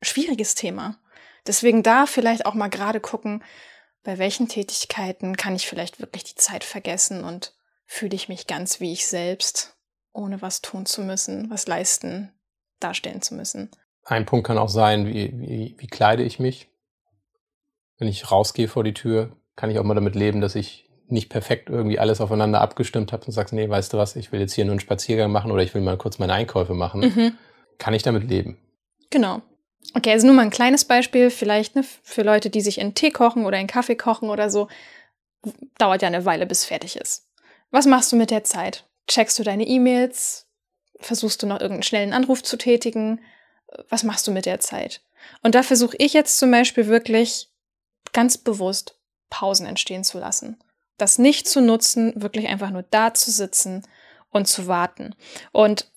schwieriges 0.02 0.54
Thema. 0.54 0.98
Deswegen 1.46 1.82
da 1.82 2.06
vielleicht 2.06 2.46
auch 2.46 2.54
mal 2.54 2.68
gerade 2.68 3.00
gucken, 3.00 3.44
bei 4.02 4.18
welchen 4.18 4.48
Tätigkeiten 4.48 5.36
kann 5.36 5.54
ich 5.54 5.66
vielleicht 5.66 6.00
wirklich 6.00 6.24
die 6.24 6.34
Zeit 6.34 6.64
vergessen 6.64 7.24
und 7.24 7.54
fühle 7.86 8.16
ich 8.16 8.28
mich 8.28 8.46
ganz 8.46 8.80
wie 8.80 8.92
ich 8.92 9.06
selbst, 9.06 9.76
ohne 10.12 10.42
was 10.42 10.62
tun 10.62 10.86
zu 10.86 11.02
müssen, 11.02 11.50
was 11.50 11.66
leisten 11.66 12.35
darstellen 12.80 13.22
zu 13.22 13.34
müssen. 13.34 13.70
Ein 14.04 14.26
Punkt 14.26 14.46
kann 14.46 14.58
auch 14.58 14.68
sein, 14.68 15.06
wie, 15.06 15.32
wie, 15.38 15.74
wie 15.78 15.86
kleide 15.86 16.22
ich 16.22 16.38
mich. 16.38 16.68
Wenn 17.98 18.08
ich 18.08 18.30
rausgehe 18.30 18.68
vor 18.68 18.84
die 18.84 18.94
Tür, 18.94 19.36
kann 19.56 19.70
ich 19.70 19.78
auch 19.78 19.84
mal 19.84 19.94
damit 19.94 20.14
leben, 20.14 20.40
dass 20.40 20.54
ich 20.54 20.88
nicht 21.08 21.28
perfekt 21.28 21.70
irgendwie 21.70 21.98
alles 21.98 22.20
aufeinander 22.20 22.60
abgestimmt 22.60 23.12
habe 23.12 23.24
und 23.24 23.32
sagst, 23.32 23.54
nee, 23.54 23.68
weißt 23.68 23.92
du 23.92 23.98
was, 23.98 24.16
ich 24.16 24.32
will 24.32 24.40
jetzt 24.40 24.54
hier 24.54 24.64
nur 24.64 24.72
einen 24.72 24.80
Spaziergang 24.80 25.30
machen 25.30 25.50
oder 25.50 25.62
ich 25.62 25.74
will 25.74 25.82
mal 25.82 25.96
kurz 25.96 26.18
meine 26.18 26.32
Einkäufe 26.32 26.74
machen. 26.74 27.00
Mhm. 27.00 27.38
Kann 27.78 27.94
ich 27.94 28.02
damit 28.02 28.28
leben? 28.28 28.58
Genau. 29.10 29.42
Okay, 29.94 30.10
also 30.12 30.26
nur 30.26 30.34
mal 30.34 30.42
ein 30.42 30.50
kleines 30.50 30.84
Beispiel, 30.84 31.30
vielleicht 31.30 31.76
ne, 31.76 31.84
für 32.02 32.22
Leute, 32.22 32.50
die 32.50 32.60
sich 32.60 32.78
in 32.78 32.94
Tee 32.94 33.10
kochen 33.10 33.46
oder 33.46 33.58
in 33.58 33.66
Kaffee 33.68 33.94
kochen 33.94 34.30
oder 34.30 34.50
so, 34.50 34.68
dauert 35.78 36.02
ja 36.02 36.08
eine 36.08 36.24
Weile, 36.24 36.46
bis 36.46 36.64
fertig 36.64 36.96
ist. 36.96 37.28
Was 37.70 37.86
machst 37.86 38.10
du 38.12 38.16
mit 38.16 38.30
der 38.30 38.44
Zeit? 38.44 38.84
Checkst 39.06 39.38
du 39.38 39.44
deine 39.44 39.66
E-Mails? 39.66 40.45
Versuchst 41.00 41.42
du 41.42 41.46
noch 41.46 41.60
irgendeinen 41.60 41.82
schnellen 41.82 42.12
Anruf 42.12 42.42
zu 42.42 42.56
tätigen? 42.56 43.20
Was 43.88 44.04
machst 44.04 44.26
du 44.26 44.30
mit 44.30 44.46
der 44.46 44.60
Zeit? 44.60 45.02
Und 45.42 45.54
da 45.54 45.62
versuche 45.62 45.96
ich 45.98 46.12
jetzt 46.12 46.38
zum 46.38 46.50
Beispiel 46.50 46.86
wirklich 46.86 47.50
ganz 48.12 48.38
bewusst 48.38 48.98
Pausen 49.30 49.66
entstehen 49.66 50.04
zu 50.04 50.18
lassen. 50.18 50.62
Das 50.98 51.18
nicht 51.18 51.48
zu 51.48 51.60
nutzen, 51.60 52.12
wirklich 52.16 52.46
einfach 52.48 52.70
nur 52.70 52.82
da 52.82 53.12
zu 53.12 53.30
sitzen 53.30 53.82
und 54.30 54.46
zu 54.46 54.66
warten. 54.66 55.14
Und 55.52 55.90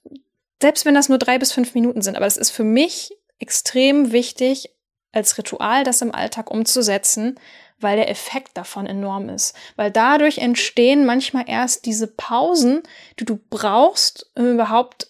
selbst 0.62 0.85
wenn 0.85 0.95
das 0.95 1.09
nur 1.09 1.17
drei 1.17 1.39
bis 1.39 1.51
fünf 1.51 1.73
Minuten 1.73 2.01
sind, 2.01 2.17
aber 2.17 2.25
es 2.25 2.38
ist 2.38 2.51
für 2.51 2.63
mich 2.63 3.12
extrem 3.39 4.12
wichtig, 4.12 4.71
als 5.11 5.37
Ritual 5.37 5.83
das 5.83 6.01
im 6.01 6.13
Alltag 6.13 6.51
umzusetzen, 6.51 7.39
weil 7.79 7.97
der 7.97 8.09
Effekt 8.09 8.57
davon 8.57 8.85
enorm 8.85 9.29
ist. 9.29 9.55
Weil 9.75 9.91
dadurch 9.91 10.39
entstehen 10.39 11.05
manchmal 11.05 11.45
erst 11.47 11.85
diese 11.85 12.07
Pausen, 12.07 12.83
die 13.19 13.25
du 13.25 13.39
brauchst, 13.49 14.29
um 14.35 14.53
überhaupt 14.53 15.07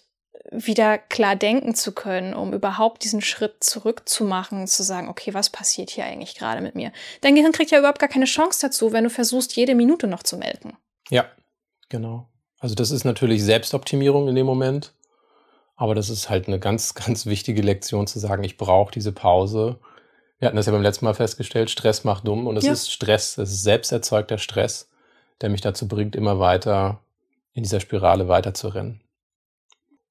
wieder 0.50 0.98
klar 0.98 1.36
denken 1.36 1.74
zu 1.74 1.92
können, 1.92 2.34
um 2.34 2.52
überhaupt 2.52 3.04
diesen 3.04 3.20
Schritt 3.20 3.62
zurückzumachen, 3.62 4.66
zu 4.66 4.82
sagen, 4.82 5.08
okay, 5.08 5.32
was 5.32 5.50
passiert 5.50 5.90
hier 5.90 6.04
eigentlich 6.04 6.34
gerade 6.34 6.60
mit 6.60 6.74
mir? 6.74 6.92
Dein 7.20 7.36
Gehirn 7.36 7.52
kriegt 7.52 7.70
ja 7.70 7.78
überhaupt 7.78 8.00
gar 8.00 8.08
keine 8.08 8.24
Chance 8.24 8.60
dazu, 8.60 8.92
wenn 8.92 9.04
du 9.04 9.10
versuchst, 9.10 9.54
jede 9.54 9.74
Minute 9.74 10.06
noch 10.06 10.22
zu 10.22 10.36
melken. 10.36 10.76
Ja, 11.08 11.26
genau. 11.88 12.28
Also 12.58 12.74
das 12.74 12.90
ist 12.90 13.04
natürlich 13.04 13.44
Selbstoptimierung 13.44 14.28
in 14.28 14.34
dem 14.34 14.46
Moment, 14.46 14.92
aber 15.76 15.94
das 15.94 16.10
ist 16.10 16.28
halt 16.28 16.48
eine 16.48 16.58
ganz, 16.58 16.94
ganz 17.06 17.26
wichtige 17.26 17.62
Lektion 17.62 18.06
zu 18.06 18.18
sagen, 18.18 18.42
ich 18.42 18.56
brauche 18.56 18.92
diese 18.92 19.12
Pause. 19.12 19.78
Wir 20.40 20.46
hatten 20.46 20.56
das 20.56 20.66
ja 20.66 20.72
beim 20.72 20.82
letzten 20.82 21.04
Mal 21.04 21.14
festgestellt, 21.14 21.70
Stress 21.70 22.02
macht 22.02 22.26
dumm 22.26 22.46
und 22.46 22.56
es 22.56 22.64
ja. 22.64 22.72
ist 22.72 22.90
Stress, 22.90 23.38
es 23.38 23.50
ist 23.50 23.62
selbst 23.62 23.92
erzeugter 23.92 24.38
Stress, 24.38 24.88
der 25.42 25.50
mich 25.50 25.60
dazu 25.60 25.86
bringt, 25.86 26.16
immer 26.16 26.40
weiter 26.40 27.00
in 27.52 27.62
dieser 27.62 27.78
Spirale 27.78 28.26
weiterzurennen. 28.26 29.02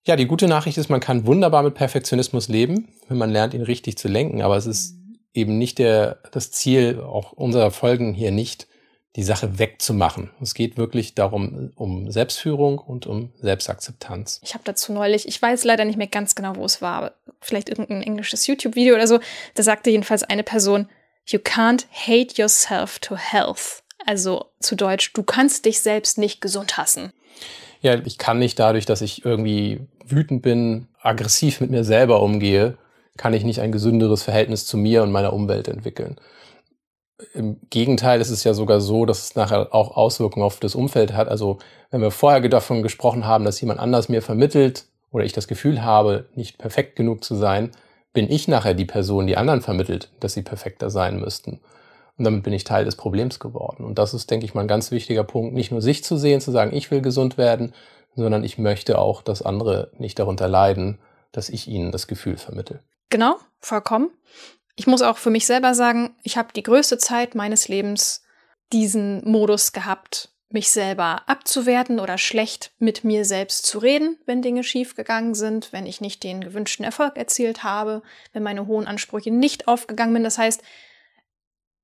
Ja, 0.05 0.15
die 0.15 0.27
gute 0.27 0.47
Nachricht 0.47 0.77
ist, 0.77 0.89
man 0.89 0.99
kann 1.01 1.25
wunderbar 1.25 1.63
mit 1.63 1.73
Perfektionismus 1.73 2.47
leben, 2.47 2.89
wenn 3.07 3.17
man 3.17 3.31
lernt, 3.31 3.53
ihn 3.53 3.63
richtig 3.63 3.97
zu 3.97 4.07
lenken. 4.07 4.41
Aber 4.41 4.55
es 4.55 4.65
ist 4.65 4.93
mhm. 4.93 5.19
eben 5.33 5.57
nicht 5.57 5.79
der, 5.79 6.19
das 6.31 6.51
Ziel, 6.51 6.99
auch 7.01 7.31
unserer 7.33 7.71
Folgen 7.71 8.13
hier 8.13 8.31
nicht, 8.31 8.67
die 9.15 9.23
Sache 9.23 9.57
wegzumachen. 9.57 10.29
Es 10.41 10.53
geht 10.53 10.77
wirklich 10.77 11.15
darum, 11.15 11.71
um 11.75 12.11
Selbstführung 12.11 12.77
und 12.77 13.07
um 13.07 13.33
Selbstakzeptanz. 13.41 14.39
Ich 14.43 14.53
habe 14.53 14.63
dazu 14.63 14.93
neulich, 14.93 15.27
ich 15.27 15.41
weiß 15.41 15.63
leider 15.63 15.85
nicht 15.85 15.97
mehr 15.97 16.07
ganz 16.07 16.35
genau, 16.35 16.55
wo 16.55 16.65
es 16.65 16.81
war, 16.81 16.93
aber 16.93 17.13
vielleicht 17.41 17.69
irgendein 17.69 18.03
englisches 18.03 18.45
YouTube-Video 18.45 18.95
oder 18.95 19.07
so, 19.07 19.19
da 19.55 19.63
sagte 19.63 19.89
jedenfalls 19.89 20.23
eine 20.23 20.43
Person, 20.43 20.87
You 21.27 21.39
can't 21.39 21.85
hate 21.91 22.41
yourself 22.41 22.97
to 22.99 23.15
health. 23.15 23.83
Also 24.05 24.45
zu 24.59 24.75
Deutsch, 24.75 25.13
du 25.13 25.21
kannst 25.21 25.65
dich 25.65 25.79
selbst 25.81 26.17
nicht 26.17 26.41
gesund 26.41 26.77
hassen 26.77 27.13
ja, 27.81 27.95
ich 28.05 28.17
kann 28.17 28.39
nicht 28.39 28.59
dadurch, 28.59 28.85
dass 28.85 29.01
ich 29.01 29.25
irgendwie 29.25 29.79
wütend 30.05 30.41
bin, 30.41 30.87
aggressiv 31.01 31.61
mit 31.61 31.71
mir 31.71 31.83
selber 31.83 32.21
umgehe, 32.21 32.77
kann 33.17 33.33
ich 33.33 33.43
nicht 33.43 33.61
ein 33.61 33.71
gesünderes 33.71 34.23
Verhältnis 34.23 34.65
zu 34.65 34.77
mir 34.77 35.03
und 35.03 35.11
meiner 35.11 35.33
Umwelt 35.33 35.67
entwickeln. 35.67 36.17
Im 37.33 37.59
Gegenteil 37.69 38.21
ist 38.21 38.29
es 38.29 38.43
ja 38.43 38.53
sogar 38.53 38.79
so, 38.79 39.05
dass 39.05 39.23
es 39.23 39.35
nachher 39.35 39.73
auch 39.73 39.95
Auswirkungen 39.95 40.45
auf 40.45 40.59
das 40.59 40.75
Umfeld 40.75 41.13
hat. 41.13 41.27
Also 41.27 41.57
wenn 41.91 42.01
wir 42.01 42.11
vorher 42.11 42.47
davon 42.47 42.81
gesprochen 42.81 43.25
haben, 43.25 43.45
dass 43.45 43.59
jemand 43.61 43.79
anders 43.79 44.09
mir 44.09 44.21
vermittelt 44.21 44.85
oder 45.11 45.25
ich 45.25 45.33
das 45.33 45.47
Gefühl 45.47 45.83
habe, 45.83 46.29
nicht 46.35 46.57
perfekt 46.57 46.95
genug 46.95 47.23
zu 47.23 47.35
sein, 47.35 47.71
bin 48.13 48.31
ich 48.31 48.47
nachher 48.47 48.73
die 48.73 48.85
Person, 48.85 49.27
die 49.27 49.37
anderen 49.37 49.61
vermittelt, 49.61 50.09
dass 50.19 50.33
sie 50.33 50.41
perfekter 50.41 50.89
sein 50.89 51.19
müssten. 51.19 51.59
Und 52.17 52.25
damit 52.25 52.43
bin 52.43 52.53
ich 52.53 52.63
Teil 52.63 52.85
des 52.85 52.95
Problems 52.95 53.39
geworden. 53.39 53.85
Und 53.85 53.97
das 53.97 54.13
ist, 54.13 54.29
denke 54.29 54.45
ich 54.45 54.53
mal, 54.53 54.61
ein 54.61 54.67
ganz 54.67 54.91
wichtiger 54.91 55.23
Punkt, 55.23 55.53
nicht 55.53 55.71
nur 55.71 55.81
sich 55.81 56.03
zu 56.03 56.17
sehen, 56.17 56.41
zu 56.41 56.51
sagen, 56.51 56.75
ich 56.75 56.91
will 56.91 57.01
gesund 57.01 57.37
werden, 57.37 57.73
sondern 58.15 58.43
ich 58.43 58.57
möchte 58.57 58.99
auch, 58.99 59.21
dass 59.21 59.41
andere 59.41 59.91
nicht 59.97 60.19
darunter 60.19 60.47
leiden, 60.47 60.99
dass 61.31 61.49
ich 61.49 61.67
ihnen 61.67 61.91
das 61.91 62.07
Gefühl 62.07 62.37
vermittel. 62.37 62.81
Genau, 63.09 63.37
vollkommen. 63.59 64.09
Ich 64.79 64.87
muss 64.87 65.01
auch 65.01 65.17
für 65.17 65.29
mich 65.29 65.45
selber 65.45 65.73
sagen, 65.75 66.15
ich 66.23 66.37
habe 66.37 66.53
die 66.55 66.63
größte 66.63 66.97
Zeit 66.97 67.35
meines 67.35 67.67
Lebens 67.67 68.23
diesen 68.71 69.29
Modus 69.29 69.73
gehabt, 69.73 70.29
mich 70.51 70.71
selber 70.71 71.23
abzuwerten 71.27 71.99
oder 71.99 72.17
schlecht 72.17 72.71
mit 72.79 73.03
mir 73.03 73.25
selbst 73.25 73.65
zu 73.65 73.79
reden, 73.79 74.17
wenn 74.25 74.41
Dinge 74.41 74.63
schiefgegangen 74.63 75.35
sind, 75.35 75.73
wenn 75.73 75.85
ich 75.85 75.99
nicht 75.99 76.23
den 76.23 76.39
gewünschten 76.39 76.85
Erfolg 76.85 77.17
erzielt 77.17 77.65
habe, 77.65 78.03
wenn 78.31 78.41
meine 78.41 78.67
hohen 78.67 78.87
Ansprüche 78.87 79.31
nicht 79.31 79.67
aufgegangen 79.67 80.13
sind. 80.13 80.23
Das 80.23 80.37
heißt, 80.37 80.61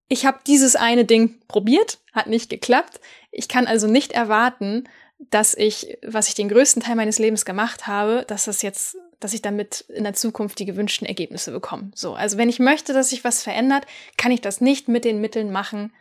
ich 0.07 0.25
habe 0.25 0.39
dieses 0.47 0.77
eine 0.77 1.03
Ding 1.03 1.41
probiert, 1.49 1.99
hat 2.13 2.27
nicht 2.27 2.49
geklappt. 2.49 3.01
Ich 3.29 3.49
kann 3.49 3.67
also 3.67 3.87
nicht 3.87 4.13
erwarten, 4.13 4.87
dass 5.17 5.53
ich, 5.53 5.97
was 6.05 6.29
ich 6.29 6.35
den 6.35 6.47
größten 6.47 6.81
Teil 6.81 6.95
meines 6.95 7.19
Lebens 7.19 7.43
gemacht 7.43 7.87
habe, 7.87 8.23
dass 8.25 8.45
das 8.45 8.61
jetzt, 8.61 8.95
dass 9.25 9.33
ich 9.33 9.41
damit 9.41 9.81
in 9.89 10.03
der 10.03 10.13
Zukunft 10.13 10.59
die 10.59 10.65
gewünschten 10.65 11.07
Ergebnisse 11.07 11.51
bekomme. 11.51 11.89
So, 11.95 12.13
also 12.13 12.37
wenn 12.37 12.47
ich 12.47 12.59
möchte, 12.59 12.93
dass 12.93 13.09
sich 13.09 13.23
was 13.23 13.41
verändert, 13.41 13.87
kann 14.17 14.31
ich 14.31 14.39
das 14.39 14.61
nicht 14.61 14.87
mit 14.87 15.03
den 15.03 15.19
Mitteln 15.19 15.51
machen, 15.51 15.91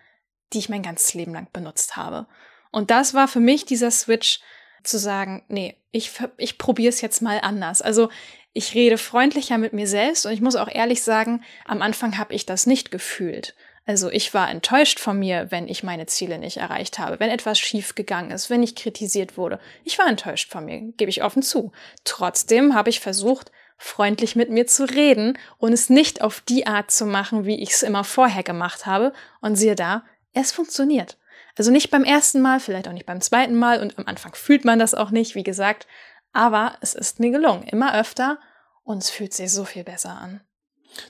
die 0.53 0.59
ich 0.59 0.69
mein 0.69 0.83
ganzes 0.83 1.15
Leben 1.15 1.33
lang 1.33 1.49
benutzt 1.51 1.97
habe. 1.97 2.27
Und 2.71 2.91
das 2.91 3.15
war 3.15 3.27
für 3.27 3.41
mich 3.41 3.65
dieser 3.65 3.91
Switch 3.91 4.41
zu 4.83 4.99
sagen, 4.99 5.43
nee, 5.49 5.75
ich, 5.91 6.11
ich 6.37 6.59
probiere 6.59 6.91
es 6.91 7.01
jetzt 7.01 7.23
mal 7.23 7.41
anders. 7.41 7.81
Also 7.81 8.11
ich 8.53 8.75
rede 8.75 8.99
freundlicher 8.99 9.57
mit 9.57 9.73
mir 9.73 9.87
selbst 9.87 10.27
und 10.27 10.33
ich 10.33 10.43
muss 10.43 10.57
auch 10.57 10.69
ehrlich 10.69 11.03
sagen, 11.03 11.43
am 11.65 11.81
Anfang 11.81 12.19
habe 12.19 12.35
ich 12.35 12.45
das 12.45 12.67
nicht 12.67 12.91
gefühlt. 12.91 13.55
Also 13.87 14.11
ich 14.11 14.33
war 14.33 14.51
enttäuscht 14.51 14.99
von 14.99 15.19
mir, 15.19 15.51
wenn 15.51 15.69
ich 15.69 15.83
meine 15.83 16.07
Ziele 16.07 16.39
nicht 16.39 16.57
erreicht 16.57 16.99
habe, 16.99 17.21
wenn 17.21 17.31
etwas 17.31 17.59
schief 17.59 17.95
gegangen 17.95 18.31
ist, 18.31 18.49
wenn 18.49 18.63
ich 18.63 18.77
kritisiert 18.77 19.37
wurde. 19.37 19.61
Ich 19.85 19.99
war 19.99 20.09
enttäuscht 20.09 20.51
von 20.51 20.65
mir, 20.65 20.93
gebe 20.97 21.11
ich 21.11 21.23
offen 21.23 21.43
zu. 21.43 21.73
Trotzdem 22.05 22.75
habe 22.75 22.89
ich 22.89 23.01
versucht, 23.01 23.53
freundlich 23.77 24.37
mit 24.37 24.51
mir 24.51 24.67
zu 24.67 24.85
reden 24.85 25.39
und 25.59 25.73
es 25.73 25.91
nicht 25.91 26.23
auf 26.23 26.41
die 26.41 26.67
Art 26.67 26.91
zu 26.91 27.05
machen, 27.05 27.45
wie 27.45 27.63
ich 27.63 27.73
es 27.73 27.83
immer 27.83 28.05
vorher 28.05 28.43
gemacht 28.43 28.87
habe. 28.87 29.13
Und 29.43 29.57
siehe 29.57 29.75
da, 29.75 30.05
es 30.33 30.53
funktioniert. 30.53 31.19
Also 31.57 31.71
nicht 31.71 31.91
beim 31.91 32.05
ersten 32.05 32.41
Mal, 32.41 32.61
vielleicht 32.61 32.89
auch 32.89 32.93
nicht 32.93 33.07
beim 33.07 33.21
zweiten 33.21 33.55
Mal 33.55 33.81
und 33.81 33.99
am 33.99 34.07
Anfang 34.07 34.35
fühlt 34.35 34.65
man 34.65 34.79
das 34.79 34.95
auch 34.95 35.11
nicht, 35.11 35.35
wie 35.35 35.45
gesagt. 35.45 35.87
Aber 36.33 36.77
es 36.81 36.95
ist 36.95 37.21
mir 37.21 37.31
gelungen, 37.31 37.65
immer 37.65 37.99
öfter 37.99 38.39
und 38.83 38.99
es 38.99 39.11
fühlt 39.11 39.35
sich 39.35 39.53
so 39.53 39.65
viel 39.65 39.85
besser 39.85 40.19
an. 40.19 40.41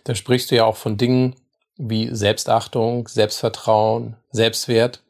Da 0.04 0.14
sprichst 0.14 0.50
du 0.50 0.56
ja 0.56 0.64
auch 0.64 0.76
von 0.76 0.96
Dingen, 0.96 1.36
wie 1.76 2.14
Selbstachtung, 2.14 3.08
Selbstvertrauen, 3.08 4.16
Selbstwert. 4.30 5.02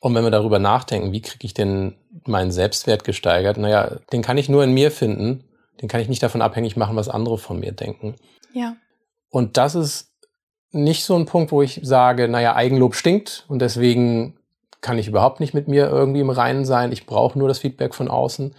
Und 0.00 0.14
wenn 0.14 0.24
wir 0.24 0.30
darüber 0.30 0.58
nachdenken, 0.58 1.12
wie 1.12 1.22
kriege 1.22 1.46
ich 1.46 1.54
denn 1.54 1.96
meinen 2.26 2.52
Selbstwert 2.52 3.04
gesteigert? 3.04 3.56
Naja, 3.56 3.96
den 4.12 4.22
kann 4.22 4.38
ich 4.38 4.48
nur 4.48 4.64
in 4.64 4.72
mir 4.72 4.90
finden. 4.90 5.44
Den 5.80 5.88
kann 5.88 6.00
ich 6.00 6.08
nicht 6.08 6.22
davon 6.22 6.42
abhängig 6.42 6.76
machen, 6.76 6.96
was 6.96 7.08
andere 7.08 7.38
von 7.38 7.58
mir 7.58 7.72
denken. 7.72 8.14
Ja. 8.52 8.76
Und 9.30 9.56
das 9.56 9.74
ist 9.74 10.12
nicht 10.72 11.04
so 11.04 11.16
ein 11.16 11.26
Punkt, 11.26 11.52
wo 11.52 11.62
ich 11.62 11.80
sage, 11.82 12.28
naja, 12.28 12.54
Eigenlob 12.54 12.94
stinkt 12.94 13.44
und 13.48 13.60
deswegen 13.60 14.36
kann 14.80 14.98
ich 14.98 15.08
überhaupt 15.08 15.40
nicht 15.40 15.54
mit 15.54 15.66
mir 15.66 15.88
irgendwie 15.88 16.20
im 16.20 16.30
Reinen 16.30 16.64
sein. 16.64 16.92
Ich 16.92 17.06
brauche 17.06 17.38
nur 17.38 17.48
das 17.48 17.60
Feedback 17.60 17.94
von 17.94 18.08
außen. 18.08 18.54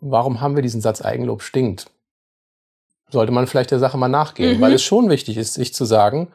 Warum 0.00 0.40
haben 0.40 0.56
wir 0.56 0.62
diesen 0.62 0.80
Satz 0.80 1.02
Eigenlob 1.02 1.42
stinkt? 1.42 1.86
Sollte 3.10 3.32
man 3.32 3.46
vielleicht 3.46 3.70
der 3.70 3.78
Sache 3.78 3.98
mal 3.98 4.08
nachgehen, 4.08 4.56
mhm. 4.56 4.60
weil 4.60 4.72
es 4.72 4.82
schon 4.82 5.08
wichtig 5.08 5.36
ist, 5.36 5.54
sich 5.54 5.72
zu 5.72 5.84
sagen, 5.84 6.32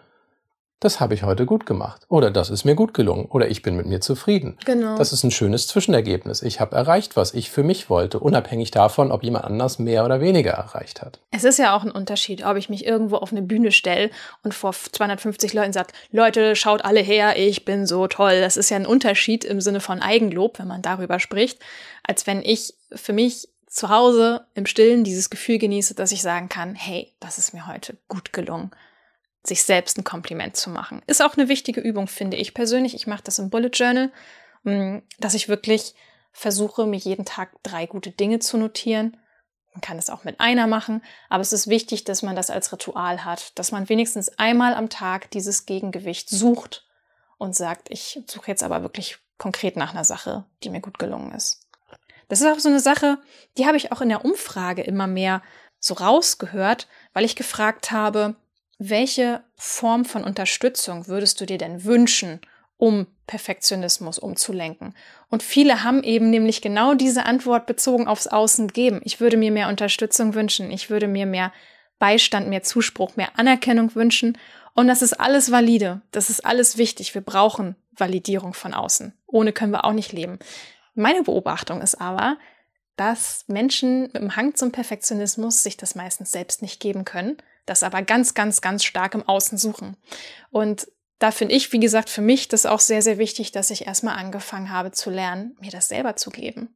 das 0.79 0.99
habe 0.99 1.15
ich 1.15 1.23
heute 1.23 1.45
gut 1.45 1.65
gemacht 1.65 2.05
oder 2.07 2.29
das 2.29 2.51
ist 2.51 2.63
mir 2.63 2.75
gut 2.75 2.93
gelungen 2.93 3.25
oder 3.25 3.47
ich 3.49 3.63
bin 3.63 3.75
mit 3.75 3.87
mir 3.87 3.99
zufrieden. 3.99 4.57
Genau. 4.65 4.97
Das 4.97 5.11
ist 5.11 5.23
ein 5.23 5.31
schönes 5.31 5.65
Zwischenergebnis. 5.67 6.43
Ich 6.43 6.59
habe 6.59 6.75
erreicht, 6.75 7.15
was 7.15 7.33
ich 7.33 7.49
für 7.49 7.63
mich 7.63 7.89
wollte, 7.89 8.19
unabhängig 8.19 8.69
davon, 8.69 9.11
ob 9.11 9.23
jemand 9.23 9.45
anders 9.45 9.79
mehr 9.79 10.05
oder 10.05 10.21
weniger 10.21 10.51
erreicht 10.51 11.01
hat. 11.01 11.19
Es 11.31 11.43
ist 11.43 11.57
ja 11.57 11.75
auch 11.75 11.83
ein 11.83 11.91
Unterschied, 11.91 12.45
ob 12.45 12.57
ich 12.57 12.69
mich 12.69 12.85
irgendwo 12.85 13.15
auf 13.17 13.31
eine 13.31 13.41
Bühne 13.41 13.71
stelle 13.71 14.11
und 14.43 14.53
vor 14.53 14.73
250 14.73 15.53
Leuten 15.53 15.73
sage, 15.73 15.93
Leute, 16.11 16.55
schaut 16.55 16.85
alle 16.85 16.99
her, 16.99 17.37
ich 17.37 17.65
bin 17.65 17.87
so 17.87 18.07
toll. 18.07 18.39
Das 18.39 18.55
ist 18.55 18.69
ja 18.69 18.77
ein 18.77 18.85
Unterschied 18.85 19.43
im 19.45 19.61
Sinne 19.61 19.79
von 19.79 20.01
Eigenlob, 20.01 20.59
wenn 20.59 20.67
man 20.67 20.83
darüber 20.83 21.19
spricht, 21.19 21.59
als 22.03 22.27
wenn 22.27 22.43
ich 22.43 22.75
für 22.91 23.13
mich 23.13 23.49
zu 23.65 23.89
Hause 23.89 24.45
im 24.53 24.65
Stillen 24.65 25.03
dieses 25.03 25.29
Gefühl 25.29 25.57
genieße, 25.57 25.95
dass 25.95 26.11
ich 26.11 26.21
sagen 26.21 26.49
kann, 26.49 26.75
hey, 26.75 27.13
das 27.19 27.37
ist 27.37 27.53
mir 27.53 27.67
heute 27.67 27.97
gut 28.07 28.31
gelungen 28.31 28.71
sich 29.47 29.63
selbst 29.63 29.97
ein 29.97 30.03
Kompliment 30.03 30.55
zu 30.55 30.69
machen. 30.69 31.01
Ist 31.07 31.21
auch 31.21 31.37
eine 31.37 31.49
wichtige 31.49 31.81
Übung, 31.81 32.07
finde 32.07 32.37
ich 32.37 32.53
persönlich. 32.53 32.93
Ich 32.93 33.07
mache 33.07 33.23
das 33.23 33.39
im 33.39 33.49
Bullet 33.49 33.69
Journal, 33.73 34.11
mm, 34.63 34.99
dass 35.19 35.33
ich 35.33 35.49
wirklich 35.49 35.95
versuche, 36.31 36.85
mir 36.85 36.97
jeden 36.97 37.25
Tag 37.25 37.51
drei 37.63 37.85
gute 37.85 38.11
Dinge 38.11 38.39
zu 38.39 38.57
notieren. 38.57 39.17
Man 39.73 39.81
kann 39.81 39.97
es 39.97 40.09
auch 40.09 40.23
mit 40.23 40.39
einer 40.39 40.67
machen, 40.67 41.03
aber 41.29 41.41
es 41.41 41.53
ist 41.53 41.67
wichtig, 41.67 42.03
dass 42.03 42.23
man 42.23 42.35
das 42.35 42.49
als 42.49 42.71
Ritual 42.71 43.23
hat, 43.23 43.57
dass 43.57 43.71
man 43.71 43.89
wenigstens 43.89 44.29
einmal 44.37 44.73
am 44.73 44.89
Tag 44.89 45.31
dieses 45.31 45.65
Gegengewicht 45.65 46.29
sucht 46.29 46.85
und 47.37 47.55
sagt, 47.55 47.89
ich 47.89 48.19
suche 48.27 48.51
jetzt 48.51 48.63
aber 48.63 48.81
wirklich 48.81 49.17
konkret 49.37 49.75
nach 49.75 49.91
einer 49.91 50.03
Sache, 50.03 50.45
die 50.63 50.69
mir 50.69 50.81
gut 50.81 50.99
gelungen 50.99 51.31
ist. 51.31 51.67
Das 52.27 52.41
ist 52.41 52.47
auch 52.47 52.59
so 52.59 52.69
eine 52.69 52.79
Sache, 52.79 53.19
die 53.57 53.65
habe 53.65 53.77
ich 53.77 53.91
auch 53.91 54.01
in 54.01 54.09
der 54.09 54.25
Umfrage 54.25 54.81
immer 54.81 55.07
mehr 55.07 55.41
so 55.79 55.93
rausgehört, 55.93 56.87
weil 57.13 57.23
ich 57.23 57.35
gefragt 57.35 57.91
habe, 57.91 58.35
welche 58.79 59.43
Form 59.55 60.05
von 60.05 60.23
Unterstützung 60.23 61.07
würdest 61.07 61.41
du 61.41 61.45
dir 61.45 61.57
denn 61.57 61.83
wünschen, 61.83 62.39
um 62.77 63.07
Perfektionismus 63.25 64.19
umzulenken? 64.19 64.93
Und 65.29 65.41
viele 65.43 65.83
haben 65.83 66.03
eben 66.03 66.29
nämlich 66.29 66.61
genau 66.61 66.93
diese 66.93 67.25
Antwort 67.25 67.65
bezogen 67.65 68.07
aufs 68.07 68.27
Außen 68.27 68.67
gegeben. 68.67 69.01
Ich 69.03 69.19
würde 69.19 69.37
mir 69.37 69.51
mehr 69.51 69.69
Unterstützung 69.69 70.35
wünschen, 70.35 70.71
ich 70.71 70.89
würde 70.89 71.07
mir 71.07 71.25
mehr 71.25 71.51
Beistand, 71.99 72.47
mehr 72.47 72.61
Zuspruch, 72.61 73.15
mehr 73.15 73.39
Anerkennung 73.39 73.95
wünschen. 73.95 74.37
Und 74.75 74.87
das 74.87 75.01
ist 75.01 75.13
alles 75.13 75.51
valide, 75.51 76.01
das 76.11 76.29
ist 76.29 76.45
alles 76.45 76.77
wichtig. 76.77 77.15
Wir 77.15 77.21
brauchen 77.21 77.75
Validierung 77.95 78.53
von 78.53 78.75
außen. 78.75 79.13
Ohne 79.25 79.53
können 79.53 79.71
wir 79.71 79.85
auch 79.85 79.93
nicht 79.93 80.13
leben. 80.13 80.37
Meine 80.93 81.23
Beobachtung 81.23 81.81
ist 81.81 81.99
aber, 81.99 82.37
dass 82.95 83.45
Menschen 83.47 84.03
mit 84.03 84.15
dem 84.15 84.35
Hang 84.35 84.55
zum 84.55 84.71
Perfektionismus 84.71 85.63
sich 85.63 85.77
das 85.77 85.95
meistens 85.95 86.31
selbst 86.31 86.61
nicht 86.61 86.79
geben 86.79 87.05
können, 87.05 87.37
das 87.67 87.83
aber 87.83 88.01
ganz, 88.01 88.33
ganz, 88.33 88.61
ganz 88.61 88.83
stark 88.83 89.13
im 89.13 89.27
Außen 89.27 89.57
suchen. 89.57 89.95
Und 90.49 90.87
da 91.19 91.31
finde 91.31 91.55
ich, 91.55 91.71
wie 91.73 91.79
gesagt, 91.79 92.09
für 92.09 92.21
mich 92.21 92.47
das 92.47 92.65
auch 92.65 92.79
sehr, 92.79 93.01
sehr 93.01 93.17
wichtig, 93.17 93.51
dass 93.51 93.69
ich 93.69 93.85
erstmal 93.85 94.17
angefangen 94.17 94.71
habe 94.71 94.91
zu 94.91 95.09
lernen, 95.09 95.55
mir 95.59 95.71
das 95.71 95.87
selber 95.87 96.15
zu 96.15 96.29
geben. 96.29 96.75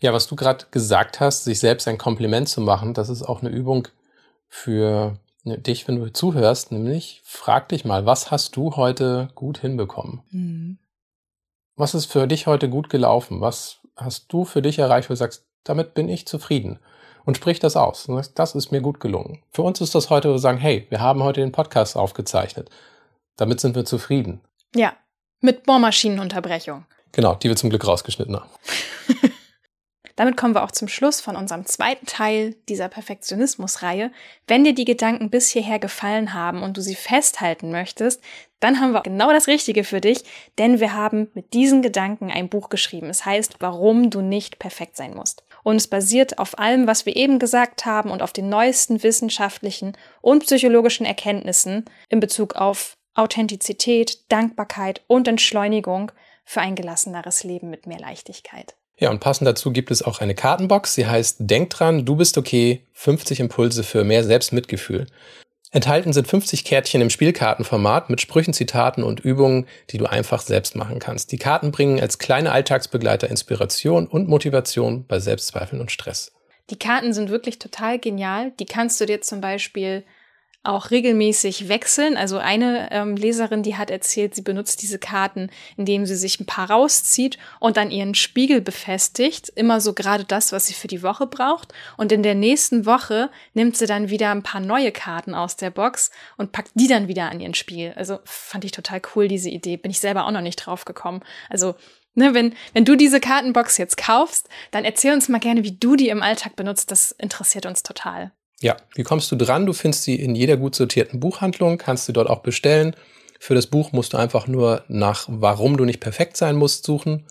Ja, 0.00 0.12
was 0.12 0.26
du 0.26 0.36
gerade 0.36 0.66
gesagt 0.70 1.20
hast, 1.20 1.44
sich 1.44 1.60
selbst 1.60 1.88
ein 1.88 1.98
Kompliment 1.98 2.48
zu 2.48 2.60
machen, 2.60 2.94
das 2.94 3.08
ist 3.08 3.22
auch 3.22 3.40
eine 3.40 3.50
Übung 3.50 3.88
für 4.48 5.18
dich, 5.44 5.86
wenn 5.86 5.96
du 5.96 6.12
zuhörst, 6.12 6.72
nämlich 6.72 7.22
frag 7.24 7.68
dich 7.68 7.84
mal, 7.84 8.04
was 8.04 8.30
hast 8.30 8.56
du 8.56 8.76
heute 8.76 9.28
gut 9.34 9.58
hinbekommen? 9.58 10.22
Mhm. 10.30 10.78
Was 11.76 11.94
ist 11.94 12.06
für 12.06 12.26
dich 12.26 12.46
heute 12.46 12.68
gut 12.68 12.88
gelaufen? 12.88 13.40
Was 13.40 13.78
hast 13.96 14.32
du 14.32 14.44
für 14.44 14.62
dich 14.62 14.78
erreicht, 14.78 15.08
wo 15.08 15.12
du 15.12 15.16
sagst, 15.16 15.46
damit 15.62 15.94
bin 15.94 16.08
ich 16.08 16.26
zufrieden? 16.26 16.78
Und 17.26 17.36
sprich 17.36 17.58
das 17.58 17.76
aus. 17.76 18.08
Das 18.34 18.54
ist 18.54 18.70
mir 18.70 18.80
gut 18.80 19.00
gelungen. 19.00 19.42
Für 19.50 19.62
uns 19.62 19.80
ist 19.80 19.94
das 19.94 20.10
heute, 20.10 20.28
wo 20.28 20.34
wir 20.34 20.38
sagen, 20.38 20.58
hey, 20.58 20.86
wir 20.90 21.00
haben 21.00 21.22
heute 21.24 21.40
den 21.40 21.52
Podcast 21.52 21.96
aufgezeichnet. 21.96 22.70
Damit 23.36 23.60
sind 23.60 23.74
wir 23.74 23.84
zufrieden. 23.84 24.40
Ja, 24.74 24.94
mit 25.40 25.64
Bohrmaschinenunterbrechung. 25.64 26.86
Genau, 27.10 27.34
die 27.34 27.48
wir 27.48 27.56
zum 27.56 27.70
Glück 27.70 27.86
rausgeschnitten 27.86 28.36
haben. 28.36 28.48
Damit 30.16 30.36
kommen 30.36 30.54
wir 30.54 30.62
auch 30.62 30.70
zum 30.70 30.88
Schluss 30.88 31.20
von 31.20 31.36
unserem 31.36 31.66
zweiten 31.66 32.06
Teil 32.06 32.54
dieser 32.68 32.88
Perfektionismus-Reihe. 32.88 34.12
Wenn 34.46 34.64
dir 34.64 34.74
die 34.74 34.86
Gedanken 34.86 35.28
bis 35.28 35.50
hierher 35.50 35.78
gefallen 35.78 36.32
haben 36.32 36.62
und 36.62 36.76
du 36.76 36.80
sie 36.80 36.94
festhalten 36.94 37.70
möchtest, 37.70 38.22
dann 38.60 38.80
haben 38.80 38.92
wir 38.92 39.02
genau 39.02 39.32
das 39.32 39.46
Richtige 39.46 39.84
für 39.84 40.00
dich, 40.00 40.24
denn 40.58 40.80
wir 40.80 40.94
haben 40.94 41.28
mit 41.34 41.52
diesen 41.52 41.82
Gedanken 41.82 42.30
ein 42.30 42.48
Buch 42.48 42.70
geschrieben. 42.70 43.10
Es 43.10 43.26
heißt, 43.26 43.56
warum 43.58 44.08
du 44.08 44.22
nicht 44.22 44.58
perfekt 44.58 44.96
sein 44.96 45.14
musst. 45.14 45.42
Und 45.66 45.74
es 45.78 45.88
basiert 45.88 46.38
auf 46.38 46.60
allem, 46.60 46.86
was 46.86 47.06
wir 47.06 47.16
eben 47.16 47.40
gesagt 47.40 47.86
haben 47.86 48.12
und 48.12 48.22
auf 48.22 48.32
den 48.32 48.48
neuesten 48.48 49.02
wissenschaftlichen 49.02 49.96
und 50.20 50.44
psychologischen 50.44 51.04
Erkenntnissen 51.04 51.86
in 52.08 52.20
Bezug 52.20 52.54
auf 52.54 52.96
Authentizität, 53.14 54.30
Dankbarkeit 54.30 55.02
und 55.08 55.26
Entschleunigung 55.26 56.12
für 56.44 56.60
ein 56.60 56.76
gelasseneres 56.76 57.42
Leben 57.42 57.68
mit 57.68 57.88
mehr 57.88 57.98
Leichtigkeit. 57.98 58.76
Ja, 58.96 59.10
und 59.10 59.18
passend 59.18 59.48
dazu 59.48 59.72
gibt 59.72 59.90
es 59.90 60.02
auch 60.02 60.20
eine 60.20 60.36
Kartenbox. 60.36 60.94
Sie 60.94 61.08
heißt 61.08 61.38
Denk 61.40 61.70
dran, 61.70 62.04
du 62.04 62.14
bist 62.14 62.38
okay. 62.38 62.86
50 62.92 63.40
Impulse 63.40 63.82
für 63.82 64.04
mehr 64.04 64.22
Selbstmitgefühl. 64.22 65.08
Enthalten 65.72 66.12
sind 66.12 66.28
50 66.28 66.64
Kärtchen 66.64 67.00
im 67.00 67.10
Spielkartenformat 67.10 68.08
mit 68.08 68.20
Sprüchen, 68.20 68.54
Zitaten 68.54 69.02
und 69.02 69.20
Übungen, 69.20 69.66
die 69.90 69.98
du 69.98 70.06
einfach 70.06 70.40
selbst 70.40 70.76
machen 70.76 71.00
kannst. 71.00 71.32
Die 71.32 71.38
Karten 71.38 71.72
bringen 71.72 72.00
als 72.00 72.18
kleine 72.18 72.52
Alltagsbegleiter 72.52 73.28
Inspiration 73.28 74.06
und 74.06 74.28
Motivation 74.28 75.04
bei 75.06 75.18
Selbstzweifeln 75.18 75.80
und 75.80 75.90
Stress. 75.90 76.32
Die 76.70 76.78
Karten 76.78 77.12
sind 77.12 77.30
wirklich 77.30 77.58
total 77.58 77.98
genial. 77.98 78.52
Die 78.58 78.66
kannst 78.66 79.00
du 79.00 79.06
dir 79.06 79.20
zum 79.20 79.40
Beispiel 79.40 80.04
auch 80.66 80.90
regelmäßig 80.90 81.68
wechseln. 81.68 82.16
Also 82.16 82.38
eine 82.38 82.88
ähm, 82.90 83.16
Leserin, 83.16 83.62
die 83.62 83.76
hat 83.76 83.90
erzählt, 83.90 84.34
sie 84.34 84.42
benutzt 84.42 84.82
diese 84.82 84.98
Karten, 84.98 85.50
indem 85.76 86.06
sie 86.06 86.16
sich 86.16 86.40
ein 86.40 86.46
paar 86.46 86.70
rauszieht 86.70 87.38
und 87.60 87.76
dann 87.76 87.90
ihren 87.90 88.14
Spiegel 88.14 88.60
befestigt. 88.60 89.48
Immer 89.50 89.80
so 89.80 89.94
gerade 89.94 90.24
das, 90.24 90.52
was 90.52 90.66
sie 90.66 90.74
für 90.74 90.88
die 90.88 91.02
Woche 91.02 91.26
braucht. 91.26 91.72
Und 91.96 92.12
in 92.12 92.22
der 92.22 92.34
nächsten 92.34 92.86
Woche 92.86 93.30
nimmt 93.54 93.76
sie 93.76 93.86
dann 93.86 94.10
wieder 94.10 94.30
ein 94.30 94.42
paar 94.42 94.60
neue 94.60 94.92
Karten 94.92 95.34
aus 95.34 95.56
der 95.56 95.70
Box 95.70 96.10
und 96.36 96.52
packt 96.52 96.72
die 96.74 96.88
dann 96.88 97.08
wieder 97.08 97.30
an 97.30 97.40
ihren 97.40 97.54
Spiegel. 97.54 97.92
Also 97.94 98.18
fand 98.24 98.64
ich 98.64 98.72
total 98.72 99.00
cool, 99.14 99.28
diese 99.28 99.50
Idee. 99.50 99.76
Bin 99.76 99.90
ich 99.90 100.00
selber 100.00 100.26
auch 100.26 100.32
noch 100.32 100.40
nicht 100.40 100.56
drauf 100.56 100.84
gekommen. 100.84 101.22
Also 101.48 101.74
Ne, 102.18 102.32
wenn, 102.32 102.54
wenn 102.72 102.86
du 102.86 102.96
diese 102.96 103.20
Kartenbox 103.20 103.76
jetzt 103.76 103.98
kaufst, 103.98 104.48
dann 104.70 104.86
erzähl 104.86 105.12
uns 105.12 105.28
mal 105.28 105.38
gerne, 105.38 105.64
wie 105.64 105.76
du 105.76 105.96
die 105.96 106.08
im 106.08 106.22
Alltag 106.22 106.56
benutzt. 106.56 106.90
Das 106.90 107.12
interessiert 107.12 107.66
uns 107.66 107.82
total. 107.82 108.32
Ja, 108.60 108.76
wie 108.94 109.02
kommst 109.02 109.30
du 109.30 109.36
dran? 109.36 109.66
Du 109.66 109.72
findest 109.72 110.04
sie 110.04 110.14
in 110.14 110.34
jeder 110.34 110.56
gut 110.56 110.74
sortierten 110.74 111.20
Buchhandlung, 111.20 111.78
kannst 111.78 112.06
sie 112.06 112.12
dort 112.12 112.30
auch 112.30 112.40
bestellen. 112.40 112.96
Für 113.38 113.54
das 113.54 113.66
Buch 113.66 113.92
musst 113.92 114.14
du 114.14 114.16
einfach 114.16 114.46
nur 114.46 114.82
nach 114.88 115.26
Warum 115.28 115.76
du 115.76 115.84
nicht 115.84 116.00
perfekt 116.00 116.36
sein 116.36 116.56
musst 116.56 116.84
suchen. 116.84 117.24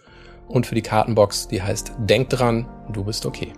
Und 0.47 0.67
für 0.67 0.75
die 0.75 0.83
Kartenbox, 0.83 1.47
die 1.47 1.61
heißt 1.61 1.93
Denk 1.97 2.29
dran, 2.29 2.67
du 2.93 3.03
bist 3.03 3.25
okay. 3.25 3.53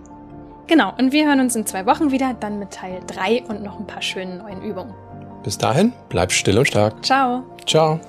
Genau, 0.66 0.94
und 0.98 1.12
wir 1.12 1.26
hören 1.26 1.40
uns 1.40 1.56
in 1.56 1.66
zwei 1.66 1.84
Wochen 1.86 2.10
wieder, 2.10 2.34
dann 2.34 2.58
mit 2.58 2.70
Teil 2.70 3.00
3 3.06 3.44
und 3.48 3.62
noch 3.62 3.78
ein 3.78 3.86
paar 3.86 4.02
schönen 4.02 4.38
neuen 4.38 4.62
Übungen. 4.62 4.94
Bis 5.42 5.56
dahin, 5.56 5.92
bleib 6.08 6.32
still 6.32 6.58
und 6.58 6.68
stark. 6.68 7.04
Ciao. 7.04 7.44
Ciao. 7.66 8.00